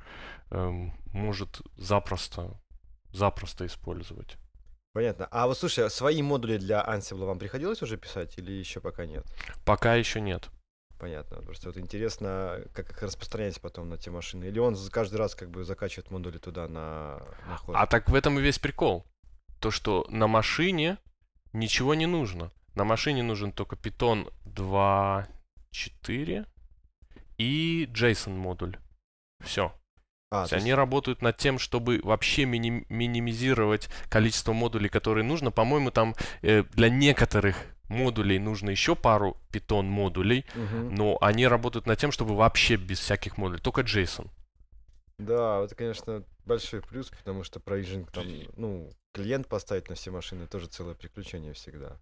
эм, 0.50 0.92
может 1.12 1.62
запросто, 1.76 2.60
запросто 3.12 3.64
использовать. 3.66 4.36
Понятно. 4.98 5.28
А 5.30 5.46
вот 5.46 5.56
слушай, 5.56 5.88
свои 5.90 6.22
модули 6.22 6.58
для 6.58 6.84
Ansible 6.84 7.24
вам 7.24 7.38
приходилось 7.38 7.80
уже 7.82 7.96
писать 7.96 8.36
или 8.36 8.50
еще 8.50 8.80
пока 8.80 9.06
нет? 9.06 9.24
Пока 9.64 9.94
еще 9.94 10.20
нет. 10.20 10.48
понятно. 10.98 11.36
Просто 11.36 11.68
вот 11.68 11.76
интересно, 11.76 12.64
как 12.74 12.90
их 12.90 13.00
распространять 13.00 13.60
потом 13.60 13.88
на 13.88 13.96
те 13.96 14.10
машины. 14.10 14.46
Или 14.46 14.58
он 14.58 14.76
каждый 14.90 15.14
раз 15.18 15.36
как 15.36 15.50
бы 15.50 15.62
закачивает 15.62 16.10
модули 16.10 16.38
туда 16.38 16.66
на, 16.66 17.22
на 17.46 17.56
ход? 17.58 17.76
А 17.78 17.86
так 17.86 18.08
в 18.10 18.14
этом 18.16 18.40
и 18.40 18.42
весь 18.42 18.58
прикол. 18.58 19.06
То, 19.60 19.70
что 19.70 20.04
на 20.08 20.26
машине 20.26 20.98
ничего 21.52 21.94
не 21.94 22.06
нужно. 22.06 22.50
На 22.74 22.82
машине 22.82 23.22
нужен 23.22 23.52
только 23.52 23.76
Python 23.76 24.32
2.4 24.46 26.44
и 27.36 27.88
JSON 27.92 28.30
модуль. 28.30 28.76
Все. 29.44 29.72
А, 30.30 30.36
То 30.36 30.40
есть 30.42 30.50
то 30.50 30.56
есть- 30.56 30.64
они 30.66 30.74
работают 30.74 31.22
над 31.22 31.36
тем, 31.38 31.58
чтобы 31.58 32.00
вообще 32.02 32.44
миним- 32.44 32.84
минимизировать 32.90 33.88
количество 34.10 34.52
модулей, 34.52 34.88
которые 34.90 35.24
нужно. 35.24 35.50
По-моему, 35.50 35.90
там 35.90 36.14
э, 36.42 36.64
для 36.74 36.90
некоторых 36.90 37.56
модулей 37.88 38.38
нужно 38.38 38.68
еще 38.70 38.94
пару 38.94 39.38
Python 39.50 39.84
модулей, 39.84 40.44
Мгм. 40.54 40.94
но 40.94 41.16
они 41.22 41.46
работают 41.46 41.86
над 41.86 41.98
тем, 41.98 42.12
чтобы 42.12 42.36
вообще 42.36 42.76
без 42.76 42.98
всяких 43.00 43.38
модулей, 43.38 43.62
только 43.62 43.80
JSON. 43.80 44.28
Да, 45.18 45.62
это, 45.64 45.74
конечно, 45.74 46.22
большой 46.44 46.82
плюс, 46.82 47.08
потому 47.08 47.42
что 47.42 47.58
проезжинг 47.58 48.12
там, 48.12 48.24
ну, 48.56 48.90
клиент 49.14 49.48
поставить 49.48 49.88
на 49.88 49.94
все 49.94 50.10
машины 50.10 50.46
тоже 50.46 50.66
целое 50.66 50.94
приключение 50.94 51.54
всегда. 51.54 51.96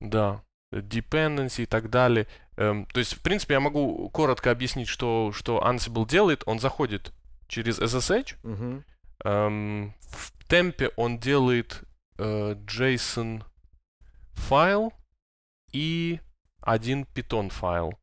Да, 0.00 0.42
dependency 0.74 1.62
и 1.62 1.66
так 1.66 1.88
далее. 1.88 2.26
Эм, 2.56 2.84
то 2.86 2.98
есть, 2.98 3.14
в 3.14 3.22
принципе, 3.22 3.54
я 3.54 3.60
могу 3.60 4.10
коротко 4.10 4.50
объяснить, 4.50 4.88
что, 4.88 5.32
что 5.32 5.60
Ansible 5.64 6.06
делает. 6.06 6.42
Он 6.46 6.58
заходит 6.58 7.12
через 7.48 7.78
SSH, 7.80 8.36
Мгм. 8.42 8.84
эм, 9.24 9.94
в 10.00 10.32
темпе 10.46 10.90
он 10.96 11.18
делает 11.18 11.82
э, 12.18 12.54
JSON 12.66 13.44
файл 14.34 14.92
и 15.72 16.20
один 16.60 17.04
Python 17.14 17.50
файл. 17.50 17.98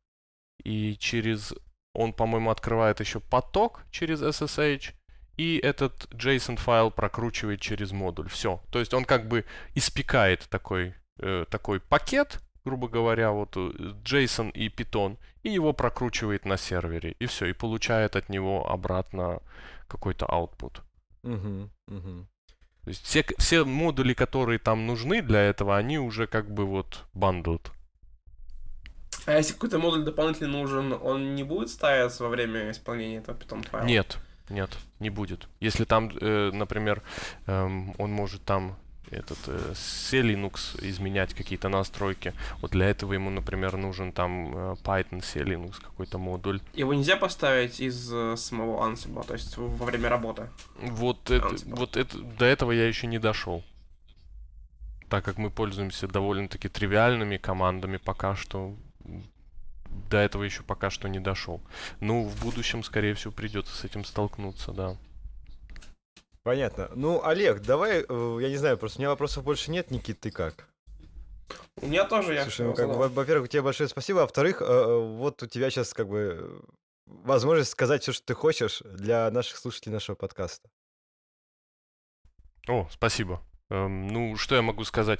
И 0.64 0.96
через 0.98 1.54
он, 1.92 2.12
по-моему, 2.12 2.50
открывает 2.50 3.00
еще 3.00 3.20
поток 3.20 3.84
через 3.90 4.20
SSH, 4.22 4.92
и 5.36 5.58
этот 5.58 6.06
JSON 6.12 6.56
файл 6.56 6.90
прокручивает 6.90 7.60
через 7.60 7.92
модуль. 7.92 8.28
Все. 8.28 8.62
То 8.70 8.78
есть 8.78 8.92
он 8.94 9.04
как 9.04 9.28
бы 9.28 9.44
испекает 9.74 10.46
такой, 10.50 10.94
э, 11.18 11.44
такой 11.50 11.80
пакет, 11.80 12.40
грубо 12.64 12.88
говоря, 12.88 13.30
вот 13.30 13.56
э, 13.56 13.60
JSON 14.04 14.50
и 14.52 14.68
Python, 14.68 15.18
и 15.46 15.50
его 15.50 15.72
прокручивает 15.72 16.44
на 16.44 16.56
сервере. 16.56 17.14
И 17.20 17.26
все, 17.26 17.46
и 17.46 17.52
получает 17.52 18.16
от 18.16 18.28
него 18.28 18.68
обратно 18.68 19.40
какой-то 19.86 20.26
output. 20.26 20.80
Мгм. 21.22 21.70
Мгм. 21.86 22.28
То 22.82 22.90
есть 22.90 23.04
все, 23.04 23.24
все 23.38 23.64
модули, 23.64 24.14
которые 24.14 24.58
там 24.58 24.86
нужны 24.86 25.22
для 25.22 25.40
этого, 25.40 25.76
они 25.76 25.98
уже 25.98 26.26
как 26.26 26.50
бы 26.50 26.64
вот 26.64 27.04
bundled. 27.14 27.70
А 29.26 29.32
если 29.32 29.52
какой-то 29.52 29.78
модуль 29.78 30.04
дополнительный 30.04 30.50
нужен, 30.50 30.92
он 30.92 31.36
не 31.36 31.44
будет 31.44 31.68
ставиться 31.68 32.24
во 32.24 32.28
время 32.28 32.72
исполнения 32.72 33.18
этого 33.18 33.36
Python 33.36 33.68
файла? 33.68 33.86
Нет, 33.86 34.18
нет, 34.48 34.76
не 34.98 35.10
будет. 35.10 35.48
Если 35.60 35.84
там, 35.84 36.10
э, 36.20 36.50
например, 36.52 37.02
эм, 37.46 37.94
он 37.98 38.10
может 38.10 38.44
там 38.44 38.76
этот 39.10 39.38
э, 39.46 39.72
C 39.74 40.20
Linux 40.20 40.78
изменять 40.82 41.34
какие-то 41.34 41.68
настройки. 41.68 42.32
Вот 42.60 42.72
для 42.72 42.86
этого 42.86 43.12
ему, 43.12 43.30
например, 43.30 43.76
нужен 43.76 44.12
там 44.12 44.54
э, 44.54 44.76
Python 44.82 45.22
C 45.22 45.40
Linux 45.40 45.80
какой-то 45.80 46.18
модуль. 46.18 46.60
Его 46.74 46.94
нельзя 46.94 47.16
поставить 47.16 47.80
из 47.80 48.12
э, 48.12 48.36
самого 48.36 48.88
Ansible, 48.88 49.26
то 49.26 49.34
есть 49.34 49.56
во 49.56 49.86
время 49.86 50.08
работы. 50.08 50.48
Вот 50.76 51.30
это, 51.30 51.54
вот 51.66 51.96
это, 51.96 52.18
до 52.18 52.44
этого 52.44 52.72
я 52.72 52.86
еще 52.86 53.06
не 53.06 53.18
дошел. 53.18 53.64
Так 55.08 55.24
как 55.24 55.38
мы 55.38 55.50
пользуемся 55.50 56.08
довольно-таки 56.08 56.68
тривиальными 56.68 57.36
командами 57.36 57.96
пока 57.96 58.34
что, 58.34 58.74
до 60.10 60.18
этого 60.18 60.42
еще 60.42 60.62
пока 60.62 60.90
что 60.90 61.08
не 61.08 61.20
дошел. 61.20 61.60
Ну, 62.00 62.24
в 62.24 62.40
будущем, 62.40 62.82
скорее 62.82 63.14
всего, 63.14 63.32
придется 63.32 63.74
с 63.74 63.84
этим 63.84 64.04
столкнуться, 64.04 64.72
да. 64.72 64.96
Понятно. 66.46 66.88
Ну, 66.94 67.24
Олег, 67.24 67.60
давай, 67.60 68.04
э, 68.08 68.38
я 68.40 68.48
не 68.48 68.56
знаю, 68.56 68.78
просто 68.78 68.98
у 68.98 69.00
меня 69.00 69.08
вопросов 69.08 69.42
больше 69.42 69.72
нет, 69.72 69.90
Никит, 69.90 70.20
ты 70.20 70.30
как? 70.30 70.68
У 71.82 71.86
меня 71.86 72.04
тоже 72.04 72.34
я 72.34 72.44
Слушай, 72.44 72.66
ну, 72.66 72.72
как 72.72 72.86
во-первых, 72.86 73.48
тебе 73.48 73.62
большое 73.62 73.88
спасибо, 73.88 74.20
а 74.20 74.22
во-вторых, 74.22 74.62
э, 74.62 74.64
э, 74.64 74.96
вот 74.96 75.42
у 75.42 75.46
тебя 75.46 75.70
сейчас 75.70 75.92
как 75.92 76.06
бы 76.06 76.62
возможность 77.04 77.72
сказать 77.72 78.02
все, 78.02 78.12
что 78.12 78.24
ты 78.24 78.34
хочешь 78.34 78.80
для 78.84 79.28
наших 79.32 79.56
слушателей 79.56 79.94
нашего 79.94 80.14
подкаста. 80.14 80.70
О, 82.68 82.86
спасибо. 82.92 83.42
Эм, 83.68 84.06
ну, 84.06 84.36
что 84.36 84.54
я 84.54 84.62
могу 84.62 84.84
сказать? 84.84 85.18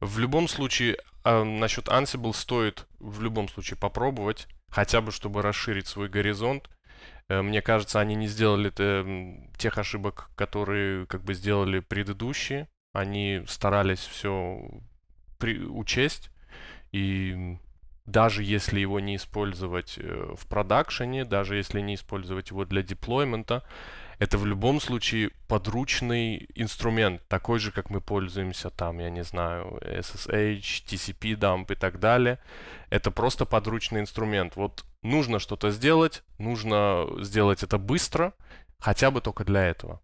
В 0.00 0.18
любом 0.18 0.48
случае, 0.48 0.96
насчет 1.22 1.88
Ansible 1.88 2.32
стоит 2.32 2.86
в 2.98 3.20
любом 3.20 3.50
случае 3.50 3.76
попробовать, 3.78 4.48
хотя 4.70 5.02
бы 5.02 5.12
чтобы 5.12 5.42
расширить 5.42 5.86
свой 5.86 6.08
горизонт. 6.08 6.70
Э, 7.28 7.42
Мне 7.42 7.62
кажется, 7.62 8.00
они 8.00 8.14
не 8.14 8.26
сделали 8.26 8.72
м, 8.78 9.50
тех 9.56 9.78
ошибок, 9.78 10.30
которые 10.36 11.06
как 11.06 11.22
бы 11.24 11.34
сделали 11.34 11.80
предыдущие. 11.80 12.68
Они 12.92 13.42
старались 13.46 14.00
все 14.00 14.60
учесть. 15.40 16.30
И 16.92 17.56
даже 18.06 18.42
если 18.42 18.80
его 18.80 19.00
не 19.00 19.16
использовать 19.16 19.94
э, 19.98 20.34
в 20.36 20.46
продакшене, 20.46 21.24
даже 21.24 21.56
если 21.56 21.80
не 21.80 21.94
использовать 21.94 22.50
его 22.50 22.64
для 22.64 22.82
деплоймента, 22.82 23.64
это 24.22 24.38
в 24.38 24.46
любом 24.46 24.80
случае 24.80 25.32
подручный 25.48 26.48
инструмент, 26.54 27.26
такой 27.26 27.58
же, 27.58 27.72
как 27.72 27.90
мы 27.90 28.00
пользуемся 28.00 28.70
там, 28.70 29.00
я 29.00 29.10
не 29.10 29.24
знаю, 29.24 29.80
SSH, 29.82 30.84
TCP 30.86 31.36
dump 31.36 31.72
и 31.72 31.74
так 31.74 31.98
далее. 31.98 32.38
Это 32.88 33.10
просто 33.10 33.46
подручный 33.46 34.00
инструмент. 34.00 34.54
Вот 34.54 34.84
нужно 35.02 35.40
что-то 35.40 35.72
сделать, 35.72 36.22
нужно 36.38 37.08
сделать 37.18 37.64
это 37.64 37.78
быстро, 37.78 38.32
хотя 38.78 39.10
бы 39.10 39.20
только 39.20 39.44
для 39.44 39.66
этого. 39.66 40.00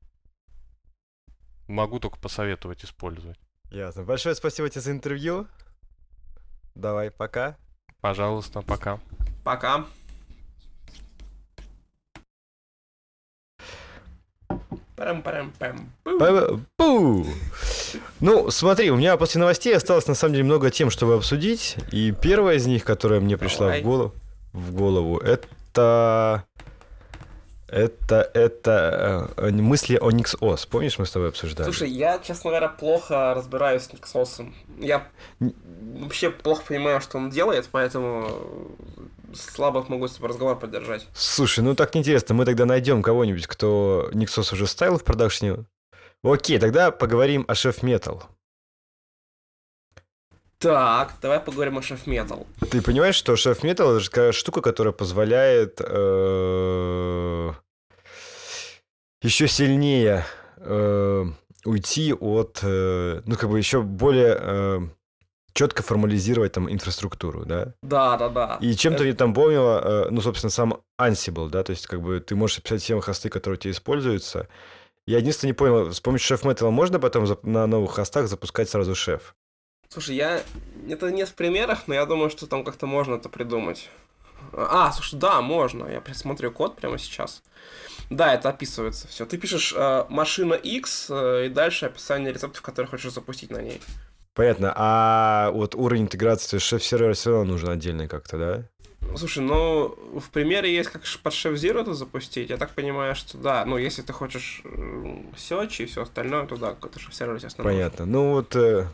Могу 1.68 2.00
только 2.00 2.18
посоветовать 2.18 2.84
использовать. 2.84 3.38
Ясно. 3.70 4.02
Большое 4.02 4.34
спасибо 4.34 4.68
тебе 4.68 4.80
за 4.80 4.90
интервью. 4.90 5.46
Давай, 6.74 7.12
пока. 7.12 7.56
Пожалуйста, 8.00 8.62
пока. 8.62 8.98
Пока. 9.44 9.86
Парам-парам-пам. 14.99 15.90
Пу. 16.03 16.18
Па- 16.18 16.61
Пу! 16.76 17.26
Ну, 18.20 18.51
смотри, 18.51 18.90
у 18.90 18.96
меня 18.96 19.16
после 19.16 19.40
новостей 19.40 19.74
осталось 19.76 20.09
на 20.09 20.14
самом 20.14 20.34
деле 20.34 20.44
много 20.44 20.70
тем, 20.70 20.90
чтобы 20.90 21.14
обсудить. 21.14 21.76
И 21.92 22.12
первая 22.12 22.57
из 22.57 22.66
них, 22.66 22.84
которая 22.84 23.20
мне 23.20 23.38
пришла 23.38 23.66
Давай. 23.66 23.80
в 23.80 23.84
голову, 23.84 24.14
в 24.53 24.72
голову, 24.74 25.18
это 25.18 26.44
это 27.68 28.28
это 28.34 29.30
э, 29.36 29.51
мысли 29.51 29.99
о 30.01 30.11
NixOS. 30.11 30.66
Помнишь, 30.68 30.99
мы 30.99 31.07
с 31.07 31.11
тобой 31.11 31.28
обсуждали? 31.28 31.64
Слушай, 31.64 31.90
я, 31.90 32.18
честно 32.18 32.51
говоря, 32.51 32.68
плохо 32.68 33.34
разбираюсь 33.34 33.82
с 33.82 33.92
Никсосом. 33.92 34.55
Я 34.80 35.07
вообще 35.38 36.30
плохо 36.30 36.64
понимаю, 36.66 37.01
что 37.01 37.18
он 37.18 37.30
делает, 37.30 37.68
поэтому 37.70 38.28
слабо 39.35 39.85
могу 39.89 40.09
с 40.09 40.14
тобой 40.14 40.31
разговор 40.31 40.59
поддержать. 40.59 41.07
Слушай, 41.14 41.61
ну 41.61 41.74
так 41.74 41.95
неинтересно. 41.95 42.35
Мы 42.35 42.45
тогда 42.45 42.64
найдем 42.64 43.03
кого-нибудь, 43.03 43.47
кто 43.47 44.09
Nixos 44.12 44.53
уже 44.53 44.66
ставил 44.66 44.99
в 44.99 45.05
продакшене. 45.05 45.64
Окей, 46.22 46.59
тогда 46.59 46.91
поговорим 46.91 47.45
о 47.49 47.53
Metal. 47.53 48.22
Так, 50.59 51.14
давай 51.22 51.39
поговорим 51.39 51.79
о 51.79 51.81
Metal. 51.81 52.45
Ты 52.70 52.83
понимаешь, 52.83 53.14
что 53.14 53.35
Metal 53.35 53.91
это 53.91 54.01
же 54.01 54.11
такая 54.11 54.33
штука, 54.33 54.61
которая 54.61 54.93
позволяет 54.93 55.81
э, 55.81 57.53
еще 59.22 59.47
сильнее 59.47 60.26
э, 60.57 61.24
уйти 61.64 62.12
от, 62.12 62.59
э, 62.62 63.22
ну 63.24 63.37
как 63.37 63.51
бы 63.51 63.59
еще 63.59 63.83
более 63.83 64.91
четко 65.59 65.82
формализировать 65.82 66.52
там 66.52 66.70
инфраструктуру, 66.70 67.44
да? 67.44 67.74
Да, 67.82 68.16
да, 68.16 68.28
да. 68.28 68.59
И 68.61 68.76
чем-то 68.76 69.02
мне 69.02 69.12
там 69.12 69.34
помнило, 69.34 70.06
э, 70.06 70.11
ну, 70.11 70.20
собственно, 70.20 70.52
сам 70.52 70.82
Ansible, 71.00 71.48
да, 71.48 71.64
то 71.64 71.72
есть, 71.72 71.88
как 71.88 72.00
бы, 72.00 72.20
ты 72.20 72.36
можешь 72.36 72.59
описать 72.59 72.80
все 72.80 73.00
хосты, 73.00 73.28
которые 73.28 73.59
у 73.59 73.61
тебя 73.61 73.72
используются. 73.72 74.46
Я 75.04 75.18
единственное 75.18 75.50
не 75.50 75.54
понял, 75.54 75.92
с 75.92 75.98
помощью 75.98 76.36
Chef 76.36 76.44
Metal 76.44 76.70
можно 76.70 77.00
потом 77.00 77.26
на 77.42 77.66
новых 77.66 77.94
хостах 77.94 78.28
запускать 78.28 78.70
сразу 78.70 78.94
шеф? 78.94 79.34
Слушай, 79.88 80.14
я... 80.14 80.42
Это 80.88 81.11
нет 81.11 81.28
в 81.28 81.34
примерах, 81.34 81.88
но 81.88 81.94
я 81.94 82.06
думаю, 82.06 82.30
что 82.30 82.46
там 82.46 82.62
как-то 82.62 82.86
можно 82.86 83.16
это 83.16 83.28
придумать. 83.28 83.90
А, 84.52 84.92
слушай, 84.92 85.18
да, 85.18 85.40
можно. 85.40 85.86
Я 85.86 86.00
присмотрю 86.00 86.52
код 86.52 86.76
прямо 86.76 86.98
сейчас. 86.98 87.42
Да, 88.11 88.32
это 88.32 88.50
описывается 88.50 89.09
все. 89.09 89.26
Ты 89.26 89.38
пишешь 89.38 89.74
э, 89.76 90.04
машина 90.09 90.54
X 90.54 91.09
э, 91.11 91.46
и 91.46 91.48
дальше 91.48 91.86
описание 91.86 92.32
рецептов, 92.32 92.62
которые 92.62 92.88
хочешь 92.88 93.12
запустить 93.12 93.50
на 93.50 93.61
ней. 93.61 93.80
Понятно. 94.39 94.72
А 94.76 95.51
вот 95.51 95.74
уровень 95.74 96.03
интеграции 96.03 96.59
с 96.59 96.62
шеф-сервера 96.62 97.12
все 97.14 97.32
равно 97.32 97.53
нужен 97.53 97.70
отдельный 97.70 98.07
как-то, 98.07 98.39
да? 98.39 98.62
Слушай, 99.16 99.43
ну, 99.43 99.89
в 100.14 100.30
примере 100.30 100.72
есть 100.72 100.91
как 100.91 101.03
под 101.24 101.32
Chef 101.32 101.55
Zero 101.55 101.80
это 101.80 101.93
запустить. 101.93 102.49
Я 102.49 102.57
так 102.57 102.70
понимаю, 102.70 103.16
что 103.16 103.36
да. 103.36 103.64
Ну, 103.64 103.78
если 103.78 104.03
ты 104.03 104.12
хочешь 104.12 104.62
Search 105.34 105.82
и 105.82 105.86
все 105.86 106.03
остальное, 106.03 106.47
то 106.47 106.57
да, 106.57 106.68
какой-то 106.68 107.01
Chef 107.01 107.12
сервер, 107.12 107.34
естественно, 107.34 107.64
нужен. 107.64 107.80
Понятно. 107.80 108.07
Ну 108.07 108.30
вот 108.34 108.55
э, 108.55 108.86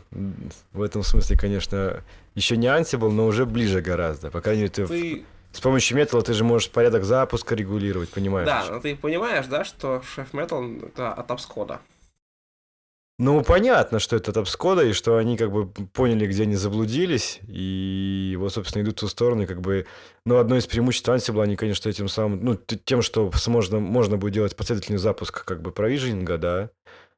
в 0.73 0.81
этом 0.81 1.03
смысле, 1.03 1.37
конечно, 1.37 2.03
еще 2.33 2.57
не 2.57 2.65
Ansible, 2.65 3.11
но 3.11 3.27
уже 3.27 3.45
ближе 3.45 3.81
гораздо. 3.81 4.31
По 4.31 4.41
крайней 4.41 4.63
мере, 4.63 4.73
ты, 4.73 4.87
Ты, 4.87 5.25
с 5.51 5.59
помощью 5.59 5.95
металла 5.95 6.23
ты 6.23 6.33
же 6.33 6.43
можешь 6.43 6.71
порядок 6.71 7.03
запуска 7.03 7.53
регулировать, 7.53 8.09
понимаешь? 8.09 8.47
да, 8.47 8.65
но 8.67 8.79
ты 8.79 8.95
понимаешь, 8.95 9.45
да, 9.45 9.63
что 9.63 10.01
Chef 10.15 10.31
Metal 10.31 10.87
это 10.87 11.13
от 11.13 11.29
Апскода. 11.29 11.81
Ну, 13.17 13.43
понятно, 13.43 13.99
что 13.99 14.17
это 14.17 14.33
топскода, 14.33 14.83
и 14.83 14.91
что 14.91 15.15
они 15.15 15.37
как 15.37 15.49
бы 15.49 15.67
поняли, 15.67 16.27
где 16.27 16.43
они 16.43 16.55
заблудились, 16.55 17.39
и 17.47 18.35
вот, 18.37 18.51
собственно, 18.51 18.83
идут 18.83 18.97
в 18.97 18.99
ту 19.01 19.07
сторону, 19.07 19.47
как 19.47 19.61
бы... 19.61 19.85
Ну, 20.25 20.37
одно 20.37 20.57
из 20.57 20.67
преимуществ 20.67 21.07
Ansible, 21.07 21.41
они, 21.41 21.55
конечно, 21.55 21.87
этим 21.87 22.09
самым... 22.09 22.43
Ну, 22.43 22.55
тем, 22.55 23.01
что 23.01 23.31
можно, 23.47 23.79
можно 23.79 24.17
будет 24.17 24.33
делать 24.33 24.57
последовательный 24.57 24.97
запуск 24.97 25.45
как 25.45 25.61
бы 25.61 25.71
провижинга, 25.71 26.37
да, 26.37 26.71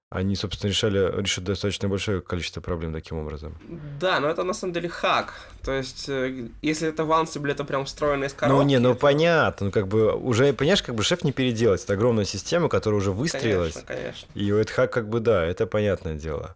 они, 0.09 0.35
собственно, 0.35 0.69
решали, 0.69 1.21
решат 1.21 1.43
достаточно 1.43 1.89
большое 1.89 2.21
количество 2.21 2.61
проблем 2.61 2.93
таким 2.93 3.17
образом. 3.17 3.57
Да, 3.99 4.19
но 4.21 4.29
это 4.29 4.43
на 4.43 4.53
самом 4.53 4.73
деле 4.73 4.87
хак. 4.87 5.33
То 5.63 5.73
есть, 5.73 6.07
э, 6.07 6.47
если 6.61 6.87
это 6.87 7.03
в 7.03 7.11
Ansible, 7.11 7.51
это 7.51 7.65
прям 7.65 7.83
встроено 7.85 8.23
из 8.25 8.33
коробки. 8.33 8.57
Ну, 8.57 8.65
не, 8.67 8.79
ну, 8.79 8.91
это- 8.91 8.99
понятно, 8.99 9.65
ну, 9.65 9.71
как 9.71 9.87
бы 9.89 10.13
уже, 10.15 10.53
понимаешь, 10.53 10.81
как 10.81 10.95
бы 10.95 11.03
шеф 11.03 11.23
не 11.25 11.33
переделать. 11.33 11.83
Это 11.83 11.93
огромная 11.93 12.23
система, 12.25 12.69
которая 12.69 12.99
уже 13.01 13.11
выстроилась. 13.11 13.73
Конечно, 13.73 13.95
конечно. 13.95 14.27
И 14.33 14.51
у 14.51 14.57
Эдхак 14.57 14.93
как 14.93 15.09
бы 15.09 15.19
да, 15.19 15.43
это 15.45 15.67
понятное 15.67 16.15
дело. 16.15 16.55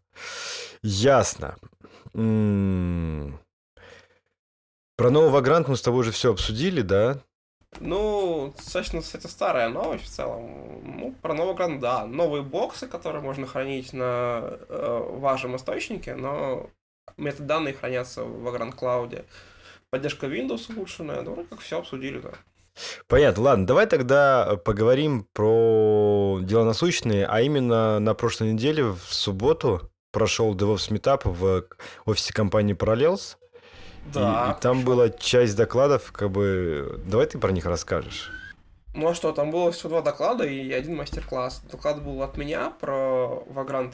Ясно. 0.82 1.58
М. 2.14 3.38
Про 4.96 5.10
новый 5.10 5.30
Вагрант 5.32 5.68
мы 5.68 5.76
с 5.76 5.82
тобой 5.82 6.02
уже 6.02 6.12
все 6.12 6.32
обсудили, 6.32 6.82
да? 6.82 7.18
Ну, 7.80 8.54
достаточно, 8.56 9.02
кстати, 9.02 9.28
старая 9.28 9.70
новость 9.70 10.06
в 10.06 10.10
целом. 10.10 10.82
Ну, 10.84 11.16
про 11.22 11.34
новый 11.34 11.56
гранд, 11.56 11.80
да. 11.80 12.06
Новые 12.06 12.44
боксы, 12.44 12.88
которые 12.88 13.22
можно 13.22 13.48
хранить 13.48 13.94
на 13.94 14.58
э, 14.70 15.10
вашем 15.18 15.56
источнике, 15.56 16.16
но 16.16 16.70
метаданные 17.18 17.74
хранятся 17.74 18.24
в 18.24 18.48
Vagrant 18.48 18.78
Cloud. 18.78 19.26
Поддержка 19.90 20.28
Windows 20.28 20.74
улучшенная, 20.74 21.22
ну, 21.22 21.46
как 21.50 21.60
все 21.60 21.80
обсудили, 21.80 22.20
да. 22.20 22.32
Понятно. 23.08 23.44
Ладно, 23.44 23.68
давай 23.68 23.86
тогда 23.88 24.58
поговорим 24.64 25.28
про 25.34 26.40
дела 26.42 26.66
насущные, 26.66 27.26
а 27.26 27.42
именно 27.42 28.00
на 28.00 28.14
прошлой 28.14 28.54
неделе, 28.54 28.84
в 28.84 29.14
субботу, 29.14 29.92
прошел 30.12 30.56
DevOps 30.56 30.90
Meetup 30.92 31.22
в 31.26 31.66
офисе 32.06 32.34
компании 32.34 32.76
Parallels. 32.76 33.38
И- 34.06 34.14
Да. 34.14 34.56
и, 34.58 34.62
там 34.62 34.84
была 34.84 35.10
часть 35.10 35.56
докладов, 35.56 36.12
как 36.12 36.32
бы... 36.32 37.00
Давай 37.06 37.26
ты 37.28 37.38
про 37.38 37.52
них 37.52 37.66
расскажешь. 37.66 38.32
Ну 38.94 39.08
а 39.08 39.14
что, 39.14 39.32
там 39.32 39.52
было 39.52 39.72
всего 39.72 39.90
два 39.90 40.02
доклада 40.02 40.44
и 40.46 40.72
один 40.74 40.96
мастер-класс. 40.98 41.64
Доклад 41.72 42.04
был 42.04 42.22
от 42.24 42.36
меня 42.38 42.72
про 42.72 43.44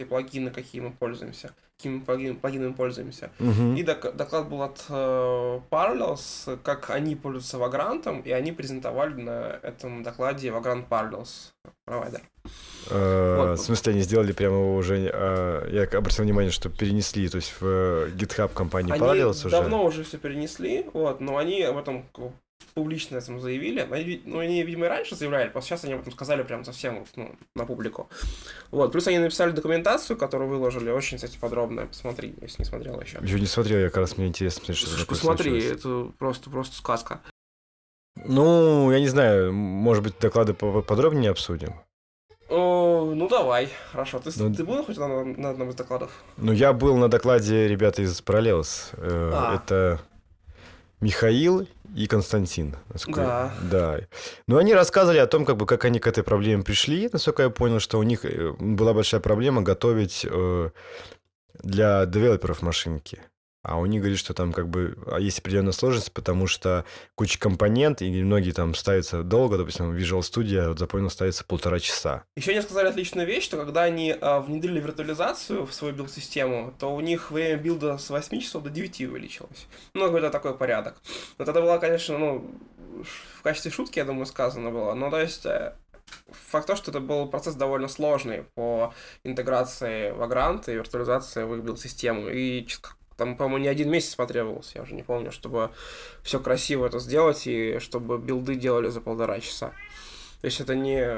и 0.02 0.06
плагины, 0.06 0.50
какие 0.50 0.82
мы 0.82 0.92
пользуемся, 0.92 1.52
какими 1.78 2.00
плагин- 2.00 2.36
плагинами 2.40 2.74
пользуемся. 2.74 3.30
Мгм. 3.38 3.76
И 3.76 3.84
док- 3.84 4.16
доклад 4.16 4.50
был 4.50 4.64
от 4.64 4.84
э, 4.90 5.60
Parallels, 5.70 6.58
как 6.64 6.90
они 6.90 7.16
пользуются 7.16 7.58
Vagrant, 7.58 8.24
и 8.24 8.32
они 8.32 8.52
презентовали 8.52 9.14
на 9.22 9.60
этом 9.62 10.02
докладе 10.02 10.50
Vagrant 10.50 10.88
Parallels 10.90 11.52
провайдер. 11.86 12.22
Э, 12.90 13.36
Вот. 13.50 13.60
В 13.60 13.62
смысле, 13.62 13.94
они 13.94 14.02
сделали 14.02 14.32
прямо 14.32 14.56
его 14.56 14.76
уже... 14.78 15.12
э, 15.14 15.70
Я 15.72 15.84
обратил 15.98 16.24
внимание, 16.24 16.52
что 16.52 16.70
перенесли, 16.70 17.30
то 17.30 17.36
есть 17.38 17.54
в 17.60 18.08
GitHub 18.16 18.52
компании 18.54 18.92
они 18.94 19.02
Parallels 19.02 19.46
уже. 19.46 19.50
давно 19.52 19.86
уже 19.86 20.04
все 20.04 20.18
перенесли, 20.18 20.88
вот, 20.94 21.22
но 21.22 21.38
они 21.38 21.62
об 21.62 21.78
этом 21.78 22.04
публично 22.74 23.18
этим 23.18 23.40
заявили. 23.40 23.80
Они, 23.90 24.22
ну, 24.26 24.40
они, 24.40 24.62
видимо, 24.64 24.86
и 24.86 24.90
раньше 24.90 25.16
заявляли, 25.16 25.50
просто 25.50 25.70
сейчас 25.70 25.84
они 25.84 25.94
об 25.94 26.02
этом 26.02 26.14
сказали 26.14 26.44
прям 26.44 26.64
совсем 26.64 27.00
вот, 27.00 27.08
ну, 27.16 27.36
на 27.56 27.66
публику. 27.66 28.10
Вот, 28.72 28.92
плюс 28.92 29.08
они 29.08 29.18
написали 29.20 29.52
документацию, 29.52 30.18
которую 30.18 30.50
выложили, 30.50 30.90
очень, 30.92 31.18
кстати, 31.18 31.38
подробно. 31.40 31.88
Посмотри, 31.88 32.36
если 32.42 32.62
не 32.62 32.66
смотрел 32.66 33.00
еще. 33.02 33.18
Еще 33.22 33.40
не 33.40 33.46
смотрел, 33.48 33.80
я 33.80 33.88
как 33.88 33.98
раз 33.98 34.18
мне 34.18 34.28
интересно 34.28 34.60
смотреть, 34.60 34.78
что 34.78 34.90
Слушай, 34.90 35.08
посмотри, 35.08 35.50
случилось. 35.62 35.80
это 35.80 36.12
просто, 36.20 36.50
просто 36.50 36.76
сказка. 36.76 37.22
Ну, 38.26 38.92
я 38.92 39.00
не 39.00 39.08
знаю, 39.08 39.54
может 39.54 40.04
быть, 40.04 40.18
доклады 40.20 40.54
по- 40.54 40.82
подробнее 40.82 41.32
обсудим. 41.32 41.76
О, 42.50 43.12
ну 43.14 43.28
давай, 43.28 43.70
хорошо. 43.92 44.20
Ты, 44.20 44.32
Ну, 44.38 44.54
ты 44.54 44.64
был 44.64 44.84
хоть 44.84 44.98
на, 44.98 45.24
на 45.24 45.50
одном 45.50 45.70
из 45.70 45.76
докладов? 45.76 46.12
Ну, 46.38 46.52
я 46.54 46.72
был 46.74 46.96
на 46.98 47.10
докладе 47.10 47.68
ребята 47.68 48.02
из 48.02 48.22
Parallels. 48.22 48.90
Э, 48.94 49.32
А. 49.34 49.56
Это 49.56 50.00
Михаил 51.00 51.68
и 51.96 52.08
Константин. 52.08 52.76
насколько 52.90 53.22
Да. 53.22 53.54
Да. 53.72 54.00
Ну, 54.48 54.58
они 54.58 54.74
рассказывали 54.74 55.20
о 55.20 55.28
том, 55.28 55.46
как 55.46 55.58
бы, 55.58 55.66
как 55.66 55.86
они 55.86 56.00
к 56.00 56.08
этой 56.08 56.24
проблеме 56.24 56.64
пришли. 56.64 57.10
Насколько 57.12 57.44
я 57.44 57.50
понял, 57.50 57.80
что 57.80 58.00
у 58.00 58.04
них 58.04 58.26
э, 58.26 58.54
была 58.60 58.94
большая 58.94 59.22
проблема 59.22 59.62
готовить 59.62 60.26
э, 60.30 60.70
для 61.64 62.06
девелоперов 62.06 62.62
машинки. 62.62 63.22
А 63.68 63.78
у 63.78 63.86
них 63.86 64.00
говорит, 64.00 64.18
что 64.18 64.34
там 64.34 64.54
как 64.54 64.70
бы 64.70 64.98
а, 65.08 65.20
есть 65.20 65.40
определенная 65.40 65.74
сложность, 65.74 66.14
потому 66.14 66.48
что 66.48 66.86
куча 67.16 67.38
компонент, 67.38 68.02
и 68.02 68.24
многие 68.24 68.52
там 68.52 68.74
ставятся 68.74 69.24
долго, 69.24 69.58
допустим, 69.58 69.94
Visual 69.94 70.22
Studio, 70.22 70.70
вот 70.70 70.80
запомнил, 70.80 71.10
ставится 71.10 71.44
полтора 71.44 71.80
часа. 71.80 72.24
Еще 72.38 72.52
они 72.52 72.62
сказали 72.62 72.88
отличную 72.88 73.28
вещь, 73.28 73.44
что 73.44 73.58
когда 73.58 73.84
они 73.84 74.16
а, 74.22 74.40
внедрили 74.40 74.80
виртуализацию 74.80 75.66
в 75.66 75.74
свою 75.74 75.94
билд-систему, 75.94 76.74
то 76.80 76.96
у 76.96 77.02
них 77.02 77.30
время 77.30 77.58
билда 77.58 77.98
с 77.98 78.10
8 78.10 78.40
часов 78.40 78.64
до 78.64 78.70
9 78.70 79.02
увеличилось. 79.02 79.68
Ну, 79.94 80.06
какой-то 80.06 80.30
такой 80.30 80.58
порядок. 80.58 80.96
Вот 81.38 81.50
это 81.50 81.62
было, 81.62 81.78
конечно, 81.78 82.18
ну, 82.18 82.50
в 83.04 83.42
качестве 83.42 83.70
шутки, 83.70 84.00
я 84.00 84.06
думаю, 84.06 84.28
сказано 84.28 84.72
было. 84.72 84.94
Но, 84.94 85.10
то 85.10 85.20
есть, 85.20 85.46
э, 85.46 85.74
факт 86.30 86.68
то, 86.68 86.78
что 86.78 86.92
это 86.92 87.02
был 87.02 87.28
процесс 87.28 87.56
довольно 87.56 87.90
сложный 87.90 88.44
по 88.56 88.94
интеграции 89.26 90.14
Vagrant 90.14 90.72
и 90.72 90.76
виртуализации 90.76 91.44
в 91.44 91.54
их 91.56 91.64
билд-систему. 91.64 92.30
И 92.30 92.66
там, 93.18 93.36
по-моему, 93.36 93.64
не 93.64 93.68
один 93.68 93.90
месяц 93.90 94.16
потребовался, 94.16 94.72
я 94.76 94.84
уже 94.84 94.94
не 94.94 95.04
помню, 95.04 95.32
чтобы 95.32 95.72
все 96.22 96.40
красиво 96.40 96.86
это 96.86 97.00
сделать 97.00 97.48
и 97.48 97.80
чтобы 97.80 98.18
билды 98.18 98.56
делали 98.56 98.90
за 98.90 99.02
полтора 99.02 99.40
часа. 99.40 99.74
То 100.42 100.46
есть 100.46 100.62
это 100.62 100.76
не 100.76 101.18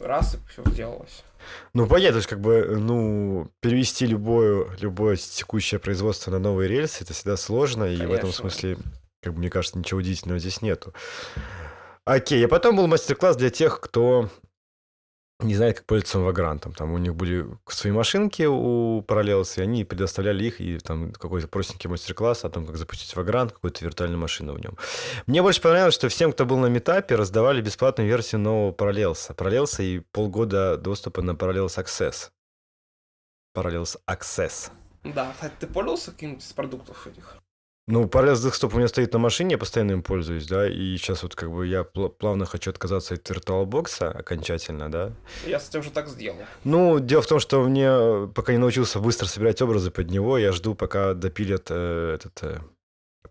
раз 0.00 0.36
и 0.36 0.38
все 0.48 0.62
сделалось. 0.70 1.24
Ну, 1.72 1.86
понятно, 1.86 2.12
то 2.12 2.16
есть, 2.18 2.28
как 2.28 2.40
бы, 2.40 2.76
ну, 2.78 3.50
перевести 3.60 4.06
любое, 4.06 4.68
любое 4.80 5.16
текущее 5.16 5.80
производство 5.80 6.30
на 6.30 6.38
новые 6.38 6.68
рельсы, 6.68 7.02
это 7.02 7.12
всегда 7.14 7.36
сложно, 7.36 7.84
и 7.84 7.96
в 7.96 8.12
этом 8.12 8.30
Конечно. 8.30 8.32
смысле, 8.32 8.76
как 9.22 9.32
бы, 9.34 9.40
мне 9.40 9.50
кажется, 9.50 9.78
ничего 9.78 9.98
удивительного 9.98 10.38
здесь 10.38 10.62
нету. 10.62 10.94
Окей, 12.04 12.44
а 12.44 12.48
потом 12.48 12.76
был 12.76 12.86
мастер-класс 12.86 13.36
для 13.36 13.50
тех, 13.50 13.80
кто 13.80 14.28
не 15.42 15.54
знает, 15.54 15.78
как 15.78 15.86
пользоваться 15.86 16.18
вагрантом. 16.18 16.72
Там 16.72 16.92
у 16.92 16.98
них 16.98 17.14
были 17.14 17.46
свои 17.68 17.92
машинки 17.92 18.42
у 18.42 19.00
Parallels, 19.02 19.58
и 19.58 19.62
они 19.62 19.84
предоставляли 19.84 20.44
их, 20.44 20.60
и 20.60 20.78
там 20.78 21.12
какой-то 21.12 21.48
простенький 21.48 21.88
мастер-класс 21.90 22.44
о 22.44 22.50
том, 22.50 22.66
как 22.66 22.76
запустить 22.76 23.14
вагрант, 23.16 23.52
какую-то 23.52 23.84
виртуальную 23.84 24.20
машину 24.20 24.54
в 24.54 24.60
нем. 24.60 24.76
Мне 25.26 25.42
больше 25.42 25.60
понравилось, 25.60 25.94
что 25.94 26.08
всем, 26.08 26.32
кто 26.32 26.46
был 26.46 26.58
на 26.58 26.66
метапе, 26.66 27.14
раздавали 27.14 27.60
бесплатную 27.60 28.08
версию 28.08 28.40
нового 28.40 28.72
Parallels. 28.72 29.34
Parallels 29.34 29.82
и 29.82 30.00
полгода 30.12 30.76
доступа 30.76 31.22
на 31.22 31.32
Parallels 31.32 31.76
Access. 31.76 32.30
Parallels 33.56 33.96
Access. 34.08 34.70
Да, 35.04 35.32
кстати, 35.32 35.54
ты 35.60 35.66
пользовался 35.66 36.12
каким-то 36.12 36.44
из 36.44 36.52
продуктов 36.52 37.06
этих? 37.06 37.36
Ну, 37.90 38.04
Parallels 38.04 38.48
Desktop 38.48 38.72
у 38.74 38.76
меня 38.76 38.86
стоит 38.86 39.12
на 39.12 39.18
машине, 39.18 39.52
я 39.52 39.58
постоянно 39.58 39.90
им 39.90 40.04
пользуюсь, 40.04 40.46
да, 40.46 40.68
и 40.68 40.96
сейчас 40.96 41.24
вот 41.24 41.34
как 41.34 41.50
бы 41.50 41.66
я 41.66 41.80
пл- 41.80 42.08
плавно 42.08 42.46
хочу 42.46 42.70
отказаться 42.70 43.14
от 43.14 43.28
VirtualBox 43.28 44.04
окончательно, 44.04 44.88
да. 44.88 45.10
Я, 45.44 45.58
кстати, 45.58 45.78
уже 45.78 45.90
так 45.90 46.06
сделал. 46.06 46.36
Ну, 46.62 47.00
дело 47.00 47.20
в 47.20 47.26
том, 47.26 47.40
что 47.40 47.64
мне 47.64 48.28
пока 48.32 48.52
не 48.52 48.58
научился 48.58 49.00
быстро 49.00 49.26
собирать 49.26 49.60
образы 49.60 49.90
под 49.90 50.08
него, 50.08 50.38
я 50.38 50.52
жду, 50.52 50.76
пока 50.76 51.14
допилят 51.14 51.66
э, 51.70 52.14
этот 52.14 52.38
э, 52.42 52.60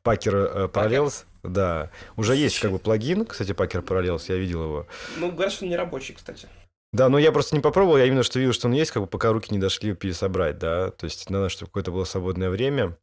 Packer 0.04 0.52
э, 0.54 0.68
Parallels. 0.68 1.24
Да, 1.42 1.90
уже 2.18 2.36
есть 2.36 2.60
как 2.60 2.72
бы 2.72 2.80
плагин, 2.80 3.26
кстати, 3.26 3.52
Packer 3.52 3.82
Parallels, 3.82 4.24
я 4.28 4.36
видел 4.36 4.64
его. 4.64 4.88
Ну, 5.20 5.32
говорят, 5.32 5.54
что 5.54 5.64
он 5.64 5.70
не 5.70 5.78
рабочий, 5.78 6.14
кстати. 6.14 6.50
Да, 6.92 7.08
но 7.08 7.18
я 7.18 7.32
просто 7.32 7.56
не 7.56 7.62
попробовал, 7.62 7.98
я 7.98 8.06
именно 8.06 8.24
что 8.24 8.40
видел, 8.40 8.52
что 8.52 8.68
он 8.68 8.74
есть, 8.74 8.92
как 8.92 9.04
бы 9.04 9.08
пока 9.08 9.32
руки 9.32 9.54
не 9.54 9.60
дошли 9.60 9.94
пересобрать, 9.94 10.58
да. 10.58 10.90
То 10.92 11.06
есть 11.06 11.30
надо, 11.30 11.48
чтобы 11.48 11.70
какое-то 11.70 11.92
было 11.92 12.04
свободное 12.04 12.50
время, 12.50 12.98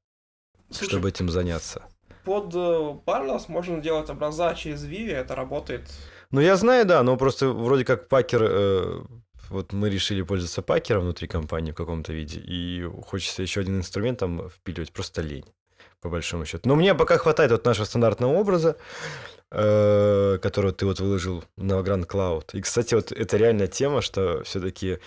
Слушай, 0.70 0.90
чтобы 0.90 1.08
этим 1.08 1.28
заняться. 1.30 1.82
под 2.24 2.54
э, 2.54 2.58
Parallels 3.06 3.44
можно 3.48 3.80
делать 3.80 4.10
образа 4.10 4.54
через 4.54 4.84
Vivi, 4.84 5.12
это 5.12 5.34
работает. 5.34 5.82
Ну, 6.30 6.40
я 6.40 6.56
знаю, 6.56 6.84
да, 6.84 7.02
но 7.02 7.16
просто 7.16 7.48
вроде 7.48 7.84
как 7.84 8.08
пакер... 8.08 8.42
э, 8.42 9.00
вот 9.48 9.72
мы 9.72 9.88
решили 9.90 10.22
пользоваться 10.22 10.60
пакером 10.62 11.02
внутри 11.02 11.28
компании 11.28 11.70
в 11.70 11.76
каком-то 11.76 12.12
виде, 12.12 12.40
и 12.40 12.84
хочется 13.06 13.42
еще 13.42 13.60
один 13.60 13.78
инструмент 13.78 14.18
там 14.18 14.48
впиливать, 14.50 14.92
просто 14.92 15.22
лень, 15.22 15.44
по 16.00 16.08
большому 16.08 16.44
счету. 16.44 16.68
Но 16.68 16.74
мне 16.74 16.94
пока 16.96 17.16
хватает 17.16 17.52
вот 17.52 17.64
нашего 17.64 17.84
стандартного 17.84 18.32
образа, 18.34 18.76
э, 19.52 20.38
который 20.42 20.72
ты 20.72 20.84
вот 20.84 20.98
выложил 20.98 21.44
на 21.56 21.74
Grand 21.74 22.06
Cloud. 22.06 22.50
И, 22.54 22.60
кстати, 22.60 22.94
вот 22.94 23.12
это 23.12 23.36
реальная 23.36 23.68
тема, 23.68 24.02
что 24.02 24.42
все-таки, 24.42 24.98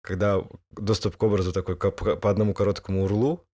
когда 0.00 0.44
доступ 0.70 1.16
к 1.16 1.22
образу 1.24 1.52
такой 1.52 1.76
ко- 1.76 1.90
по 1.90 2.14
по 2.14 2.30
одному 2.30 2.54
короткому 2.54 3.02
урлу, 3.02 3.44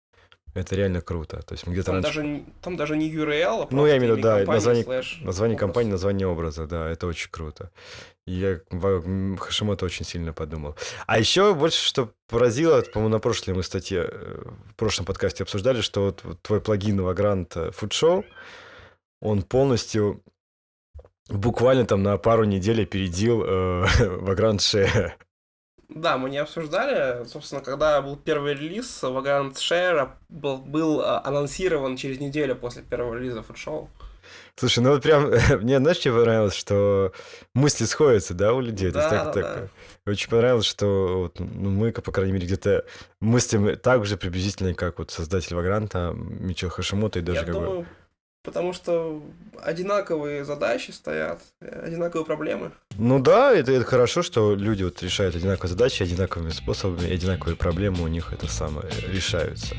Это 0.55 0.77
реально 0.77 1.01
круто. 1.01 1.43
То 1.43 1.53
есть 1.55 1.67
где-то 1.67 1.87
Там 1.87 1.95
раньше... 1.97 2.21
даже, 2.21 2.43
там 2.63 2.77
даже 2.77 2.97
не 2.97 3.11
URL, 3.13 3.65
а 3.65 3.69
Ну, 3.71 3.87
я 3.87 3.97
имею 3.99 4.15
в 4.15 4.19
виду, 4.19 4.23
да, 4.29 4.37
компании 4.39 4.55
название- 4.57 4.85
слэш 4.85 5.21
Название 5.23 5.57
образ. 5.57 5.67
компании, 5.67 5.91
название 5.91 6.27
образа, 6.29 6.67
да, 6.67 6.89
это 6.89 7.07
очень 7.09 7.29
круто. 7.31 7.71
И 8.27 8.33
я 8.33 8.61
Хашимото 9.39 9.85
очень 9.85 10.07
сильно 10.07 10.33
подумал. 10.33 10.77
А 11.07 11.19
еще 11.19 11.55
больше, 11.55 11.85
что 11.85 12.13
поразило, 12.29 12.81
по-моему, 12.83 13.13
на 13.13 13.19
прошлой 13.19 13.55
мы 13.55 13.63
статье, 13.63 14.09
э, 14.11 14.43
в 14.71 14.75
прошлом 14.77 15.07
подкасте 15.07 15.43
обсуждали, 15.43 15.81
что 15.83 16.05
вот, 16.05 16.21
вот 16.25 16.41
твой 16.43 16.61
плагин 16.61 17.01
Vagrant 17.01 17.49
Food 17.75 17.91
Show, 17.91 18.25
он 19.21 19.43
полностью 19.43 20.23
буквально 21.29 21.85
там 21.85 22.03
на 22.03 22.17
пару 22.17 22.45
недель 22.45 22.83
опередил 22.83 23.43
э, 23.45 23.47
Vagrant 24.23 24.59
Share. 24.59 25.13
Да, 25.89 26.17
мы 26.19 26.31
не 26.31 26.39
обсуждали. 26.39 27.25
Собственно, 27.27 27.61
когда 27.61 28.01
был 28.01 28.17
первый 28.17 28.55
релиз, 28.55 29.03
Vagrant 29.03 29.55
Share 29.55 30.11
был, 30.29 30.59
был 30.59 31.01
а, 31.01 31.21
анонсирован 31.25 31.97
через 31.97 32.21
неделю 32.21 32.57
после 32.57 32.83
первого 32.83 33.15
релиза 33.17 33.43
фудшоу. 33.43 33.89
Слушай, 34.57 34.81
ну 34.81 34.91
вот 34.91 35.03
прям, 35.03 35.31
мне, 35.61 35.79
знаешь, 35.79 35.99
что 35.99 36.13
понравилось, 36.13 36.55
что 36.55 37.13
мысли 37.55 37.85
сходятся, 37.85 38.35
да, 38.35 38.55
у 38.55 38.61
людей? 38.61 38.91
Да, 38.91 39.09
так- 39.11 39.25
да, 39.27 39.33
так, 39.33 39.43
да. 39.43 39.69
э, 40.07 40.11
Очень 40.11 40.31
понравилось, 40.31 40.65
что 40.67 41.19
вот, 41.25 41.41
ну, 41.41 41.71
мы, 41.71 41.93
по 41.93 42.13
крайней 42.13 42.33
мере, 42.33 42.47
где-то 42.47 42.85
мыслим 43.21 43.77
так 43.77 44.07
же 44.07 44.17
приблизительно, 44.17 44.75
как 44.75 44.99
вот 44.99 45.11
создатель 45.11 45.55
Вагранта, 45.57 46.13
Мичо 46.15 46.69
Хашимото, 46.69 47.19
и 47.19 47.23
даже 47.23 47.41
Я 47.41 47.47
как 47.47 47.55
бы... 47.57 47.87
потому 48.45 48.73
что 48.73 49.23
одинаковые 49.61 50.45
задачи 50.45 50.91
стоят, 50.93 51.41
одинаковые 51.61 52.25
проблемы. 52.25 52.71
Ну 52.97 53.19
да, 53.19 53.53
это, 53.53 53.73
это 53.73 53.85
хорошо, 53.85 54.23
что 54.23 54.55
люди 54.55 54.85
вот 54.85 55.03
решают 55.03 55.35
одинаковые 55.35 55.71
задачи, 55.71 56.03
одинаковыми 56.03 56.51
способами, 56.51 57.11
одинаковые 57.11 57.57
проблемы 57.57 58.05
у 58.05 58.07
них 58.07 58.33
это 58.33 58.47
самое 58.47 58.89
решаются. 59.09 59.75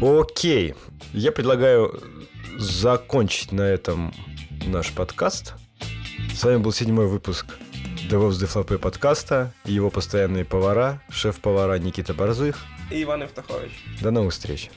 Окей, 0.00 0.74
я 1.12 1.32
предлагаю 1.32 2.00
закончить 2.56 3.52
на 3.52 3.62
этом 3.62 4.14
наш 4.66 4.92
подкаст. 4.92 5.54
С 6.34 6.44
вами 6.44 6.58
был 6.58 6.72
седьмой 6.72 7.06
выпуск 7.06 7.46
DevOps 8.08 8.38
Дефлопе 8.38 8.78
подкаста 8.78 9.52
и 9.64 9.72
его 9.72 9.90
постоянные 9.90 10.44
повара, 10.44 11.02
шеф-повара 11.10 11.78
Никита 11.78 12.14
Борзых. 12.14 12.58
И 12.90 13.02
Иван 13.02 13.22
Евтахович. 13.22 13.72
До 14.00 14.12
новых 14.12 14.32
встреч. 14.32 14.70